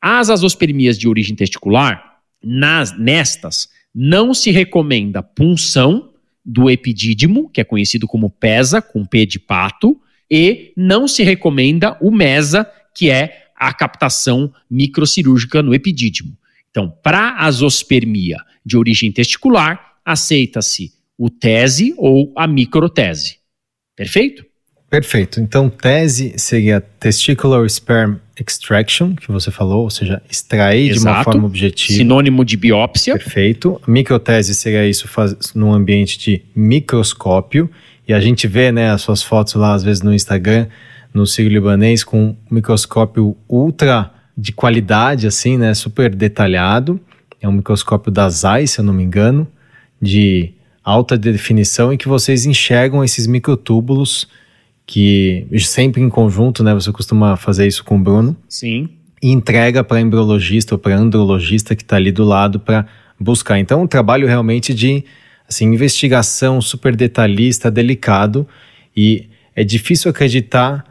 As 0.00 0.30
azospermias 0.30 0.96
de 0.96 1.08
origem 1.08 1.34
testicular, 1.34 2.20
Nas, 2.40 2.96
nestas, 2.96 3.68
não 3.92 4.32
se 4.32 4.52
recomenda 4.52 5.24
punção 5.24 6.11
do 6.44 6.70
epidídimo, 6.70 7.48
que 7.48 7.60
é 7.60 7.64
conhecido 7.64 8.06
como 8.06 8.30
PESA, 8.30 8.82
com 8.82 9.04
P 9.04 9.26
de 9.26 9.38
pato, 9.38 10.00
e 10.30 10.72
não 10.76 11.06
se 11.06 11.22
recomenda 11.22 11.96
o 12.00 12.10
MESA, 12.10 12.70
que 12.94 13.10
é 13.10 13.48
a 13.54 13.72
captação 13.72 14.52
microcirúrgica 14.68 15.62
no 15.62 15.74
epidídimo. 15.74 16.36
Então, 16.70 16.90
para 17.02 17.36
azospermia 17.36 18.38
de 18.64 18.76
origem 18.76 19.12
testicular, 19.12 19.98
aceita-se 20.04 20.92
o 21.16 21.30
tese 21.30 21.94
ou 21.96 22.32
a 22.36 22.46
microtese. 22.46 23.38
Perfeito? 23.94 24.44
Perfeito. 24.92 25.40
Então, 25.40 25.70
tese 25.70 26.34
seria 26.36 26.78
testicular 26.78 27.66
sperm 27.66 28.16
extraction, 28.38 29.14
que 29.14 29.32
você 29.32 29.50
falou, 29.50 29.84
ou 29.84 29.90
seja, 29.90 30.20
extrair 30.30 30.90
Exato. 30.90 31.00
de 31.00 31.08
uma 31.08 31.24
forma 31.24 31.46
objetiva. 31.46 31.96
Sinônimo 31.96 32.44
de 32.44 32.58
biópsia. 32.58 33.14
Perfeito. 33.14 33.80
Microtese 33.86 34.54
seria 34.54 34.86
isso 34.86 35.08
faz, 35.08 35.34
num 35.54 35.72
ambiente 35.72 36.18
de 36.18 36.42
microscópio. 36.54 37.70
E 38.06 38.12
a 38.12 38.20
gente 38.20 38.46
vê, 38.46 38.70
né, 38.70 38.90
as 38.90 39.00
suas 39.00 39.22
fotos 39.22 39.54
lá, 39.54 39.72
às 39.72 39.82
vezes 39.82 40.02
no 40.02 40.12
Instagram, 40.12 40.66
no 41.14 41.26
Sírio 41.26 41.50
Libanês, 41.50 42.04
com 42.04 42.24
um 42.26 42.36
microscópio 42.50 43.34
ultra 43.48 44.12
de 44.36 44.52
qualidade, 44.52 45.26
assim, 45.26 45.56
né, 45.56 45.72
super 45.72 46.14
detalhado. 46.14 47.00
É 47.40 47.48
um 47.48 47.52
microscópio 47.52 48.12
da 48.12 48.28
Zeiss, 48.28 48.72
se 48.72 48.80
eu 48.80 48.84
não 48.84 48.92
me 48.92 49.02
engano, 49.02 49.48
de 49.98 50.52
alta 50.84 51.16
definição, 51.16 51.94
em 51.94 51.96
que 51.96 52.08
vocês 52.08 52.44
enxergam 52.44 53.02
esses 53.02 53.26
microtúbulos 53.26 54.28
que 54.86 55.46
sempre 55.60 56.00
em 56.00 56.08
conjunto, 56.08 56.62
né? 56.62 56.74
Você 56.74 56.92
costuma 56.92 57.36
fazer 57.36 57.66
isso 57.66 57.84
com 57.84 57.96
o 57.96 57.98
Bruno. 57.98 58.36
Sim. 58.48 58.88
E 59.22 59.30
entrega 59.30 59.84
para 59.84 60.00
embriologista 60.00 60.74
ou 60.74 60.78
para 60.78 60.96
andrologista 60.96 61.76
que 61.76 61.82
está 61.82 61.96
ali 61.96 62.10
do 62.10 62.24
lado 62.24 62.58
para 62.58 62.86
buscar. 63.18 63.58
Então, 63.58 63.82
um 63.82 63.86
trabalho 63.86 64.26
realmente 64.26 64.74
de 64.74 65.04
assim, 65.48 65.66
investigação 65.66 66.60
super 66.60 66.96
detalhista, 66.96 67.70
delicado 67.70 68.46
e 68.96 69.28
é 69.54 69.62
difícil 69.62 70.10
acreditar 70.10 70.84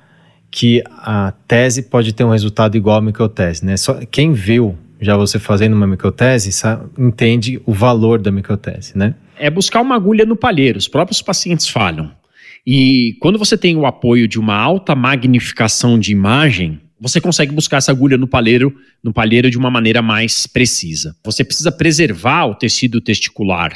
que 0.50 0.84
a 0.90 1.34
tese 1.48 1.84
pode 1.84 2.14
ter 2.14 2.24
um 2.24 2.30
resultado 2.30 2.76
igual 2.76 2.98
à 2.98 3.02
microtese, 3.02 3.66
né? 3.66 3.78
Só 3.78 4.00
quem 4.10 4.34
viu 4.34 4.78
já 5.00 5.18
você 5.18 5.40
fazendo 5.40 5.74
uma 5.74 5.88
microtese 5.88 6.52
sabe, 6.52 6.90
entende 6.98 7.60
o 7.66 7.74
valor 7.74 8.22
da 8.22 8.32
microtese, 8.32 8.98
né? 8.98 9.16
É 9.40 9.50
buscar 9.50 9.82
uma 9.82 9.96
agulha 9.96 10.26
no 10.26 10.36
palheiro. 10.36 10.78
Os 10.78 10.88
próprios 10.88 11.22
pacientes 11.22 11.68
falham. 11.68 12.12
E 12.66 13.18
quando 13.20 13.40
você 13.40 13.58
tem 13.58 13.76
o 13.76 13.86
apoio 13.86 14.28
de 14.28 14.40
uma 14.40 14.56
alta 14.56 14.96
magnificação 14.96 16.00
de 16.00 16.12
imagem, 16.12 16.80
você 17.00 17.20
consegue 17.20 17.52
buscar 17.52 17.78
essa 17.78 17.92
agulha 17.92 18.18
no 18.18 18.28
palheiro, 18.28 18.76
no 19.04 19.12
palheiro 19.12 19.50
de 19.50 19.58
uma 19.58 19.72
maneira 19.72 20.02
mais 20.02 20.46
precisa. 20.46 21.16
Você 21.24 21.44
precisa 21.44 21.72
preservar 21.72 22.46
o 22.46 22.56
tecido 22.56 23.02
testicular. 23.02 23.74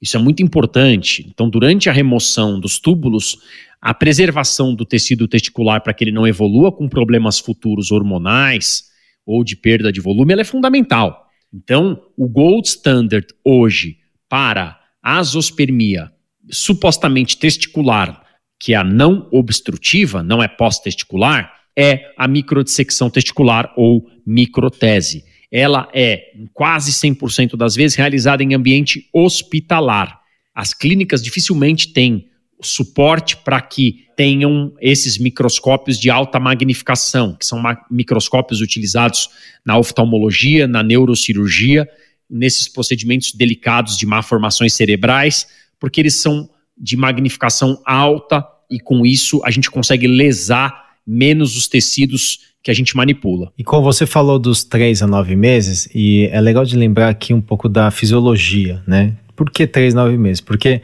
Isso 0.00 0.16
é 0.16 0.20
muito 0.20 0.42
importante. 0.42 1.26
Então, 1.28 1.50
durante 1.50 1.90
a 1.90 1.92
remoção 1.92 2.60
dos 2.60 2.78
túbulos, 2.78 3.38
a 3.80 3.92
preservação 3.92 4.74
do 4.74 4.84
tecido 4.84 5.26
testicular 5.26 5.82
para 5.82 5.92
que 5.92 6.04
ele 6.04 6.12
não 6.12 6.26
evolua 6.26 6.70
com 6.70 6.88
problemas 6.88 7.40
futuros 7.40 7.90
hormonais 7.90 8.84
ou 9.26 9.42
de 9.42 9.56
perda 9.56 9.92
de 9.92 10.00
volume, 10.00 10.32
ela 10.32 10.42
é 10.42 10.44
fundamental. 10.44 11.26
Então, 11.52 12.00
o 12.16 12.28
gold 12.28 12.68
standard 12.68 13.26
hoje 13.44 13.96
para 14.28 14.78
azospermia 15.02 16.12
supostamente 16.50 17.36
testicular, 17.36 18.22
que 18.58 18.74
é 18.74 18.76
a 18.76 18.84
não 18.84 19.28
obstrutiva, 19.32 20.22
não 20.22 20.42
é 20.42 20.48
pós-testicular, 20.48 21.52
é 21.76 22.12
a 22.16 22.28
microdissecção 22.28 23.08
testicular 23.10 23.72
ou 23.76 24.06
microtese. 24.26 25.24
Ela 25.50 25.88
é, 25.92 26.32
quase 26.52 26.92
100% 26.92 27.56
das 27.56 27.74
vezes, 27.74 27.96
realizada 27.96 28.42
em 28.42 28.54
ambiente 28.54 29.08
hospitalar. 29.12 30.20
As 30.54 30.72
clínicas 30.72 31.22
dificilmente 31.22 31.92
têm 31.92 32.28
suporte 32.62 33.36
para 33.38 33.60
que 33.60 34.06
tenham 34.16 34.72
esses 34.80 35.18
microscópios 35.18 35.98
de 35.98 36.10
alta 36.10 36.38
magnificação, 36.38 37.34
que 37.34 37.44
são 37.44 37.60
microscópios 37.90 38.60
utilizados 38.60 39.28
na 39.64 39.76
oftalmologia, 39.76 40.68
na 40.68 40.82
neurocirurgia, 40.82 41.88
nesses 42.30 42.68
procedimentos 42.68 43.32
delicados 43.32 43.96
de 43.96 44.06
malformações 44.06 44.72
cerebrais, 44.72 45.46
porque 45.82 46.00
eles 46.00 46.14
são 46.14 46.48
de 46.78 46.96
magnificação 46.96 47.76
alta 47.84 48.46
e 48.70 48.78
com 48.78 49.04
isso 49.04 49.42
a 49.44 49.50
gente 49.50 49.68
consegue 49.68 50.06
lesar 50.06 50.92
menos 51.04 51.56
os 51.56 51.66
tecidos 51.66 52.52
que 52.62 52.70
a 52.70 52.74
gente 52.74 52.96
manipula. 52.96 53.52
E 53.58 53.64
como 53.64 53.82
você 53.82 54.06
falou 54.06 54.38
dos 54.38 54.62
3 54.62 55.02
a 55.02 55.08
9 55.08 55.34
meses, 55.34 55.88
e 55.92 56.28
é 56.30 56.40
legal 56.40 56.64
de 56.64 56.76
lembrar 56.76 57.08
aqui 57.08 57.34
um 57.34 57.40
pouco 57.40 57.68
da 57.68 57.90
fisiologia, 57.90 58.80
né? 58.86 59.16
Por 59.34 59.50
que 59.50 59.66
3 59.66 59.96
a 59.96 60.04
9 60.04 60.16
meses? 60.16 60.40
Porque, 60.40 60.80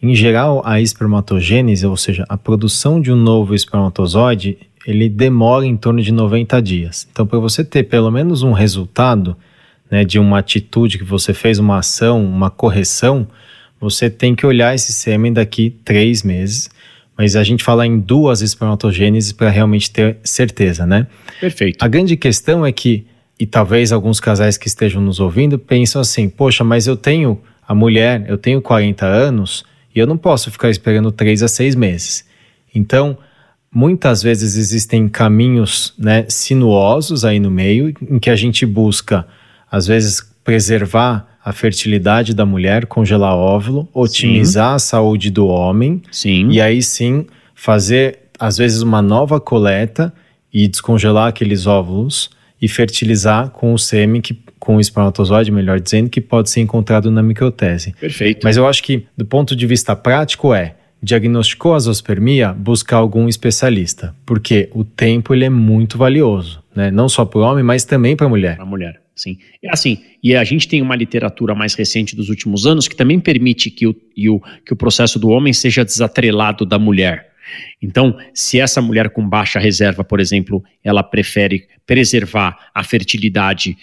em 0.00 0.14
geral, 0.14 0.62
a 0.64 0.80
espermatogênese, 0.80 1.84
ou 1.84 1.98
seja, 1.98 2.24
a 2.26 2.38
produção 2.38 3.02
de 3.02 3.12
um 3.12 3.16
novo 3.16 3.54
espermatozoide, 3.54 4.56
ele 4.86 5.10
demora 5.10 5.66
em 5.66 5.76
torno 5.76 6.00
de 6.00 6.10
90 6.10 6.62
dias. 6.62 7.06
Então, 7.12 7.26
para 7.26 7.38
você 7.38 7.62
ter 7.62 7.82
pelo 7.82 8.10
menos 8.10 8.42
um 8.42 8.52
resultado 8.52 9.36
né, 9.90 10.06
de 10.06 10.18
uma 10.18 10.38
atitude 10.38 10.96
que 10.96 11.04
você 11.04 11.34
fez, 11.34 11.58
uma 11.58 11.80
ação, 11.80 12.24
uma 12.24 12.48
correção, 12.48 13.28
você 13.80 14.10
tem 14.10 14.34
que 14.34 14.44
olhar 14.44 14.74
esse 14.74 14.92
sêmen 14.92 15.32
daqui 15.32 15.70
três 15.84 16.22
meses. 16.22 16.70
Mas 17.16 17.34
a 17.34 17.42
gente 17.42 17.64
fala 17.64 17.84
em 17.84 17.98
duas 17.98 18.42
espermatogêneses 18.42 19.32
para 19.32 19.50
realmente 19.50 19.90
ter 19.90 20.18
certeza, 20.22 20.86
né? 20.86 21.06
Perfeito. 21.40 21.82
A 21.82 21.88
grande 21.88 22.16
questão 22.16 22.64
é 22.64 22.70
que, 22.70 23.06
e 23.40 23.44
talvez 23.44 23.90
alguns 23.90 24.20
casais 24.20 24.56
que 24.56 24.68
estejam 24.68 25.02
nos 25.02 25.18
ouvindo 25.18 25.58
pensam 25.58 26.00
assim: 26.00 26.28
poxa, 26.28 26.62
mas 26.62 26.86
eu 26.86 26.96
tenho 26.96 27.40
a 27.66 27.74
mulher, 27.74 28.24
eu 28.28 28.38
tenho 28.38 28.62
40 28.62 29.04
anos 29.04 29.64
e 29.94 29.98
eu 29.98 30.06
não 30.06 30.16
posso 30.16 30.50
ficar 30.50 30.70
esperando 30.70 31.10
três 31.10 31.42
a 31.42 31.48
seis 31.48 31.74
meses. 31.74 32.24
Então, 32.72 33.18
muitas 33.72 34.22
vezes 34.22 34.56
existem 34.56 35.08
caminhos 35.08 35.94
né, 35.98 36.24
sinuosos 36.28 37.24
aí 37.24 37.40
no 37.40 37.50
meio 37.50 37.92
em 38.08 38.18
que 38.18 38.30
a 38.30 38.36
gente 38.36 38.64
busca, 38.64 39.26
às 39.70 39.86
vezes, 39.86 40.22
preservar 40.44 41.37
a 41.48 41.52
fertilidade 41.52 42.34
da 42.34 42.44
mulher, 42.44 42.84
congelar 42.84 43.34
óvulo, 43.34 43.88
otimizar 43.94 44.72
sim. 44.72 44.76
a 44.76 44.78
saúde 44.78 45.30
do 45.30 45.46
homem. 45.46 46.02
Sim. 46.10 46.50
E 46.50 46.60
aí 46.60 46.82
sim 46.82 47.24
fazer, 47.54 48.18
às 48.38 48.58
vezes, 48.58 48.82
uma 48.82 49.00
nova 49.00 49.40
coleta 49.40 50.12
e 50.52 50.68
descongelar 50.68 51.28
aqueles 51.28 51.66
óvulos 51.66 52.28
e 52.60 52.68
fertilizar 52.68 53.48
com 53.48 53.72
o 53.72 53.78
sêmen, 53.78 54.20
que, 54.20 54.38
com 54.58 54.76
o 54.76 54.80
espermatozoide, 54.80 55.50
melhor 55.50 55.80
dizendo, 55.80 56.10
que 56.10 56.20
pode 56.20 56.50
ser 56.50 56.60
encontrado 56.60 57.10
na 57.10 57.22
microtese. 57.22 57.94
Perfeito. 57.98 58.44
Mas 58.44 58.58
eu 58.58 58.66
acho 58.66 58.82
que, 58.82 59.06
do 59.16 59.24
ponto 59.24 59.56
de 59.56 59.66
vista 59.66 59.96
prático, 59.96 60.52
é 60.52 60.74
diagnosticou 61.02 61.74
a 61.74 61.78
zoospermia, 61.78 62.52
buscar 62.52 62.98
algum 62.98 63.26
especialista, 63.26 64.14
porque 64.26 64.68
o 64.74 64.84
tempo 64.84 65.32
ele 65.32 65.46
é 65.46 65.50
muito 65.50 65.96
valioso, 65.96 66.62
né? 66.76 66.90
Não 66.90 67.08
só 67.08 67.24
para 67.24 67.38
o 67.38 67.42
homem, 67.42 67.64
mas 67.64 67.84
também 67.86 68.14
para 68.14 68.26
a 68.26 68.28
mulher. 68.28 68.56
Para 68.56 68.64
a 68.64 68.68
mulher. 68.68 69.00
Sim. 69.18 69.36
É 69.60 69.68
assim, 69.72 69.98
e 70.22 70.36
a 70.36 70.44
gente 70.44 70.68
tem 70.68 70.80
uma 70.80 70.94
literatura 70.94 71.52
mais 71.52 71.74
recente 71.74 72.14
dos 72.14 72.28
últimos 72.28 72.66
anos 72.66 72.86
que 72.86 72.94
também 72.94 73.18
permite 73.18 73.68
que 73.68 73.84
o, 73.84 73.90
o, 73.90 74.40
que 74.64 74.72
o 74.72 74.76
processo 74.76 75.18
do 75.18 75.28
homem 75.28 75.52
seja 75.52 75.84
desatrelado 75.84 76.64
da 76.64 76.78
mulher. 76.78 77.32
Então, 77.82 78.16
se 78.32 78.60
essa 78.60 78.80
mulher 78.80 79.10
com 79.10 79.28
baixa 79.28 79.58
reserva, 79.58 80.04
por 80.04 80.20
exemplo, 80.20 80.62
ela 80.84 81.02
prefere 81.02 81.66
preservar 81.84 82.70
a 82.72 82.84
fertilidade 82.84 83.76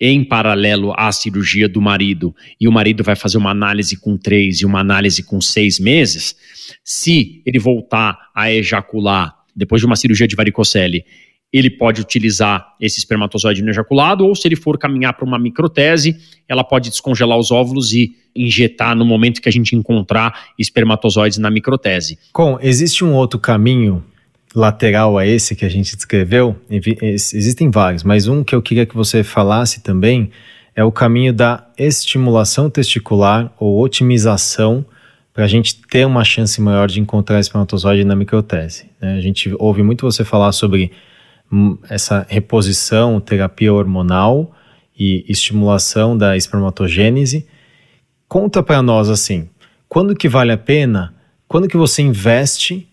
em 0.00 0.24
paralelo 0.24 0.92
à 0.96 1.12
cirurgia 1.12 1.68
do 1.68 1.80
marido, 1.80 2.34
e 2.60 2.66
o 2.66 2.72
marido 2.72 3.04
vai 3.04 3.14
fazer 3.14 3.38
uma 3.38 3.50
análise 3.50 3.96
com 3.96 4.16
três 4.16 4.62
e 4.62 4.66
uma 4.66 4.80
análise 4.80 5.22
com 5.22 5.40
seis 5.40 5.78
meses, 5.78 6.34
se 6.82 7.40
ele 7.46 7.60
voltar 7.60 8.18
a 8.34 8.50
ejacular 8.50 9.32
depois 9.54 9.80
de 9.80 9.86
uma 9.86 9.94
cirurgia 9.94 10.26
de 10.26 10.34
varicocele 10.34 11.04
ele 11.52 11.68
pode 11.68 12.00
utilizar 12.00 12.74
esse 12.80 12.98
espermatozoide 12.98 13.62
no 13.62 13.70
ejaculado, 13.70 14.26
ou 14.26 14.34
se 14.34 14.48
ele 14.48 14.56
for 14.56 14.78
caminhar 14.78 15.12
para 15.12 15.26
uma 15.26 15.38
microtese, 15.38 16.16
ela 16.48 16.64
pode 16.64 16.88
descongelar 16.88 17.38
os 17.38 17.50
óvulos 17.50 17.92
e 17.92 18.16
injetar 18.34 18.96
no 18.96 19.04
momento 19.04 19.42
que 19.42 19.48
a 19.48 19.52
gente 19.52 19.76
encontrar 19.76 20.46
espermatozoides 20.58 21.38
na 21.38 21.50
microtese. 21.50 22.18
Com, 22.32 22.58
existe 22.60 23.04
um 23.04 23.12
outro 23.12 23.38
caminho 23.38 24.02
lateral 24.54 25.18
a 25.18 25.26
esse 25.26 25.54
que 25.54 25.64
a 25.64 25.68
gente 25.68 25.94
descreveu? 25.94 26.56
Existem 26.70 27.70
vários, 27.70 28.02
mas 28.02 28.26
um 28.26 28.42
que 28.42 28.54
eu 28.54 28.62
queria 28.62 28.86
que 28.86 28.94
você 28.94 29.22
falasse 29.22 29.82
também 29.82 30.30
é 30.74 30.82
o 30.82 30.90
caminho 30.90 31.34
da 31.34 31.66
estimulação 31.76 32.70
testicular 32.70 33.52
ou 33.58 33.78
otimização 33.82 34.84
para 35.34 35.44
a 35.44 35.48
gente 35.48 35.76
ter 35.82 36.06
uma 36.06 36.24
chance 36.24 36.60
maior 36.60 36.88
de 36.88 37.00
encontrar 37.00 37.40
espermatozoide 37.40 38.04
na 38.04 38.14
microtese. 38.14 38.86
Né? 39.00 39.16
A 39.16 39.20
gente 39.20 39.54
ouve 39.58 39.82
muito 39.82 40.02
você 40.02 40.24
falar 40.24 40.52
sobre 40.52 40.92
essa 41.88 42.26
reposição, 42.28 43.20
terapia 43.20 43.72
hormonal 43.72 44.54
e 44.98 45.24
estimulação 45.28 46.16
da 46.16 46.36
espermatogênese. 46.36 47.46
Conta 48.28 48.62
para 48.62 48.80
nós 48.82 49.10
assim, 49.10 49.48
quando 49.88 50.16
que 50.16 50.28
vale 50.28 50.52
a 50.52 50.56
pena? 50.56 51.14
Quando 51.46 51.68
que 51.68 51.76
você 51.76 52.00
investe 52.00 52.88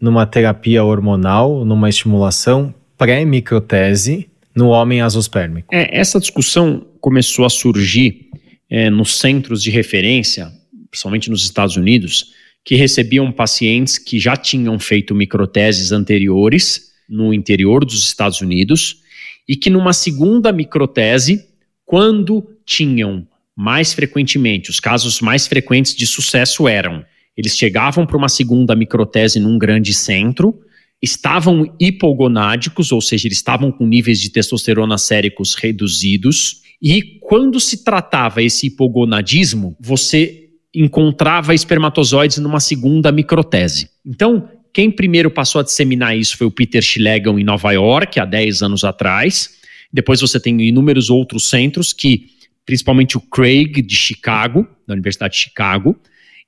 numa 0.00 0.24
terapia 0.24 0.82
hormonal, 0.82 1.64
numa 1.64 1.88
estimulação 1.88 2.74
pré-microtese, 2.96 4.30
no 4.54 4.68
homem 4.68 5.02
azospérmico? 5.02 5.68
É, 5.70 5.98
essa 5.98 6.18
discussão 6.18 6.86
começou 7.00 7.44
a 7.44 7.50
surgir 7.50 8.30
é, 8.70 8.88
nos 8.88 9.18
centros 9.18 9.62
de 9.62 9.70
referência, 9.70 10.50
principalmente 10.90 11.30
nos 11.30 11.42
Estados 11.42 11.76
Unidos, 11.76 12.32
que 12.64 12.74
recebiam 12.74 13.30
pacientes 13.30 13.98
que 13.98 14.18
já 14.18 14.36
tinham 14.36 14.78
feito 14.78 15.14
microteses 15.14 15.92
anteriores 15.92 16.87
no 17.08 17.32
interior 17.32 17.84
dos 17.84 18.04
Estados 18.04 18.40
Unidos 18.40 19.02
e 19.48 19.56
que 19.56 19.70
numa 19.70 19.92
segunda 19.92 20.52
microtese, 20.52 21.46
quando 21.84 22.46
tinham 22.66 23.26
mais 23.56 23.92
frequentemente, 23.92 24.70
os 24.70 24.78
casos 24.78 25.20
mais 25.20 25.46
frequentes 25.46 25.94
de 25.94 26.06
sucesso 26.06 26.68
eram, 26.68 27.04
eles 27.36 27.56
chegavam 27.56 28.06
para 28.06 28.16
uma 28.16 28.28
segunda 28.28 28.76
microtese 28.76 29.40
num 29.40 29.58
grande 29.58 29.94
centro, 29.94 30.60
estavam 31.00 31.74
hipogonádicos, 31.80 32.92
ou 32.92 33.00
seja, 33.00 33.26
eles 33.26 33.38
estavam 33.38 33.72
com 33.72 33.86
níveis 33.86 34.20
de 34.20 34.30
testosterona 34.30 34.98
séricos 34.98 35.54
reduzidos, 35.54 36.62
e 36.82 37.18
quando 37.20 37.58
se 37.58 37.84
tratava 37.84 38.42
esse 38.42 38.66
hipogonadismo, 38.66 39.76
você 39.80 40.48
encontrava 40.74 41.54
espermatozoides 41.54 42.38
numa 42.38 42.60
segunda 42.60 43.10
microtese. 43.10 43.88
Então, 44.04 44.48
quem 44.78 44.92
primeiro 44.92 45.28
passou 45.28 45.60
a 45.60 45.64
disseminar 45.64 46.16
isso 46.16 46.36
foi 46.36 46.46
o 46.46 46.52
Peter 46.52 46.80
Schlegel 46.80 47.36
em 47.36 47.42
Nova 47.42 47.72
York, 47.72 48.20
há 48.20 48.24
10 48.24 48.62
anos 48.62 48.84
atrás. 48.84 49.58
Depois 49.92 50.20
você 50.20 50.38
tem 50.38 50.56
inúmeros 50.60 51.10
outros 51.10 51.50
centros 51.50 51.92
que, 51.92 52.28
principalmente 52.64 53.16
o 53.16 53.20
Craig 53.20 53.82
de 53.82 53.96
Chicago, 53.96 54.64
da 54.86 54.94
Universidade 54.94 55.34
de 55.34 55.40
Chicago, 55.40 55.98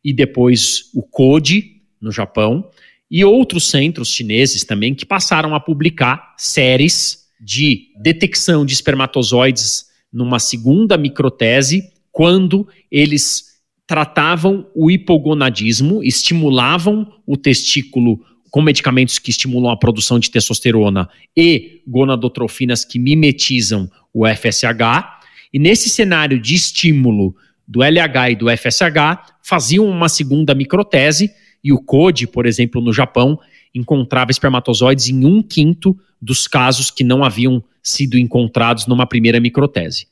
e 0.05 0.13
depois 0.13 0.93
o 0.95 1.03
Code 1.03 1.73
no 2.01 2.13
Japão, 2.13 2.71
e 3.11 3.25
outros 3.25 3.69
centros 3.69 4.11
chineses 4.11 4.63
também 4.63 4.95
que 4.95 5.05
passaram 5.05 5.53
a 5.53 5.59
publicar 5.59 6.37
séries 6.39 7.25
de 7.41 7.89
detecção 8.01 8.65
de 8.65 8.75
espermatozoides 8.75 9.87
numa 10.13 10.39
segunda 10.39 10.97
microtese 10.97 11.83
quando 12.13 12.69
eles 12.93 13.50
tratavam 13.91 14.69
o 14.73 14.89
hipogonadismo, 14.89 16.01
estimulavam 16.05 17.13
o 17.27 17.37
testículo 17.37 18.25
com 18.49 18.63
medicamentos 18.63 19.19
que 19.19 19.33
estimulam 19.33 19.73
a 19.73 19.77
produção 19.77 20.21
de 20.21 20.31
testosterona 20.31 21.09
e 21.37 21.83
gonadotrofinas 21.89 22.85
que 22.85 23.01
mimetizam 23.01 23.91
o 24.15 24.25
FSH. 24.25 25.19
E 25.53 25.59
nesse 25.59 25.89
cenário 25.89 26.41
de 26.41 26.55
estímulo 26.55 27.35
do 27.67 27.83
LH 27.83 28.31
e 28.31 28.37
do 28.37 28.47
FSH, 28.49 29.33
faziam 29.43 29.87
uma 29.87 30.09
segunda 30.09 30.55
microtese 30.55 31.29
e 31.63 31.73
o 31.73 31.83
CODE, 31.83 32.29
por 32.29 32.47
exemplo, 32.47 32.81
no 32.81 32.93
Japão, 32.93 33.41
encontrava 33.75 34.31
espermatozoides 34.31 35.09
em 35.09 35.25
um 35.25 35.43
quinto 35.43 35.99
dos 36.23 36.47
casos 36.47 36.93
que 36.93 37.03
não 37.03 37.25
haviam 37.25 37.61
sido 37.83 38.17
encontrados 38.17 38.87
numa 38.87 39.05
primeira 39.05 39.41
microtese. 39.41 40.07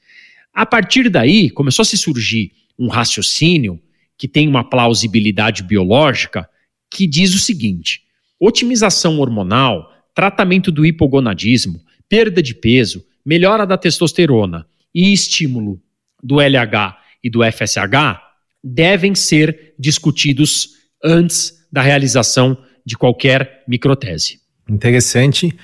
A 0.53 0.67
partir 0.67 1.09
daí, 1.09 1.49
começou 1.49 1.85
a 1.85 1.87
se 1.87 1.97
surgir 1.97 2.58
um 2.79 2.89
raciocínio 2.89 3.81
que 4.17 4.29
tem 4.29 4.49
uma 4.49 4.69
plausibilidade 4.69 5.63
biológica 5.63 6.49
que 6.91 7.07
diz 7.07 7.35
o 7.35 7.39
seguinte: 7.39 8.03
otimização 8.39 9.19
hormonal, 9.19 9.93
tratamento 10.15 10.71
do 10.71 10.85
hipogonadismo, 10.87 11.81
perda 12.09 12.43
de 12.43 12.55
peso, 12.55 13.05
melhora 13.25 13.67
da 13.67 13.77
testosterona 13.77 14.67
e 14.95 15.13
estímulo 15.13 15.81
do 16.23 16.41
LH 16.41 16.99
e 17.23 17.31
do 17.31 17.41
FSH 17.45 18.21
devem 18.63 19.15
ser 19.15 19.75
discutidos 19.79 20.71
antes 21.05 21.67
da 21.71 21.83
realização 21.83 22.57
de 22.85 22.97
qualquer 22.97 23.63
microtese. 23.69 24.41
Interessante. 24.69 25.55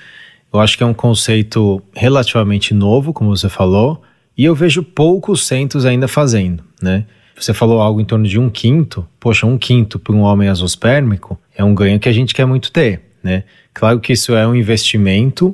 Eu 0.53 0.59
acho 0.59 0.77
que 0.77 0.83
é 0.83 0.85
um 0.85 0.93
conceito 0.93 1.81
relativamente 1.93 2.73
novo, 2.73 3.11
como 3.11 3.35
você 3.35 3.49
falou, 3.49 4.01
e 4.37 4.43
eu 4.45 4.55
vejo 4.55 4.83
poucos 4.83 5.45
centros 5.45 5.85
ainda 5.85 6.07
fazendo, 6.07 6.63
né? 6.81 7.05
Você 7.37 7.53
falou 7.53 7.81
algo 7.81 7.99
em 7.99 8.05
torno 8.05 8.27
de 8.27 8.39
um 8.39 8.49
quinto. 8.49 9.05
Poxa, 9.19 9.45
um 9.45 9.57
quinto 9.57 9.99
para 9.99 10.15
um 10.15 10.21
homem 10.21 10.47
azospérmico 10.47 11.37
é 11.55 11.63
um 11.63 11.75
ganho 11.75 11.99
que 11.99 12.07
a 12.07 12.11
gente 12.11 12.33
quer 12.33 12.45
muito 12.45 12.71
ter, 12.71 13.01
né? 13.21 13.43
Claro 13.73 13.99
que 13.99 14.13
isso 14.13 14.33
é 14.33 14.47
um 14.47 14.55
investimento, 14.55 15.53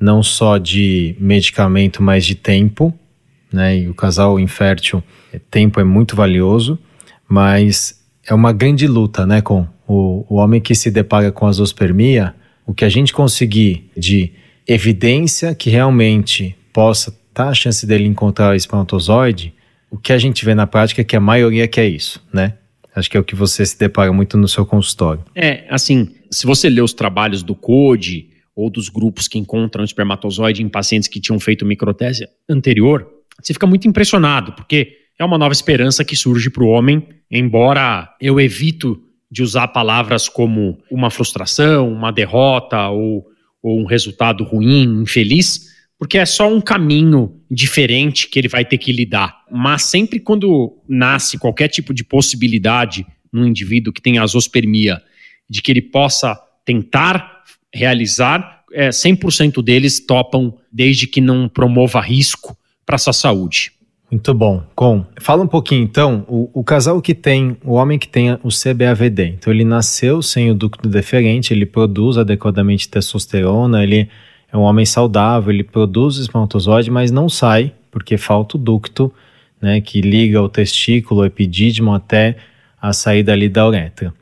não 0.00 0.22
só 0.22 0.58
de 0.58 1.14
medicamento, 1.20 2.02
mas 2.02 2.24
de 2.24 2.34
tempo, 2.34 2.92
né? 3.52 3.78
E 3.78 3.88
o 3.88 3.94
casal 3.94 4.40
infértil, 4.40 5.02
tempo 5.50 5.80
é 5.80 5.84
muito 5.84 6.16
valioso, 6.16 6.78
mas 7.28 8.02
é 8.26 8.34
uma 8.34 8.52
grande 8.52 8.86
luta, 8.86 9.26
né, 9.26 9.40
com 9.40 9.66
o, 9.86 10.24
o 10.28 10.36
homem 10.36 10.60
que 10.60 10.74
se 10.74 10.90
depara 10.90 11.32
com 11.32 11.46
a 11.46 11.52
zoospermia, 11.52 12.34
o 12.66 12.72
que 12.72 12.84
a 12.84 12.88
gente 12.88 13.12
conseguir 13.12 13.90
de 13.96 14.32
evidência 14.66 15.54
que 15.54 15.70
realmente 15.70 16.56
possa 16.72 17.14
estar 17.32 17.44
tá 17.44 17.50
a 17.50 17.54
chance 17.54 17.86
dele 17.86 18.04
encontrar 18.04 18.52
o 18.52 18.54
espermatozoide, 18.54 19.54
o 19.90 19.98
que 19.98 20.12
a 20.12 20.18
gente 20.18 20.44
vê 20.44 20.54
na 20.54 20.66
prática 20.66 21.00
é 21.00 21.04
que 21.04 21.16
a 21.16 21.20
maioria 21.20 21.66
quer 21.66 21.88
isso, 21.88 22.22
né? 22.32 22.54
Acho 22.94 23.10
que 23.10 23.16
é 23.16 23.20
o 23.20 23.24
que 23.24 23.34
você 23.34 23.64
se 23.64 23.78
depara 23.78 24.12
muito 24.12 24.36
no 24.36 24.46
seu 24.46 24.66
consultório. 24.66 25.24
É, 25.34 25.64
assim, 25.70 26.14
se 26.30 26.46
você 26.46 26.68
lê 26.68 26.82
os 26.82 26.92
trabalhos 26.92 27.42
do 27.42 27.54
CODE 27.54 28.30
ou 28.54 28.68
dos 28.68 28.90
grupos 28.90 29.26
que 29.26 29.38
encontram 29.38 29.82
espermatozoide 29.82 30.62
em 30.62 30.68
pacientes 30.68 31.08
que 31.08 31.20
tinham 31.20 31.40
feito 31.40 31.64
microtese 31.64 32.28
anterior, 32.48 33.08
você 33.40 33.54
fica 33.54 33.66
muito 33.66 33.88
impressionado, 33.88 34.52
porque 34.52 34.98
é 35.18 35.24
uma 35.24 35.38
nova 35.38 35.52
esperança 35.52 36.04
que 36.04 36.14
surge 36.14 36.50
para 36.50 36.62
o 36.62 36.68
homem, 36.68 37.06
embora 37.30 38.14
eu 38.20 38.38
evito 38.38 39.02
de 39.30 39.42
usar 39.42 39.68
palavras 39.68 40.28
como 40.28 40.78
uma 40.90 41.08
frustração, 41.08 41.90
uma 41.90 42.10
derrota 42.10 42.88
ou, 42.88 43.24
ou 43.62 43.80
um 43.80 43.86
resultado 43.86 44.44
ruim, 44.44 45.02
infeliz, 45.02 45.71
porque 46.02 46.18
é 46.18 46.26
só 46.26 46.52
um 46.52 46.60
caminho 46.60 47.32
diferente 47.48 48.26
que 48.26 48.36
ele 48.36 48.48
vai 48.48 48.64
ter 48.64 48.76
que 48.76 48.90
lidar. 48.90 49.44
Mas 49.48 49.84
sempre 49.84 50.18
quando 50.18 50.76
nasce 50.88 51.38
qualquer 51.38 51.68
tipo 51.68 51.94
de 51.94 52.02
possibilidade 52.02 53.06
no 53.32 53.46
indivíduo 53.46 53.92
que 53.92 54.02
tem 54.02 54.18
azospermia, 54.18 55.00
de 55.48 55.62
que 55.62 55.70
ele 55.70 55.80
possa 55.80 56.36
tentar 56.64 57.44
realizar, 57.72 58.64
é, 58.72 58.88
100% 58.88 59.62
deles 59.62 60.04
topam 60.04 60.52
desde 60.72 61.06
que 61.06 61.20
não 61.20 61.48
promova 61.48 62.00
risco 62.00 62.58
para 62.84 62.98
sua 62.98 63.12
saúde. 63.12 63.70
Muito 64.10 64.34
bom. 64.34 64.60
Com, 64.74 65.06
fala 65.20 65.44
um 65.44 65.48
pouquinho 65.48 65.84
então, 65.84 66.26
o, 66.26 66.50
o, 66.52 66.64
casal 66.64 67.00
que 67.00 67.14
tem, 67.14 67.56
o 67.64 67.74
homem 67.74 67.96
que 67.96 68.08
tem 68.08 68.32
o 68.42 68.48
CBAVD, 68.48 69.36
então 69.38 69.52
ele 69.52 69.64
nasceu 69.64 70.20
sem 70.20 70.50
o 70.50 70.54
ducto 70.54 70.88
deferente, 70.88 71.54
ele 71.54 71.64
produz 71.64 72.18
adequadamente 72.18 72.88
testosterona, 72.88 73.84
ele 73.84 74.08
é 74.52 74.56
um 74.56 74.60
homem 74.60 74.84
saudável, 74.84 75.50
ele 75.50 75.64
produz 75.64 76.18
espermatozoide, 76.18 76.90
mas 76.90 77.10
não 77.10 77.28
sai, 77.28 77.72
porque 77.90 78.18
falta 78.18 78.56
o 78.56 78.60
ducto, 78.60 79.12
né, 79.60 79.80
que 79.80 80.02
liga 80.02 80.42
o 80.42 80.48
testículo, 80.48 81.22
o 81.22 81.24
epidídimo 81.24 81.94
até 81.94 82.36
a 82.80 82.92
saída 82.92 83.32
ali 83.32 83.48
da 83.48 83.66
uretra. 83.66 84.12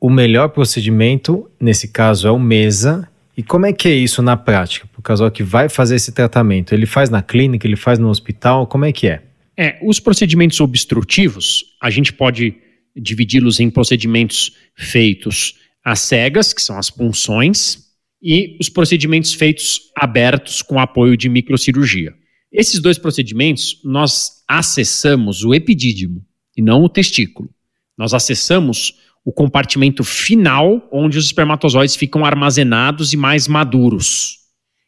O 0.00 0.08
melhor 0.08 0.48
procedimento, 0.48 1.50
nesse 1.60 1.88
caso, 1.88 2.26
é 2.26 2.30
o 2.30 2.38
MESA. 2.38 3.08
E 3.36 3.42
como 3.42 3.66
é 3.66 3.72
que 3.72 3.88
é 3.88 3.94
isso 3.94 4.22
na 4.22 4.36
prática? 4.36 4.86
Para 4.86 5.00
o 5.00 5.02
casal 5.02 5.30
que 5.30 5.42
vai 5.42 5.68
fazer 5.68 5.96
esse 5.96 6.12
tratamento, 6.12 6.72
ele 6.72 6.86
faz 6.86 7.10
na 7.10 7.20
clínica, 7.20 7.66
ele 7.66 7.76
faz 7.76 7.98
no 7.98 8.08
hospital, 8.08 8.66
como 8.66 8.84
é 8.84 8.92
que 8.92 9.08
é? 9.08 9.22
É, 9.56 9.78
os 9.82 10.00
procedimentos 10.00 10.60
obstrutivos, 10.60 11.64
a 11.80 11.90
gente 11.90 12.12
pode 12.12 12.56
dividi-los 12.96 13.60
em 13.60 13.68
procedimentos 13.68 14.56
feitos 14.76 15.56
às 15.84 16.00
cegas, 16.00 16.52
que 16.52 16.62
são 16.62 16.78
as 16.78 16.90
punções, 16.90 17.83
e 18.24 18.56
os 18.58 18.70
procedimentos 18.70 19.34
feitos 19.34 19.92
abertos 19.94 20.62
com 20.62 20.80
apoio 20.80 21.14
de 21.14 21.28
microcirurgia. 21.28 22.14
Esses 22.50 22.80
dois 22.80 22.96
procedimentos, 22.96 23.82
nós 23.84 24.42
acessamos 24.48 25.44
o 25.44 25.52
epidídimo 25.52 26.24
e 26.56 26.62
não 26.62 26.82
o 26.82 26.88
testículo. 26.88 27.50
Nós 27.98 28.14
acessamos 28.14 28.94
o 29.22 29.30
compartimento 29.30 30.02
final 30.02 30.88
onde 30.90 31.18
os 31.18 31.26
espermatozoides 31.26 31.96
ficam 31.96 32.24
armazenados 32.24 33.12
e 33.12 33.16
mais 33.16 33.46
maduros. 33.46 34.38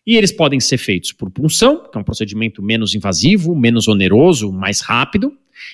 E 0.06 0.16
eles 0.16 0.32
podem 0.32 0.58
ser 0.60 0.78
feitos 0.78 1.12
por 1.12 1.30
punção, 1.30 1.90
que 1.90 1.98
é 1.98 2.00
um 2.00 2.04
procedimento 2.04 2.62
menos 2.62 2.94
invasivo, 2.94 3.54
menos 3.54 3.86
oneroso, 3.86 4.50
mais 4.50 4.80
rápido, 4.80 5.32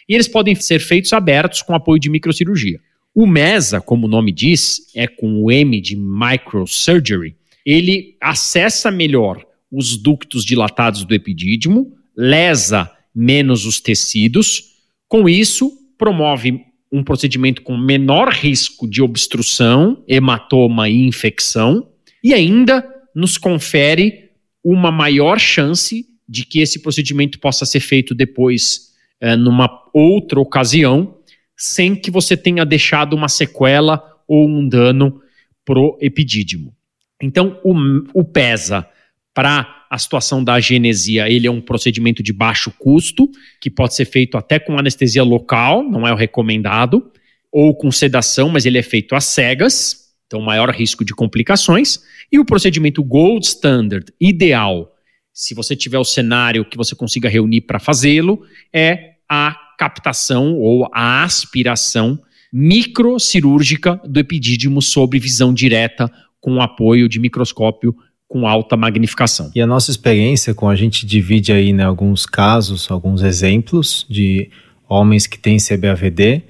e 0.09 0.15
eles 0.15 0.27
podem 0.27 0.55
ser 0.57 0.81
feitos 0.81 1.13
abertos 1.13 1.63
com 1.63 1.75
apoio 1.75 2.01
de 2.01 2.11
microcirurgia. 2.11 2.81
O 3.15 3.27
MESA, 3.27 3.81
como 3.81 4.07
o 4.07 4.11
nome 4.11 4.33
diz, 4.33 4.91
é 4.97 5.07
com 5.07 5.43
o 5.43 5.53
M 5.53 5.81
de 5.81 5.95
microsurgery, 5.95 7.37
ele 7.65 8.17
acessa 8.21 8.91
melhor 8.91 9.45
os 9.71 9.97
ductos 9.97 10.45
dilatados 10.45 11.05
do 11.05 11.15
epidídimo, 11.15 11.97
lesa 12.17 12.91
menos 13.15 13.65
os 13.65 13.81
tecidos, 13.81 14.73
com 15.09 15.29
isso 15.29 15.71
promove 15.97 16.61
um 16.91 17.03
procedimento 17.03 17.63
com 17.63 17.77
menor 17.77 18.29
risco 18.31 18.87
de 18.87 19.01
obstrução, 19.01 20.05
hematoma 20.07 20.91
e 20.91 20.97
infecção, 21.07 21.89
e 22.23 22.35
ainda 22.35 22.87
nos 23.15 23.39
confere 23.39 24.31
uma 24.63 24.93
maior 24.93 25.39
chance 25.39 26.07
de 26.29 26.45
que 26.45 26.61
esse 26.61 26.81
procedimento 26.81 27.39
possa 27.39 27.65
ser 27.65 27.81
feito 27.81 28.15
depois 28.15 28.93
é, 29.21 29.37
numa 29.37 29.69
outra 29.93 30.39
ocasião, 30.39 31.17
sem 31.57 31.95
que 31.95 32.11
você 32.11 32.37
tenha 32.37 32.65
deixado 32.65 33.15
uma 33.15 33.29
sequela 33.29 34.03
ou 34.27 34.49
um 34.49 34.69
dano 34.69 35.21
pro 35.65 35.97
epidídimo. 36.01 36.75
Então, 37.23 37.59
o, 37.63 37.75
o 38.21 38.25
PESA 38.25 38.87
Para 39.33 39.87
a 39.89 39.99
situação 39.99 40.43
da 40.43 40.59
genesia, 40.59 41.31
ele 41.31 41.47
é 41.47 41.51
um 41.51 41.61
procedimento 41.61 42.23
de 42.23 42.33
baixo 42.33 42.71
custo, 42.79 43.31
que 43.61 43.71
pode 43.71 43.95
ser 43.95 44.05
feito 44.05 44.37
até 44.37 44.59
com 44.59 44.79
anestesia 44.79 45.23
local, 45.23 45.83
não 45.83 46.07
é 46.07 46.13
o 46.13 46.17
recomendado, 46.17 47.11
ou 47.51 47.75
com 47.75 47.91
sedação, 47.91 48.49
mas 48.49 48.67
ele 48.67 48.79
é 48.79 48.83
feito 48.83 49.15
às 49.15 49.25
cegas, 49.25 50.15
então 50.27 50.41
maior 50.41 50.71
risco 50.71 51.05
de 51.05 51.15
complicações. 51.15 52.01
E 52.31 52.39
o 52.39 52.45
procedimento 52.45 53.05
gold 53.05 53.47
standard, 53.47 54.07
ideal, 54.19 54.93
se 55.33 55.55
você 55.55 55.77
tiver 55.77 55.99
o 55.99 56.05
cenário 56.05 56.65
que 56.65 56.77
você 56.77 56.95
consiga 56.95 57.29
reunir 57.29 57.63
para 57.63 57.79
fazê-lo, 57.79 58.43
é 58.73 59.13
a 59.29 59.55
captação 59.79 60.55
ou 60.57 60.89
a 60.93 61.23
aspiração 61.23 62.19
microcirúrgica 62.53 64.01
do 64.07 64.21
epidídimo 64.21 64.83
sob 64.83 65.19
visão 65.19 65.55
direta 65.55 66.11
com 66.43 66.61
apoio 66.61 67.09
de 67.09 67.21
microscópio 67.21 67.97
com 68.29 68.47
alta 68.47 68.77
magnificação. 68.77 69.51
E 69.55 69.61
a 69.61 69.67
nossa 69.67 69.91
experiência 69.91 70.53
com 70.55 70.69
a 70.69 70.75
gente 70.75 71.07
divide 71.07 71.53
aí 71.53 71.73
né, 71.73 71.85
alguns 71.85 72.27
casos, 72.27 72.91
alguns 72.91 73.23
exemplos 73.23 74.05
de 74.11 74.51
homens 74.89 75.27
que 75.27 75.39
têm 75.39 75.57
CBAVD 75.57 76.43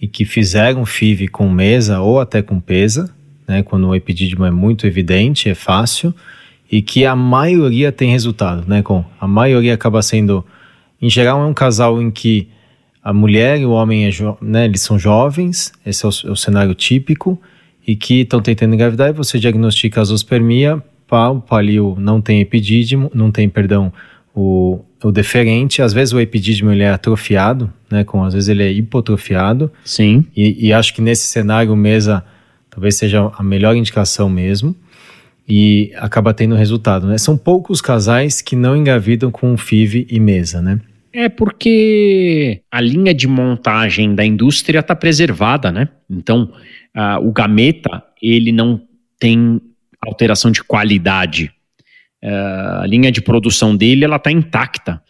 e 0.00 0.06
que 0.06 0.24
fizeram 0.24 0.86
FIV 0.86 1.28
com 1.28 1.50
mesa 1.50 2.00
ou 2.00 2.20
até 2.20 2.40
com 2.40 2.60
pesa, 2.60 3.12
né, 3.48 3.62
quando 3.62 3.88
o 3.88 3.94
epidídimo 3.94 4.44
é 4.44 4.50
muito 4.50 4.86
evidente, 4.86 5.48
é 5.48 5.54
fácil, 5.54 6.14
e 6.70 6.80
que 6.80 7.04
a 7.04 7.16
maioria 7.16 7.90
tem 7.90 8.10
resultado, 8.10 8.64
né, 8.68 8.82
com 8.82 9.04
a 9.20 9.26
maioria 9.26 9.74
acaba 9.74 10.00
sendo, 10.00 10.44
em 11.02 11.10
geral 11.10 11.42
é 11.42 11.46
um 11.46 11.54
casal 11.54 12.00
em 12.00 12.10
que 12.10 12.48
a 13.02 13.12
mulher 13.12 13.58
e 13.58 13.64
o 13.64 13.70
homem 13.70 14.06
é 14.06 14.10
né, 14.40 14.66
eles 14.66 14.82
são 14.82 14.98
jovens, 14.98 15.72
esse 15.84 16.04
é 16.04 16.08
o, 16.08 16.12
é 16.28 16.30
o 16.30 16.36
cenário 16.36 16.74
típico, 16.74 17.40
e 17.86 17.96
que 17.96 18.20
estão 18.20 18.40
tentando 18.40 18.74
engravidar 18.74 19.08
e 19.08 19.12
você 19.12 19.38
diagnostica 19.38 20.00
a 20.00 20.04
zoospermia, 20.04 20.82
pá, 21.06 21.28
o 21.28 21.40
palio 21.40 21.96
não 21.98 22.20
tem 22.20 22.40
epidídimo, 22.40 23.10
não 23.14 23.30
tem, 23.30 23.48
perdão, 23.48 23.92
o, 24.34 24.80
o 25.02 25.10
deferente, 25.10 25.82
às 25.82 25.92
vezes 25.92 26.12
o 26.12 26.20
epidídimo 26.20 26.70
ele 26.70 26.82
é 26.82 26.90
atrofiado, 26.90 27.72
né, 27.90 28.04
com, 28.04 28.22
às 28.22 28.34
vezes 28.34 28.48
ele 28.48 28.62
é 28.62 28.70
hipotrofiado. 28.70 29.70
Sim. 29.84 30.24
E, 30.36 30.68
e 30.68 30.72
acho 30.72 30.94
que 30.94 31.02
nesse 31.02 31.26
cenário 31.26 31.74
mesa 31.74 32.24
talvez 32.70 32.94
seja 32.94 33.30
a 33.36 33.42
melhor 33.42 33.74
indicação 33.74 34.28
mesmo 34.28 34.74
e 35.48 35.92
acaba 35.96 36.32
tendo 36.32 36.54
resultado, 36.54 37.08
né? 37.08 37.18
São 37.18 37.36
poucos 37.36 37.80
casais 37.80 38.40
que 38.40 38.54
não 38.54 38.76
engravidam 38.76 39.32
com 39.32 39.56
FIV 39.56 40.06
e 40.08 40.20
mesa, 40.20 40.62
né? 40.62 40.80
É 41.12 41.28
porque 41.28 42.60
a 42.70 42.80
linha 42.80 43.12
de 43.12 43.26
montagem 43.26 44.14
da 44.14 44.24
indústria 44.24 44.78
está 44.78 44.94
preservada, 44.94 45.72
né? 45.72 45.88
Então, 46.08 46.52
uh, 46.96 47.26
o 47.26 47.32
gameta 47.32 48.04
ele 48.20 48.52
não 48.52 48.80
tem 49.18 49.60
alteração 50.00 50.50
de 50.50 50.62
qualidade. 50.62 51.52
Uh, 52.22 52.82
a 52.82 52.86
linha 52.86 53.10
de 53.10 53.20
produção 53.20 53.76
dele 53.76 54.04
ela 54.04 54.16
está 54.16 54.30
intacta. 54.30 55.02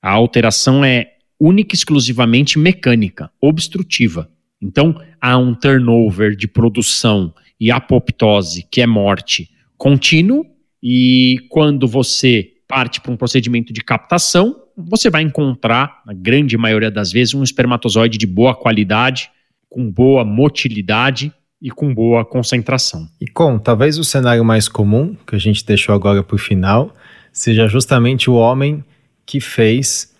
A 0.00 0.10
alteração 0.10 0.84
é 0.84 1.12
única 1.40 1.74
e 1.74 1.76
exclusivamente 1.76 2.58
mecânica, 2.58 3.30
obstrutiva. 3.40 4.30
Então, 4.60 5.00
há 5.20 5.38
um 5.38 5.54
turnover 5.54 6.34
de 6.34 6.48
produção 6.48 7.32
e 7.60 7.70
apoptose, 7.70 8.66
que 8.70 8.80
é 8.80 8.86
morte, 8.86 9.50
contínuo, 9.76 10.44
e 10.82 11.38
quando 11.48 11.86
você 11.86 12.52
parte 12.66 13.00
para 13.00 13.12
um 13.12 13.16
procedimento 13.16 13.72
de 13.72 13.82
captação, 13.82 14.56
você 14.76 15.10
vai 15.10 15.22
encontrar, 15.22 16.02
na 16.06 16.12
grande 16.12 16.56
maioria 16.56 16.90
das 16.90 17.10
vezes, 17.10 17.34
um 17.34 17.42
espermatozoide 17.42 18.18
de 18.18 18.26
boa 18.26 18.54
qualidade, 18.54 19.30
com 19.78 19.88
boa 19.88 20.24
motilidade 20.24 21.32
e 21.62 21.70
com 21.70 21.94
boa 21.94 22.24
concentração. 22.24 23.08
E 23.20 23.28
com, 23.28 23.60
talvez 23.60 23.96
o 23.96 24.02
cenário 24.02 24.44
mais 24.44 24.68
comum, 24.68 25.14
que 25.24 25.36
a 25.36 25.38
gente 25.38 25.64
deixou 25.64 25.94
agora 25.94 26.20
para 26.20 26.34
o 26.34 26.38
final, 26.38 26.92
seja 27.32 27.68
justamente 27.68 28.28
o 28.28 28.34
homem 28.34 28.82
que 29.24 29.38
fez 29.38 30.12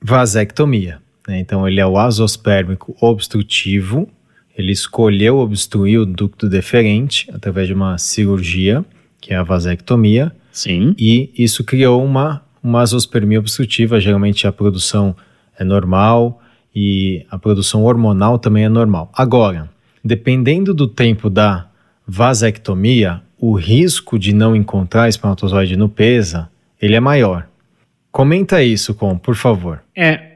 vasectomia. 0.00 0.98
Né? 1.28 1.40
Então, 1.40 1.68
ele 1.68 1.78
é 1.78 1.86
o 1.86 1.98
azospérmico 1.98 2.96
obstrutivo, 3.02 4.08
ele 4.56 4.72
escolheu 4.72 5.40
obstruir 5.40 6.00
o 6.00 6.06
ducto 6.06 6.48
deferente 6.48 7.30
através 7.34 7.66
de 7.68 7.74
uma 7.74 7.98
cirurgia, 7.98 8.82
que 9.20 9.34
é 9.34 9.36
a 9.36 9.42
vasectomia. 9.42 10.32
Sim. 10.50 10.94
E 10.98 11.30
isso 11.36 11.62
criou 11.64 12.02
uma 12.02 12.42
uma 12.62 12.80
azospermia 12.80 13.40
obstrutiva, 13.40 14.00
geralmente 14.00 14.46
a 14.46 14.52
produção 14.52 15.16
é 15.58 15.64
normal 15.64 16.41
e 16.74 17.26
a 17.30 17.38
produção 17.38 17.84
hormonal 17.84 18.38
também 18.38 18.64
é 18.64 18.68
normal. 18.68 19.10
Agora, 19.14 19.70
dependendo 20.04 20.72
do 20.72 20.86
tempo 20.86 21.28
da 21.28 21.68
vasectomia, 22.06 23.22
o 23.38 23.54
risco 23.54 24.18
de 24.18 24.32
não 24.32 24.54
encontrar 24.54 25.08
espermatozoide 25.08 25.76
no 25.76 25.88
pesa, 25.88 26.50
ele 26.80 26.94
é 26.94 27.00
maior. 27.00 27.48
Comenta 28.10 28.62
isso, 28.62 28.94
com, 28.94 29.16
por 29.16 29.34
favor. 29.34 29.82
É, 29.96 30.34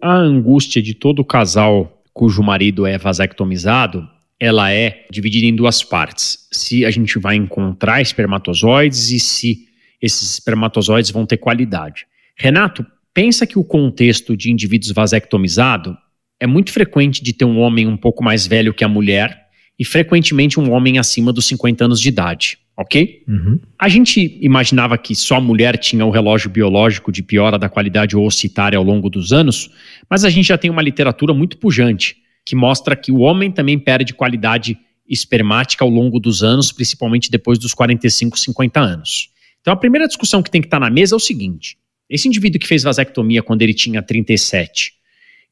a 0.00 0.14
angústia 0.14 0.80
de 0.80 0.94
todo 0.94 1.24
casal 1.24 1.92
cujo 2.14 2.42
marido 2.42 2.86
é 2.86 2.96
vasectomizado, 2.96 4.08
ela 4.40 4.72
é 4.72 5.04
dividida 5.10 5.46
em 5.46 5.54
duas 5.54 5.82
partes. 5.82 6.48
Se 6.50 6.84
a 6.84 6.90
gente 6.90 7.18
vai 7.18 7.36
encontrar 7.36 8.00
espermatozoides 8.00 9.10
e 9.10 9.20
se 9.20 9.66
esses 10.00 10.34
espermatozoides 10.34 11.10
vão 11.10 11.26
ter 11.26 11.36
qualidade. 11.36 12.06
Renato, 12.34 12.86
pensa 13.16 13.46
que 13.46 13.58
o 13.58 13.64
contexto 13.64 14.36
de 14.36 14.52
indivíduos 14.52 14.92
vasectomizados 14.92 15.96
é 16.38 16.46
muito 16.46 16.70
frequente 16.70 17.24
de 17.24 17.32
ter 17.32 17.46
um 17.46 17.58
homem 17.58 17.86
um 17.86 17.96
pouco 17.96 18.22
mais 18.22 18.46
velho 18.46 18.74
que 18.74 18.84
a 18.84 18.88
mulher 18.88 19.46
e 19.78 19.86
frequentemente 19.86 20.60
um 20.60 20.70
homem 20.70 20.98
acima 20.98 21.32
dos 21.32 21.46
50 21.46 21.82
anos 21.82 21.98
de 21.98 22.10
idade, 22.10 22.58
ok? 22.76 23.22
Uhum. 23.26 23.58
A 23.78 23.88
gente 23.88 24.38
imaginava 24.42 24.98
que 24.98 25.14
só 25.14 25.36
a 25.36 25.40
mulher 25.40 25.78
tinha 25.78 26.04
o 26.04 26.10
relógio 26.10 26.50
biológico 26.50 27.10
de 27.10 27.22
piora 27.22 27.58
da 27.58 27.70
qualidade 27.70 28.14
oocitária 28.14 28.76
ao 28.76 28.84
longo 28.84 29.08
dos 29.08 29.32
anos, 29.32 29.70
mas 30.10 30.22
a 30.22 30.28
gente 30.28 30.48
já 30.48 30.58
tem 30.58 30.70
uma 30.70 30.82
literatura 30.82 31.32
muito 31.32 31.56
pujante 31.56 32.18
que 32.44 32.54
mostra 32.54 32.94
que 32.94 33.10
o 33.10 33.20
homem 33.20 33.50
também 33.50 33.78
perde 33.78 34.12
qualidade 34.12 34.78
espermática 35.08 35.82
ao 35.82 35.90
longo 35.90 36.20
dos 36.20 36.42
anos, 36.42 36.70
principalmente 36.70 37.30
depois 37.30 37.58
dos 37.58 37.72
45, 37.72 38.38
50 38.38 38.78
anos. 38.78 39.30
Então 39.62 39.72
a 39.72 39.76
primeira 39.76 40.06
discussão 40.06 40.42
que 40.42 40.50
tem 40.50 40.60
que 40.60 40.66
estar 40.66 40.78
na 40.78 40.90
mesa 40.90 41.14
é 41.14 41.16
o 41.16 41.20
seguinte: 41.20 41.78
esse 42.08 42.28
indivíduo 42.28 42.60
que 42.60 42.66
fez 42.66 42.82
vasectomia 42.82 43.42
quando 43.42 43.62
ele 43.62 43.74
tinha 43.74 44.02
37 44.02 44.92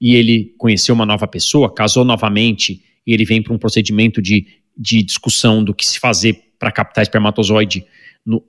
e 0.00 0.14
ele 0.14 0.54
conheceu 0.58 0.94
uma 0.94 1.06
nova 1.06 1.26
pessoa, 1.26 1.72
casou 1.72 2.04
novamente 2.04 2.82
e 3.06 3.12
ele 3.12 3.24
vem 3.24 3.42
para 3.42 3.52
um 3.52 3.58
procedimento 3.58 4.20
de, 4.22 4.46
de 4.76 5.02
discussão 5.02 5.62
do 5.62 5.74
que 5.74 5.86
se 5.86 5.98
fazer 5.98 6.40
para 6.58 6.72
captar 6.72 7.02
espermatozoide 7.02 7.84
no 8.24 8.42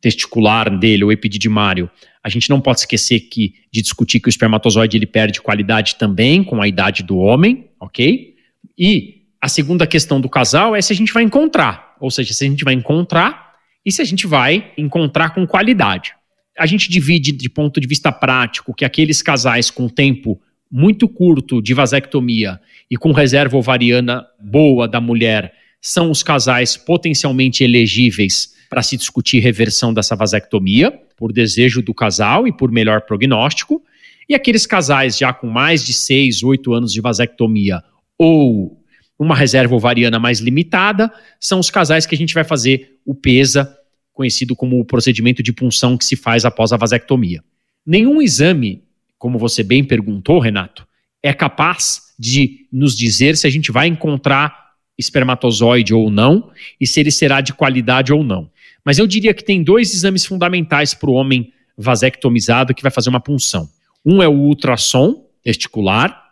testicular 0.00 0.68
dele, 0.78 1.02
ou 1.02 1.10
epididimário, 1.10 1.90
a 2.22 2.28
gente 2.28 2.50
não 2.50 2.60
pode 2.60 2.80
esquecer 2.80 3.20
que 3.20 3.54
de 3.72 3.80
discutir 3.80 4.20
que 4.20 4.28
o 4.28 4.30
espermatozoide 4.30 4.98
ele 4.98 5.06
perde 5.06 5.40
qualidade 5.40 5.96
também 5.96 6.44
com 6.44 6.60
a 6.60 6.68
idade 6.68 7.02
do 7.02 7.16
homem, 7.16 7.70
ok? 7.80 8.34
E 8.78 9.22
a 9.40 9.48
segunda 9.48 9.86
questão 9.86 10.20
do 10.20 10.28
casal 10.28 10.76
é 10.76 10.82
se 10.82 10.92
a 10.92 10.96
gente 10.96 11.12
vai 11.12 11.22
encontrar, 11.22 11.96
ou 12.00 12.10
seja, 12.10 12.34
se 12.34 12.44
a 12.44 12.48
gente 12.48 12.64
vai 12.64 12.74
encontrar 12.74 13.54
e 13.84 13.90
se 13.90 14.02
a 14.02 14.04
gente 14.04 14.26
vai 14.26 14.72
encontrar 14.76 15.30
com 15.30 15.46
qualidade. 15.46 16.14
A 16.58 16.66
gente 16.66 16.88
divide 16.88 17.32
de 17.32 17.48
ponto 17.48 17.80
de 17.80 17.86
vista 17.86 18.12
prático 18.12 18.74
que 18.74 18.84
aqueles 18.84 19.20
casais 19.22 19.70
com 19.70 19.88
tempo 19.88 20.40
muito 20.70 21.08
curto 21.08 21.62
de 21.62 21.74
vasectomia 21.74 22.60
e 22.90 22.96
com 22.96 23.12
reserva 23.12 23.56
ovariana 23.56 24.24
boa 24.40 24.88
da 24.88 25.00
mulher 25.00 25.54
são 25.80 26.10
os 26.10 26.22
casais 26.22 26.76
potencialmente 26.76 27.62
elegíveis 27.62 28.54
para 28.70 28.82
se 28.82 28.96
discutir 28.96 29.40
reversão 29.40 29.92
dessa 29.92 30.16
vasectomia, 30.16 30.90
por 31.16 31.32
desejo 31.32 31.82
do 31.82 31.94
casal 31.94 32.46
e 32.48 32.52
por 32.52 32.72
melhor 32.72 33.02
prognóstico. 33.02 33.82
E 34.28 34.34
aqueles 34.34 34.66
casais 34.66 35.18
já 35.18 35.32
com 35.32 35.46
mais 35.46 35.84
de 35.84 35.92
6, 35.92 36.42
8 36.42 36.72
anos 36.72 36.92
de 36.92 37.00
vasectomia 37.00 37.82
ou 38.18 38.80
uma 39.18 39.36
reserva 39.36 39.74
ovariana 39.74 40.18
mais 40.18 40.40
limitada 40.40 41.12
são 41.38 41.60
os 41.60 41.70
casais 41.70 42.06
que 42.06 42.14
a 42.14 42.18
gente 42.18 42.34
vai 42.34 42.44
fazer 42.44 42.98
o 43.04 43.14
PESA, 43.14 43.76
conhecido 44.14 44.56
como 44.56 44.80
o 44.80 44.84
procedimento 44.84 45.42
de 45.42 45.52
punção 45.52 45.98
que 45.98 46.04
se 46.04 46.16
faz 46.16 46.46
após 46.46 46.72
a 46.72 46.78
vasectomia. 46.78 47.44
Nenhum 47.84 48.22
exame, 48.22 48.82
como 49.18 49.38
você 49.38 49.62
bem 49.62 49.84
perguntou, 49.84 50.38
Renato, 50.38 50.86
é 51.22 51.34
capaz 51.34 52.14
de 52.18 52.66
nos 52.72 52.96
dizer 52.96 53.36
se 53.36 53.46
a 53.46 53.50
gente 53.50 53.70
vai 53.70 53.88
encontrar 53.88 54.72
espermatozoide 54.96 55.92
ou 55.92 56.08
não 56.08 56.50
e 56.80 56.86
se 56.86 57.00
ele 57.00 57.10
será 57.10 57.42
de 57.42 57.52
qualidade 57.52 58.12
ou 58.12 58.24
não. 58.24 58.50
Mas 58.82 58.98
eu 58.98 59.06
diria 59.06 59.34
que 59.34 59.44
tem 59.44 59.62
dois 59.62 59.92
exames 59.92 60.24
fundamentais 60.24 60.94
para 60.94 61.10
o 61.10 61.14
homem 61.14 61.52
vasectomizado 61.76 62.74
que 62.74 62.82
vai 62.82 62.92
fazer 62.92 63.10
uma 63.10 63.20
punção. 63.20 63.68
Um 64.06 64.22
é 64.22 64.28
o 64.28 64.32
ultrassom 64.32 65.26
testicular 65.42 66.22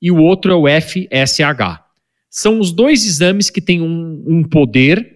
e 0.00 0.10
o 0.10 0.16
outro 0.16 0.52
é 0.52 0.54
o 0.54 0.80
FSH, 0.80 1.82
são 2.34 2.58
os 2.58 2.72
dois 2.72 3.04
exames 3.04 3.50
que 3.50 3.60
têm 3.60 3.82
um, 3.82 4.24
um 4.26 4.42
poder 4.42 5.11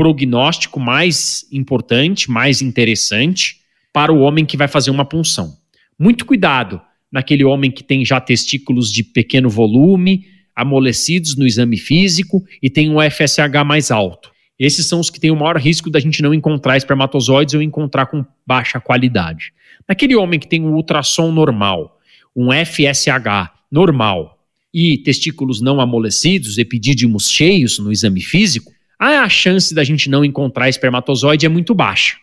prognóstico 0.00 0.80
mais 0.80 1.44
importante, 1.52 2.30
mais 2.30 2.62
interessante 2.62 3.58
para 3.92 4.10
o 4.10 4.20
homem 4.20 4.46
que 4.46 4.56
vai 4.56 4.66
fazer 4.66 4.90
uma 4.90 5.04
punção. 5.04 5.58
Muito 5.98 6.24
cuidado 6.24 6.80
naquele 7.12 7.44
homem 7.44 7.70
que 7.70 7.84
tem 7.84 8.02
já 8.02 8.18
testículos 8.18 8.90
de 8.90 9.04
pequeno 9.04 9.50
volume, 9.50 10.24
amolecidos 10.56 11.36
no 11.36 11.46
exame 11.46 11.76
físico 11.76 12.42
e 12.62 12.70
tem 12.70 12.88
um 12.88 12.96
FSH 12.98 13.62
mais 13.66 13.90
alto. 13.90 14.30
Esses 14.58 14.86
são 14.86 15.00
os 15.00 15.10
que 15.10 15.20
têm 15.20 15.30
o 15.30 15.36
maior 15.36 15.58
risco 15.58 15.90
da 15.90 16.00
gente 16.00 16.22
não 16.22 16.32
encontrar 16.32 16.78
espermatozoides 16.78 17.52
ou 17.52 17.60
encontrar 17.60 18.06
com 18.06 18.24
baixa 18.46 18.80
qualidade. 18.80 19.52
Naquele 19.86 20.16
homem 20.16 20.40
que 20.40 20.48
tem 20.48 20.62
um 20.62 20.72
ultrassom 20.72 21.30
normal, 21.30 22.00
um 22.34 22.48
FSH 22.50 23.52
normal 23.70 24.38
e 24.72 24.96
testículos 24.96 25.60
não 25.60 25.78
amolecidos, 25.78 26.56
epidídimos 26.56 27.30
cheios 27.30 27.78
no 27.78 27.92
exame 27.92 28.22
físico, 28.22 28.72
a 29.08 29.28
chance 29.28 29.74
da 29.74 29.82
gente 29.82 30.10
não 30.10 30.24
encontrar 30.24 30.68
espermatozoide 30.68 31.46
é 31.46 31.48
muito 31.48 31.74
baixa. 31.74 32.16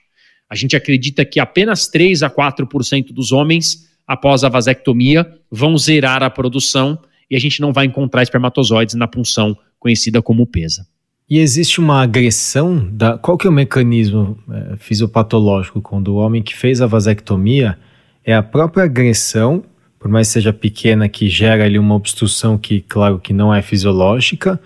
A 0.50 0.56
gente 0.56 0.76
acredita 0.76 1.26
que 1.26 1.40
apenas 1.40 1.88
3 1.88 2.24
a 2.24 2.30
4% 2.30 3.12
dos 3.12 3.32
homens, 3.32 3.88
após 4.06 4.44
a 4.44 4.50
vasectomia, 4.50 5.30
vão 5.52 5.78
zerar 5.78 6.24
a 6.24 6.30
produção 6.30 7.00
e 7.30 7.36
a 7.36 7.40
gente 7.40 7.60
não 7.60 7.74
vai 7.74 7.86
encontrar 7.86 8.24
espermatozoides 8.24 8.96
na 8.96 9.08
punção 9.08 9.58
conhecida 9.80 10.22
como 10.22 10.46
pesa. 10.46 10.88
E 11.30 11.40
existe 11.40 11.80
uma 11.80 12.02
agressão 12.02 12.88
da. 12.90 13.18
Qual 13.18 13.38
que 13.38 13.46
é 13.46 13.50
o 13.50 13.54
mecanismo 13.54 14.38
é, 14.50 14.78
fisiopatológico 14.78 15.82
quando 15.82 16.10
o 16.10 16.16
homem 16.16 16.42
que 16.42 16.56
fez 16.56 16.82
a 16.82 16.88
vasectomia 16.88 17.78
é 18.24 18.34
a 18.34 18.42
própria 18.42 18.86
agressão, 18.86 19.64
por 20.00 20.10
mais 20.10 20.28
que 20.28 20.34
seja 20.34 20.54
pequena, 20.54 21.10
que 21.10 21.28
gera 21.28 21.66
ali 21.66 21.78
uma 21.78 21.96
obstrução 21.96 22.58
que, 22.58 22.80
claro, 22.80 23.20
que 23.20 23.34
não 23.34 23.54
é 23.54 23.62
fisiológica, 23.62 24.60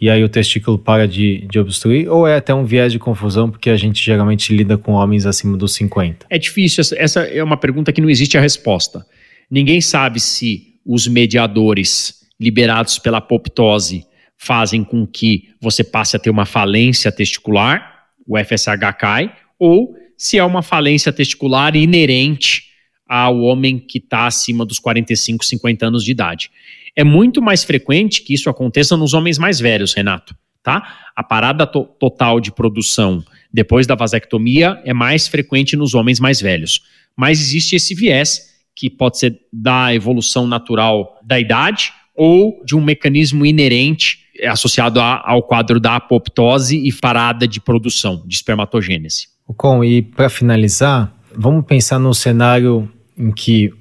e 0.00 0.10
aí 0.10 0.22
o 0.22 0.28
testículo 0.28 0.78
para 0.78 1.08
de, 1.08 1.46
de 1.50 1.58
obstruir, 1.58 2.08
ou 2.08 2.26
é 2.26 2.36
até 2.36 2.54
um 2.54 2.64
viés 2.64 2.92
de 2.92 2.98
confusão, 2.98 3.50
porque 3.50 3.70
a 3.70 3.76
gente 3.76 4.04
geralmente 4.04 4.54
lida 4.54 4.76
com 4.76 4.92
homens 4.92 5.24
acima 5.24 5.56
dos 5.56 5.74
50? 5.74 6.26
É 6.28 6.38
difícil, 6.38 6.82
essa, 6.82 6.96
essa 6.98 7.20
é 7.20 7.42
uma 7.42 7.56
pergunta 7.56 7.92
que 7.92 8.00
não 8.00 8.10
existe 8.10 8.36
a 8.36 8.40
resposta. 8.40 9.06
Ninguém 9.50 9.80
sabe 9.80 10.20
se 10.20 10.74
os 10.84 11.08
mediadores 11.08 12.26
liberados 12.38 12.98
pela 12.98 13.18
apoptose 13.18 14.04
fazem 14.36 14.84
com 14.84 15.06
que 15.06 15.48
você 15.60 15.82
passe 15.82 16.14
a 16.16 16.18
ter 16.18 16.30
uma 16.30 16.44
falência 16.44 17.10
testicular, 17.10 18.04
o 18.26 18.36
FSH 18.38 18.92
cai, 18.98 19.32
ou 19.58 19.94
se 20.16 20.38
é 20.38 20.44
uma 20.44 20.62
falência 20.62 21.12
testicular 21.12 21.74
inerente 21.74 22.64
ao 23.08 23.40
homem 23.40 23.78
que 23.78 23.98
está 23.98 24.26
acima 24.26 24.64
dos 24.64 24.78
45, 24.78 25.44
50 25.44 25.86
anos 25.86 26.04
de 26.04 26.10
idade. 26.10 26.50
É 26.96 27.04
muito 27.04 27.42
mais 27.42 27.62
frequente 27.62 28.22
que 28.22 28.32
isso 28.32 28.48
aconteça 28.48 28.96
nos 28.96 29.12
homens 29.12 29.38
mais 29.38 29.60
velhos, 29.60 29.94
Renato. 29.94 30.34
Tá? 30.62 31.10
A 31.14 31.22
parada 31.22 31.66
to 31.66 31.84
total 31.84 32.40
de 32.40 32.50
produção 32.50 33.22
depois 33.52 33.86
da 33.86 33.94
vasectomia 33.94 34.80
é 34.84 34.92
mais 34.92 35.28
frequente 35.28 35.76
nos 35.76 35.94
homens 35.94 36.18
mais 36.18 36.40
velhos. 36.40 36.82
Mas 37.14 37.40
existe 37.40 37.76
esse 37.76 37.94
viés 37.94 38.56
que 38.74 38.90
pode 38.90 39.18
ser 39.18 39.38
da 39.52 39.94
evolução 39.94 40.46
natural 40.46 41.18
da 41.24 41.38
idade 41.38 41.92
ou 42.14 42.62
de 42.64 42.74
um 42.74 42.82
mecanismo 42.82 43.46
inerente 43.46 44.18
associado 44.44 45.00
a, 45.00 45.22
ao 45.24 45.42
quadro 45.42 45.78
da 45.78 45.96
apoptose 45.96 46.76
e 46.76 46.92
parada 46.92 47.46
de 47.46 47.60
produção 47.60 48.22
de 48.26 48.34
espermatogênese. 48.34 49.28
Com 49.56 49.84
e 49.84 50.02
para 50.02 50.28
finalizar, 50.28 51.14
vamos 51.34 51.64
pensar 51.64 51.98
no 51.98 52.12
cenário 52.12 52.90
em 53.16 53.30
que 53.30 53.72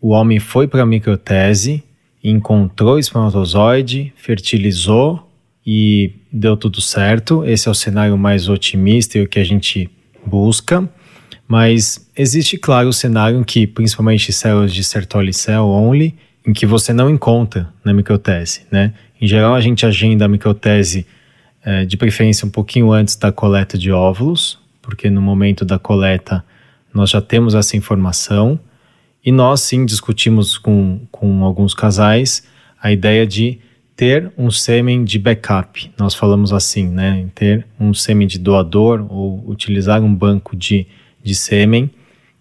o 0.00 0.10
homem 0.10 0.38
foi 0.38 0.68
para 0.68 0.82
a 0.82 0.86
microtese, 0.86 1.82
encontrou 2.30 2.98
espermatozoide, 2.98 4.12
fertilizou 4.16 5.30
e 5.66 6.12
deu 6.32 6.56
tudo 6.56 6.80
certo. 6.80 7.44
Esse 7.44 7.68
é 7.68 7.70
o 7.70 7.74
cenário 7.74 8.16
mais 8.16 8.48
otimista 8.48 9.18
e 9.18 9.22
o 9.22 9.28
que 9.28 9.38
a 9.38 9.44
gente 9.44 9.90
busca. 10.24 10.88
Mas 11.46 12.10
existe, 12.16 12.56
claro, 12.56 12.88
o 12.88 12.92
cenário 12.92 13.38
em 13.38 13.44
que, 13.44 13.66
principalmente 13.66 14.32
células 14.32 14.72
de 14.72 14.82
Sertoli 14.82 15.32
cell 15.32 15.66
only, 15.66 16.14
em 16.46 16.52
que 16.52 16.66
você 16.66 16.92
não 16.92 17.10
encontra 17.10 17.72
na 17.84 17.92
microtese, 17.92 18.62
né? 18.70 18.94
Em 19.20 19.26
geral, 19.26 19.54
a 19.54 19.60
gente 19.60 19.86
agenda 19.86 20.24
a 20.24 20.28
microtese 20.28 21.06
é, 21.64 21.84
de 21.84 21.96
preferência 21.96 22.46
um 22.46 22.50
pouquinho 22.50 22.92
antes 22.92 23.16
da 23.16 23.32
coleta 23.32 23.78
de 23.78 23.90
óvulos, 23.90 24.58
porque 24.82 25.08
no 25.08 25.22
momento 25.22 25.64
da 25.64 25.78
coleta 25.78 26.44
nós 26.92 27.10
já 27.10 27.20
temos 27.20 27.54
essa 27.54 27.76
informação. 27.76 28.58
E 29.24 29.32
nós 29.32 29.62
sim 29.62 29.86
discutimos 29.86 30.58
com, 30.58 31.00
com 31.10 31.44
alguns 31.44 31.72
casais 31.72 32.46
a 32.80 32.92
ideia 32.92 33.26
de 33.26 33.58
ter 33.96 34.32
um 34.36 34.50
sêmen 34.50 35.04
de 35.04 35.18
backup. 35.18 35.90
Nós 35.98 36.14
falamos 36.14 36.52
assim, 36.52 36.88
né? 36.88 37.26
Ter 37.34 37.66
um 37.78 37.94
sêmen 37.94 38.26
de 38.26 38.38
doador 38.38 39.06
ou 39.08 39.42
utilizar 39.48 40.02
um 40.02 40.14
banco 40.14 40.56
de, 40.56 40.86
de 41.22 41.34
sêmen 41.34 41.90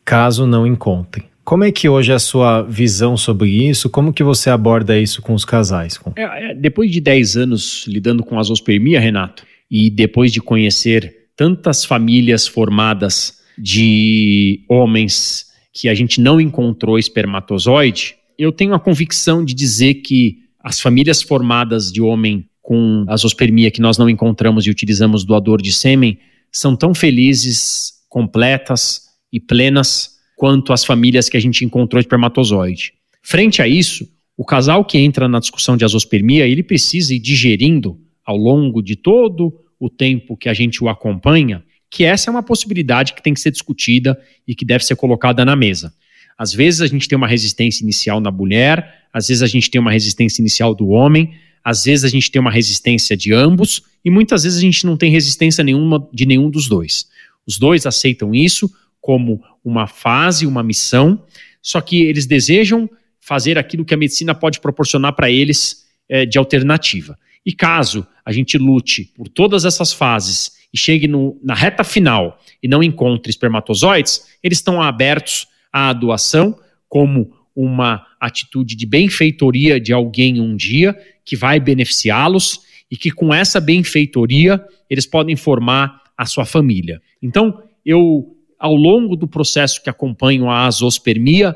caso 0.03 0.45
não 0.45 0.67
encontrem. 0.67 1.25
Como 1.43 1.63
é 1.63 1.71
que 1.71 1.89
hoje 1.89 2.11
é 2.11 2.15
a 2.15 2.19
sua 2.19 2.61
visão 2.61 3.17
sobre 3.17 3.49
isso? 3.49 3.89
Como 3.89 4.13
que 4.13 4.23
você 4.23 4.49
aborda 4.49 4.97
isso 4.97 5.21
com 5.21 5.33
os 5.33 5.43
casais? 5.43 5.99
É, 6.15 6.51
é, 6.51 6.55
depois 6.55 6.89
de 6.89 7.01
10 7.01 7.37
anos 7.37 7.85
lidando 7.87 8.23
com 8.23 8.39
a 8.39 8.43
zoospermia, 8.43 8.99
Renato, 8.99 9.45
e 9.69 9.89
depois 9.89 10.31
de 10.31 10.39
conhecer 10.39 11.27
tantas 11.35 11.83
famílias 11.83 12.47
formadas 12.47 13.39
de 13.57 14.63
homens 14.69 15.52
que 15.73 15.89
a 15.89 15.95
gente 15.95 16.21
não 16.21 16.39
encontrou 16.39 16.99
espermatozoide, 16.99 18.15
eu 18.37 18.51
tenho 18.51 18.73
a 18.73 18.79
convicção 18.79 19.43
de 19.43 19.53
dizer 19.53 19.95
que 19.95 20.43
as 20.59 20.79
famílias 20.79 21.21
formadas 21.21 21.91
de 21.91 22.01
homem 22.01 22.47
com 22.61 23.03
a 23.09 23.17
zoospermia 23.17 23.71
que 23.71 23.81
nós 23.81 23.97
não 23.97 24.09
encontramos 24.09 24.65
e 24.65 24.69
utilizamos 24.69 25.25
doador 25.25 25.61
de 25.61 25.73
sêmen 25.73 26.17
são 26.51 26.75
tão 26.75 26.93
felizes, 26.93 27.91
completas 28.07 29.01
e 29.31 29.39
plenas 29.39 30.13
quanto 30.37 30.71
as 30.71 30.85
famílias 30.85 31.27
que 31.27 31.35
a 31.35 31.39
gente 31.39 31.65
encontrou 31.65 31.99
espermatozoide. 31.99 32.93
Frente 33.21 33.61
a 33.61 33.67
isso, 33.67 34.07
o 34.37 34.45
casal 34.45 34.85
que 34.85 34.97
entra 34.97 35.27
na 35.27 35.39
discussão 35.39 35.75
de 35.75 35.83
azospermia, 35.83 36.47
ele 36.47 36.63
precisa 36.63 37.13
ir 37.13 37.19
digerindo 37.19 37.99
ao 38.25 38.37
longo 38.37 38.81
de 38.81 38.95
todo 38.95 39.53
o 39.79 39.89
tempo 39.89 40.37
que 40.37 40.47
a 40.47 40.53
gente 40.53 40.83
o 40.83 40.87
acompanha, 40.87 41.63
que 41.93 42.03
essa 42.03 42.27
é 42.27 42.31
uma 42.31 42.41
possibilidade 42.41 43.13
que 43.13 43.21
tem 43.21 43.35
que 43.35 43.39
ser 43.39 43.51
discutida 43.51 44.19
e 44.47 44.55
que 44.55 44.65
deve 44.65 44.83
ser 44.83 44.95
colocada 44.95 45.45
na 45.45 45.55
mesa. 45.55 45.93
Às 46.35 46.51
vezes 46.51 46.81
a 46.81 46.87
gente 46.87 47.07
tem 47.07 47.15
uma 47.15 47.27
resistência 47.27 47.83
inicial 47.83 48.19
na 48.19 48.31
mulher, 48.31 49.05
às 49.13 49.27
vezes 49.27 49.43
a 49.43 49.47
gente 49.47 49.69
tem 49.69 49.79
uma 49.79 49.91
resistência 49.91 50.41
inicial 50.41 50.73
do 50.73 50.87
homem, 50.87 51.35
às 51.63 51.83
vezes 51.83 52.03
a 52.03 52.07
gente 52.07 52.31
tem 52.31 52.41
uma 52.41 52.49
resistência 52.49 53.15
de 53.15 53.31
ambos 53.31 53.83
e 54.03 54.09
muitas 54.09 54.41
vezes 54.41 54.57
a 54.57 54.61
gente 54.61 54.87
não 54.87 54.97
tem 54.97 55.11
resistência 55.11 55.63
nenhuma 55.63 56.09
de 56.11 56.25
nenhum 56.25 56.49
dos 56.49 56.67
dois. 56.67 57.05
Os 57.45 57.59
dois 57.59 57.85
aceitam 57.85 58.33
isso, 58.33 58.73
como 58.99 59.43
uma 59.63 59.85
fase, 59.85 60.47
uma 60.47 60.63
missão, 60.63 61.23
só 61.61 61.79
que 61.79 62.01
eles 62.01 62.25
desejam 62.25 62.89
fazer 63.21 63.55
aquilo 63.55 63.85
que 63.85 63.93
a 63.93 63.97
medicina 63.97 64.33
pode 64.33 64.59
proporcionar 64.59 65.13
para 65.13 65.29
eles 65.29 65.85
é, 66.09 66.25
de 66.25 66.39
alternativa. 66.39 67.15
E 67.45 67.53
caso 67.53 68.07
a 68.25 68.31
gente 68.31 68.57
lute 68.57 69.11
por 69.15 69.27
todas 69.27 69.63
essas 69.63 69.93
fases 69.93 70.62
e 70.73 70.77
chegue 70.77 71.07
no, 71.07 71.39
na 71.43 71.53
reta 71.53 71.83
final 71.83 72.39
e 72.61 72.67
não 72.67 72.81
encontre 72.81 73.29
espermatozoides, 73.29 74.25
eles 74.41 74.57
estão 74.57 74.81
abertos 74.81 75.47
à 75.71 75.93
doação 75.93 76.57
como 76.89 77.31
uma 77.55 78.05
atitude 78.19 78.75
de 78.75 78.85
benfeitoria 78.85 79.79
de 79.79 79.93
alguém 79.93 80.41
um 80.41 80.55
dia 80.55 80.97
que 81.23 81.35
vai 81.35 81.59
beneficiá-los 81.59 82.61
e 82.89 82.97
que 82.97 83.11
com 83.11 83.33
essa 83.33 83.59
benfeitoria 83.59 84.63
eles 84.89 85.05
podem 85.05 85.35
formar 85.35 86.01
a 86.17 86.25
sua 86.25 86.45
família. 86.45 87.01
Então, 87.21 87.61
eu 87.85 88.35
ao 88.63 88.75
longo 88.75 89.17
do 89.17 89.27
processo 89.27 89.83
que 89.83 89.89
acompanha 89.89 90.45
a 90.45 90.65
azospermia, 90.67 91.53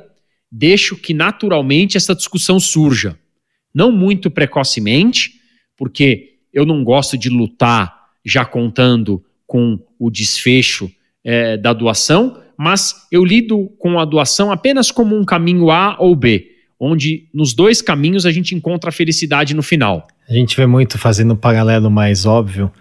deixo 0.51 0.97
que 0.97 1.13
naturalmente 1.13 1.95
essa 1.95 2.13
discussão 2.13 2.59
surja. 2.59 3.17
Não 3.73 3.93
muito 3.93 4.29
precocemente, 4.29 5.35
porque 5.77 6.39
eu 6.51 6.65
não 6.65 6.83
gosto 6.83 7.17
de 7.17 7.29
lutar 7.29 7.96
já 8.27 8.43
contando 8.43 9.23
com 9.47 9.79
o 9.97 10.11
desfecho 10.11 10.91
é, 11.23 11.55
da 11.55 11.71
doação, 11.71 12.37
mas 12.57 13.07
eu 13.11 13.23
lido 13.23 13.71
com 13.79 13.99
a 13.99 14.05
doação 14.05 14.51
apenas 14.51 14.91
como 14.91 15.17
um 15.17 15.23
caminho 15.23 15.71
A 15.71 15.95
ou 15.99 16.15
B, 16.15 16.51
onde 16.79 17.27
nos 17.33 17.53
dois 17.53 17.81
caminhos 17.81 18.25
a 18.25 18.31
gente 18.31 18.53
encontra 18.53 18.89
a 18.89 18.93
felicidade 18.93 19.53
no 19.53 19.63
final. 19.63 20.07
A 20.29 20.33
gente 20.33 20.55
vê 20.57 20.65
muito 20.65 20.97
fazendo 20.97 21.33
um 21.33 21.37
paralelo 21.37 21.89
mais 21.89 22.25
óbvio 22.25 22.71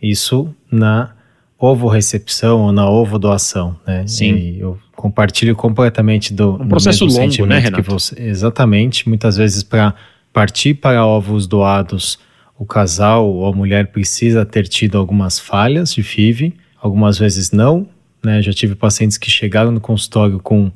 isso 0.00 0.54
na 0.70 1.14
ovo-recepção 1.58 2.62
ou 2.62 2.72
na 2.72 2.88
ovo-doação, 2.88 3.76
né? 3.86 4.06
Sim. 4.06 4.34
E 4.34 4.60
eu 4.60 4.78
compartilho 4.96 5.54
completamente 5.54 6.32
do, 6.32 6.54
um 6.54 6.68
processo 6.68 7.04
longo, 7.04 7.46
né, 7.46 7.58
Renato? 7.58 7.90
Você, 7.90 8.14
exatamente. 8.20 9.08
Muitas 9.08 9.36
vezes 9.36 9.62
para 9.62 9.94
partir 10.32 10.74
para 10.74 11.06
ovos 11.06 11.46
doados, 11.46 12.18
o 12.58 12.64
casal 12.64 13.26
ou 13.26 13.46
a 13.46 13.52
mulher 13.52 13.88
precisa 13.88 14.44
ter 14.44 14.68
tido 14.68 14.96
algumas 14.96 15.38
falhas 15.38 15.92
de 15.92 16.02
FIV, 16.02 16.54
algumas 16.80 17.18
vezes 17.18 17.50
não, 17.50 17.88
né? 18.24 18.40
Já 18.40 18.52
tive 18.52 18.74
pacientes 18.74 19.18
que 19.18 19.30
chegaram 19.30 19.70
no 19.70 19.80
consultório 19.80 20.38
com 20.38 20.70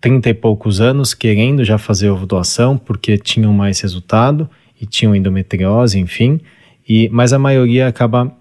30 0.00 0.30
e 0.30 0.34
poucos 0.34 0.80
anos 0.80 1.14
querendo 1.14 1.64
já 1.64 1.78
fazer 1.78 2.10
ovo 2.10 2.26
doação 2.26 2.76
porque 2.76 3.18
tinham 3.18 3.52
mais 3.52 3.80
resultado 3.80 4.48
e 4.80 4.86
tinham 4.86 5.14
endometriose, 5.14 5.98
enfim. 5.98 6.40
E, 6.88 7.08
mas 7.10 7.32
a 7.32 7.38
maioria 7.38 7.88
acaba 7.88 8.34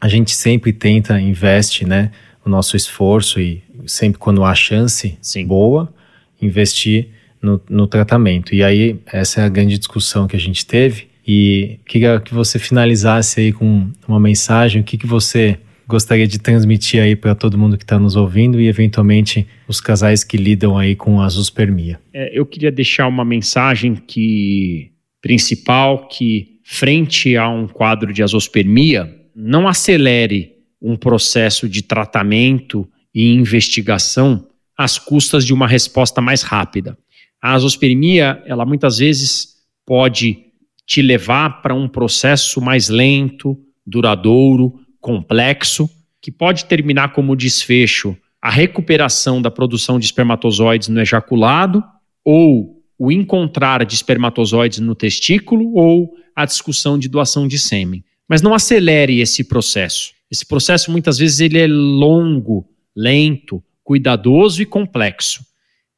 a 0.00 0.08
gente 0.08 0.34
sempre 0.34 0.72
tenta, 0.72 1.20
investe, 1.20 1.86
né, 1.86 2.10
o 2.44 2.48
nosso 2.48 2.74
esforço 2.74 3.38
e 3.38 3.62
sempre 3.86 4.18
quando 4.18 4.42
há 4.42 4.54
chance 4.54 5.18
Sim. 5.20 5.46
boa, 5.46 5.92
investir 6.40 7.08
no, 7.40 7.60
no 7.68 7.86
tratamento. 7.86 8.54
E 8.54 8.64
aí, 8.64 8.98
essa 9.06 9.42
é 9.42 9.44
a 9.44 9.48
grande 9.48 9.76
discussão 9.76 10.26
que 10.26 10.36
a 10.36 10.40
gente 10.40 10.64
teve. 10.64 11.09
E 11.32 11.78
queria 11.86 12.18
que 12.18 12.34
você 12.34 12.58
finalizasse 12.58 13.38
aí 13.38 13.52
com 13.52 13.88
uma 14.08 14.18
mensagem, 14.18 14.80
o 14.80 14.84
que, 14.84 14.98
que 14.98 15.06
você 15.06 15.60
gostaria 15.86 16.26
de 16.26 16.40
transmitir 16.40 17.00
aí 17.00 17.14
para 17.14 17.36
todo 17.36 17.56
mundo 17.56 17.78
que 17.78 17.84
está 17.84 18.00
nos 18.00 18.16
ouvindo 18.16 18.60
e 18.60 18.66
eventualmente 18.66 19.46
os 19.68 19.80
casais 19.80 20.24
que 20.24 20.36
lidam 20.36 20.76
aí 20.76 20.96
com 20.96 21.20
a 21.20 21.28
zoospermia. 21.28 22.00
É, 22.12 22.36
eu 22.36 22.44
queria 22.44 22.72
deixar 22.72 23.06
uma 23.06 23.24
mensagem 23.24 23.94
que 23.94 24.90
principal 25.22 26.08
que 26.08 26.58
frente 26.64 27.36
a 27.36 27.48
um 27.48 27.68
quadro 27.68 28.12
de 28.12 28.24
azospermia 28.24 29.08
não 29.32 29.68
acelere 29.68 30.54
um 30.82 30.96
processo 30.96 31.68
de 31.68 31.80
tratamento 31.80 32.88
e 33.14 33.32
investigação 33.32 34.48
às 34.76 34.98
custas 34.98 35.44
de 35.44 35.54
uma 35.54 35.68
resposta 35.68 36.20
mais 36.20 36.42
rápida. 36.42 36.98
A 37.40 37.54
azospermia, 37.54 38.42
ela 38.46 38.66
muitas 38.66 38.98
vezes 38.98 39.60
pode 39.86 40.49
te 40.90 41.00
levar 41.00 41.62
para 41.62 41.72
um 41.72 41.86
processo 41.86 42.60
mais 42.60 42.88
lento, 42.88 43.56
duradouro, 43.86 44.80
complexo, 45.00 45.88
que 46.20 46.32
pode 46.32 46.64
terminar 46.64 47.12
como 47.12 47.36
desfecho 47.36 48.16
a 48.42 48.50
recuperação 48.50 49.40
da 49.40 49.52
produção 49.52 50.00
de 50.00 50.06
espermatozoides 50.06 50.88
no 50.88 51.00
ejaculado 51.00 51.80
ou 52.24 52.82
o 52.98 53.12
encontrar 53.12 53.84
de 53.84 53.94
espermatozoides 53.94 54.80
no 54.80 54.96
testículo 54.96 55.76
ou 55.76 56.12
a 56.34 56.44
discussão 56.44 56.98
de 56.98 57.08
doação 57.08 57.46
de 57.46 57.56
sêmen. 57.56 58.02
Mas 58.28 58.42
não 58.42 58.52
acelere 58.52 59.20
esse 59.20 59.44
processo. 59.44 60.12
Esse 60.28 60.44
processo 60.44 60.90
muitas 60.90 61.18
vezes 61.18 61.38
ele 61.38 61.58
é 61.60 61.68
longo, 61.68 62.68
lento, 62.96 63.62
cuidadoso 63.84 64.60
e 64.60 64.66
complexo 64.66 65.44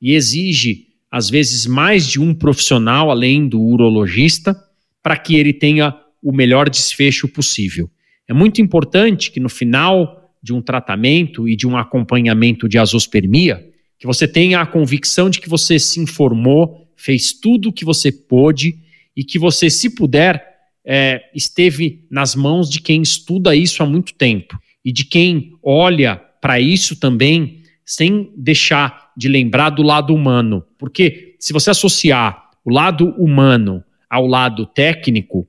e 0.03 0.13
exige 0.13 0.89
às 1.11 1.31
vezes 1.31 1.65
mais 1.65 2.07
de 2.07 2.21
um 2.21 2.35
profissional 2.35 3.11
além 3.11 3.49
do 3.49 3.59
urologista 3.59 4.55
para 5.03 5.17
que 5.17 5.37
ele 5.37 5.53
tenha 5.53 5.95
o 6.23 6.33
melhor 6.33 6.71
desfecho 6.71 7.27
possível. 7.27 7.91
É 8.29 8.33
muito 8.33 8.61
importante 8.63 9.31
que 9.31 9.41
no 9.41 9.49
final 9.49 10.31
de 10.43 10.53
um 10.53 10.63
tratamento 10.63 11.49
e 11.49 11.57
de 11.57 11.67
um 11.67 11.77
acompanhamento 11.77 12.69
de 12.69 12.79
azospermia, 12.79 13.65
que 13.99 14.07
você 14.07 14.27
tenha 14.27 14.61
a 14.61 14.67
convicção 14.67 15.31
de 15.31 15.41
que 15.41 15.49
você 15.49 15.79
se 15.79 16.01
informou, 16.01 16.89
fez 16.97 17.33
tudo 17.33 17.69
o 17.69 17.73
que 17.73 17.85
você 17.85 18.11
pôde 18.11 18.79
e 19.17 19.25
que 19.25 19.39
você, 19.39 19.69
se 19.69 19.95
puder, 19.95 20.45
é, 20.85 21.23
esteve 21.35 22.05
nas 22.11 22.35
mãos 22.35 22.69
de 22.69 22.81
quem 22.81 23.03
estuda 23.03 23.55
isso 23.55 23.83
há 23.83 23.87
muito 23.87 24.15
tempo 24.15 24.59
e 24.85 24.93
de 24.93 25.05
quem 25.05 25.53
olha 25.63 26.17
para 26.41 26.61
isso 26.61 26.99
também 26.99 27.63
sem 27.85 28.33
deixar 28.37 29.13
de 29.17 29.29
lembrar 29.29 29.71
do 29.71 29.83
lado 29.83 30.15
humano. 30.15 30.65
Porque 30.79 31.37
se 31.39 31.53
você 31.53 31.71
associar 31.71 32.51
o 32.65 32.73
lado 32.73 33.11
humano 33.17 33.85
ao 34.13 34.27
lado 34.27 34.67
técnico 34.67 35.49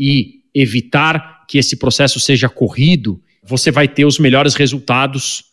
e 0.00 0.40
evitar 0.54 1.44
que 1.46 1.58
esse 1.58 1.76
processo 1.76 2.18
seja 2.18 2.48
corrido, 2.48 3.22
você 3.44 3.70
vai 3.70 3.86
ter 3.86 4.06
os 4.06 4.18
melhores 4.18 4.54
resultados 4.54 5.44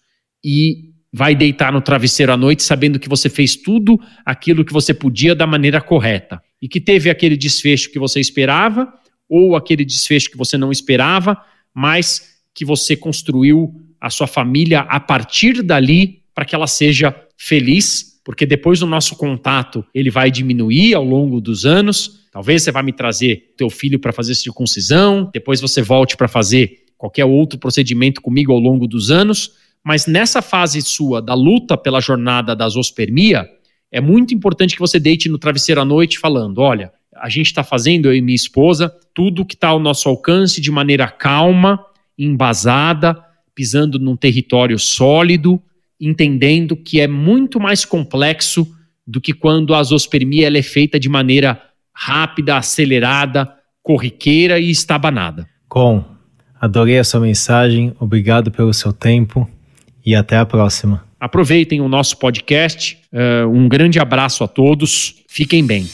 e 0.41 0.93
vai 1.12 1.36
deitar 1.36 1.74
no 1.74 1.82
travesseiro 1.82 2.32
à 2.32 2.38
noite 2.38 2.64
sabendo 2.64 2.97
que 2.97 3.10
você 3.10 3.30
fez 3.30 3.58
tudo 3.58 3.99
aquilo 4.26 4.64
que 4.64 4.72
você 4.72 4.93
podia 4.93 5.36
da 5.36 5.45
maneira 5.45 5.82
correta. 5.82 6.41
E 6.62 6.70
que 6.70 6.80
teve 6.80 7.10
aquele 7.10 7.36
desfecho 7.36 7.91
que 7.91 7.99
você 7.99 8.22
esperava 8.22 8.88
ou 9.28 9.58
aquele 9.58 9.84
desfecho 9.84 10.32
que 10.32 10.38
você 10.38 10.58
não 10.58 10.72
esperava, 10.72 11.38
mas 11.74 12.39
que 12.53 12.64
você 12.64 12.95
construiu 12.95 13.76
a 13.99 14.10
sua 14.10 14.28
família 14.28 14.80
a 14.82 14.99
partir 15.01 15.62
dali 15.62 16.22
para 16.34 16.45
que 16.45 16.56
ela 16.56 16.68
seja 16.68 17.14
feliz, 17.38 18.14
porque 18.26 18.45
depois 18.45 18.80
do 18.80 18.88
nosso 18.88 19.15
contato 19.15 19.86
ele 19.93 20.09
vai 20.09 20.32
diminuir 20.32 20.95
ao 20.95 21.05
longo 21.05 21.39
dos 21.39 21.63
anos. 21.63 22.26
Talvez 22.32 22.63
você 22.63 22.71
vá 22.71 22.82
me 22.82 22.91
trazer 22.91 23.53
teu 23.55 23.69
filho 23.69 23.99
para 23.99 24.11
fazer 24.11 24.34
circuncisão, 24.34 25.30
depois 25.32 25.61
você 25.61 25.82
volte 25.84 26.17
para 26.17 26.28
fazer 26.28 26.86
qualquer 26.97 27.23
outro 27.23 27.59
procedimento 27.59 28.19
comigo 28.21 28.51
ao 28.51 28.59
longo 28.59 28.88
dos 28.88 29.11
anos, 29.11 29.51
mas 29.84 30.07
nessa 30.07 30.41
fase 30.41 30.82
sua 30.82 31.21
da 31.21 31.36
luta 31.36 31.78
pela 31.78 32.01
jornada 32.01 32.55
da 32.55 32.67
zoospermia, 32.67 33.47
é 33.91 34.01
muito 34.01 34.34
importante 34.34 34.73
que 34.73 34.80
você 34.80 34.99
deite 34.99 35.30
no 35.30 35.38
travesseiro 35.38 35.80
à 35.80 35.86
noite 35.86 36.17
falando: 36.17 36.57
olha, 36.57 36.91
a 37.15 37.30
gente 37.30 37.45
está 37.45 37.63
fazendo, 37.63 38.07
eu 38.07 38.15
e 38.15 38.21
minha 38.21 38.36
esposa, 38.36 38.91
tudo 39.13 39.45
que 39.45 39.53
está 39.53 39.67
ao 39.67 39.80
nosso 39.80 40.09
alcance 40.09 40.59
de 40.59 40.71
maneira 40.71 41.07
calma, 41.07 41.80
embasada, 42.17 43.23
pisando 43.53 43.99
num 43.99 44.15
território 44.15 44.80
sólido, 44.80 45.61
entendendo 46.00 46.76
que 46.76 47.00
é 47.00 47.08
muito 47.08 47.60
mais 47.60 47.86
complexo 47.86 48.68
do 49.06 49.22
que 49.22 49.34
quando 49.34 49.74
a 49.74 49.84
zoospermia 49.84 50.48
é 50.48 50.62
feita 50.62 51.00
de 51.00 51.08
maneira 51.08 51.62
rápida, 51.93 52.58
acelerada, 52.58 53.52
corriqueira 53.82 54.60
e 54.60 54.70
estabanada. 54.70 55.48
Com, 55.70 56.04
adorei 56.60 56.98
a 56.98 57.04
sua 57.04 57.20
mensagem, 57.20 57.93
obrigado 58.00 58.52
pelo 58.52 58.74
seu 58.74 58.91
tempo 58.91 59.50
e 60.06 60.16
até 60.16 60.38
a 60.38 60.46
próxima. 60.46 61.04
Aproveitem 61.20 61.82
o 61.82 61.88
nosso 61.88 62.18
podcast. 62.18 62.98
Uh, 63.12 63.50
um 63.50 63.68
grande 63.68 64.00
abraço 64.00 64.43
a 64.43 64.48
todos. 64.48 65.24
Fiquem 65.28 65.66
bem. 65.66 65.88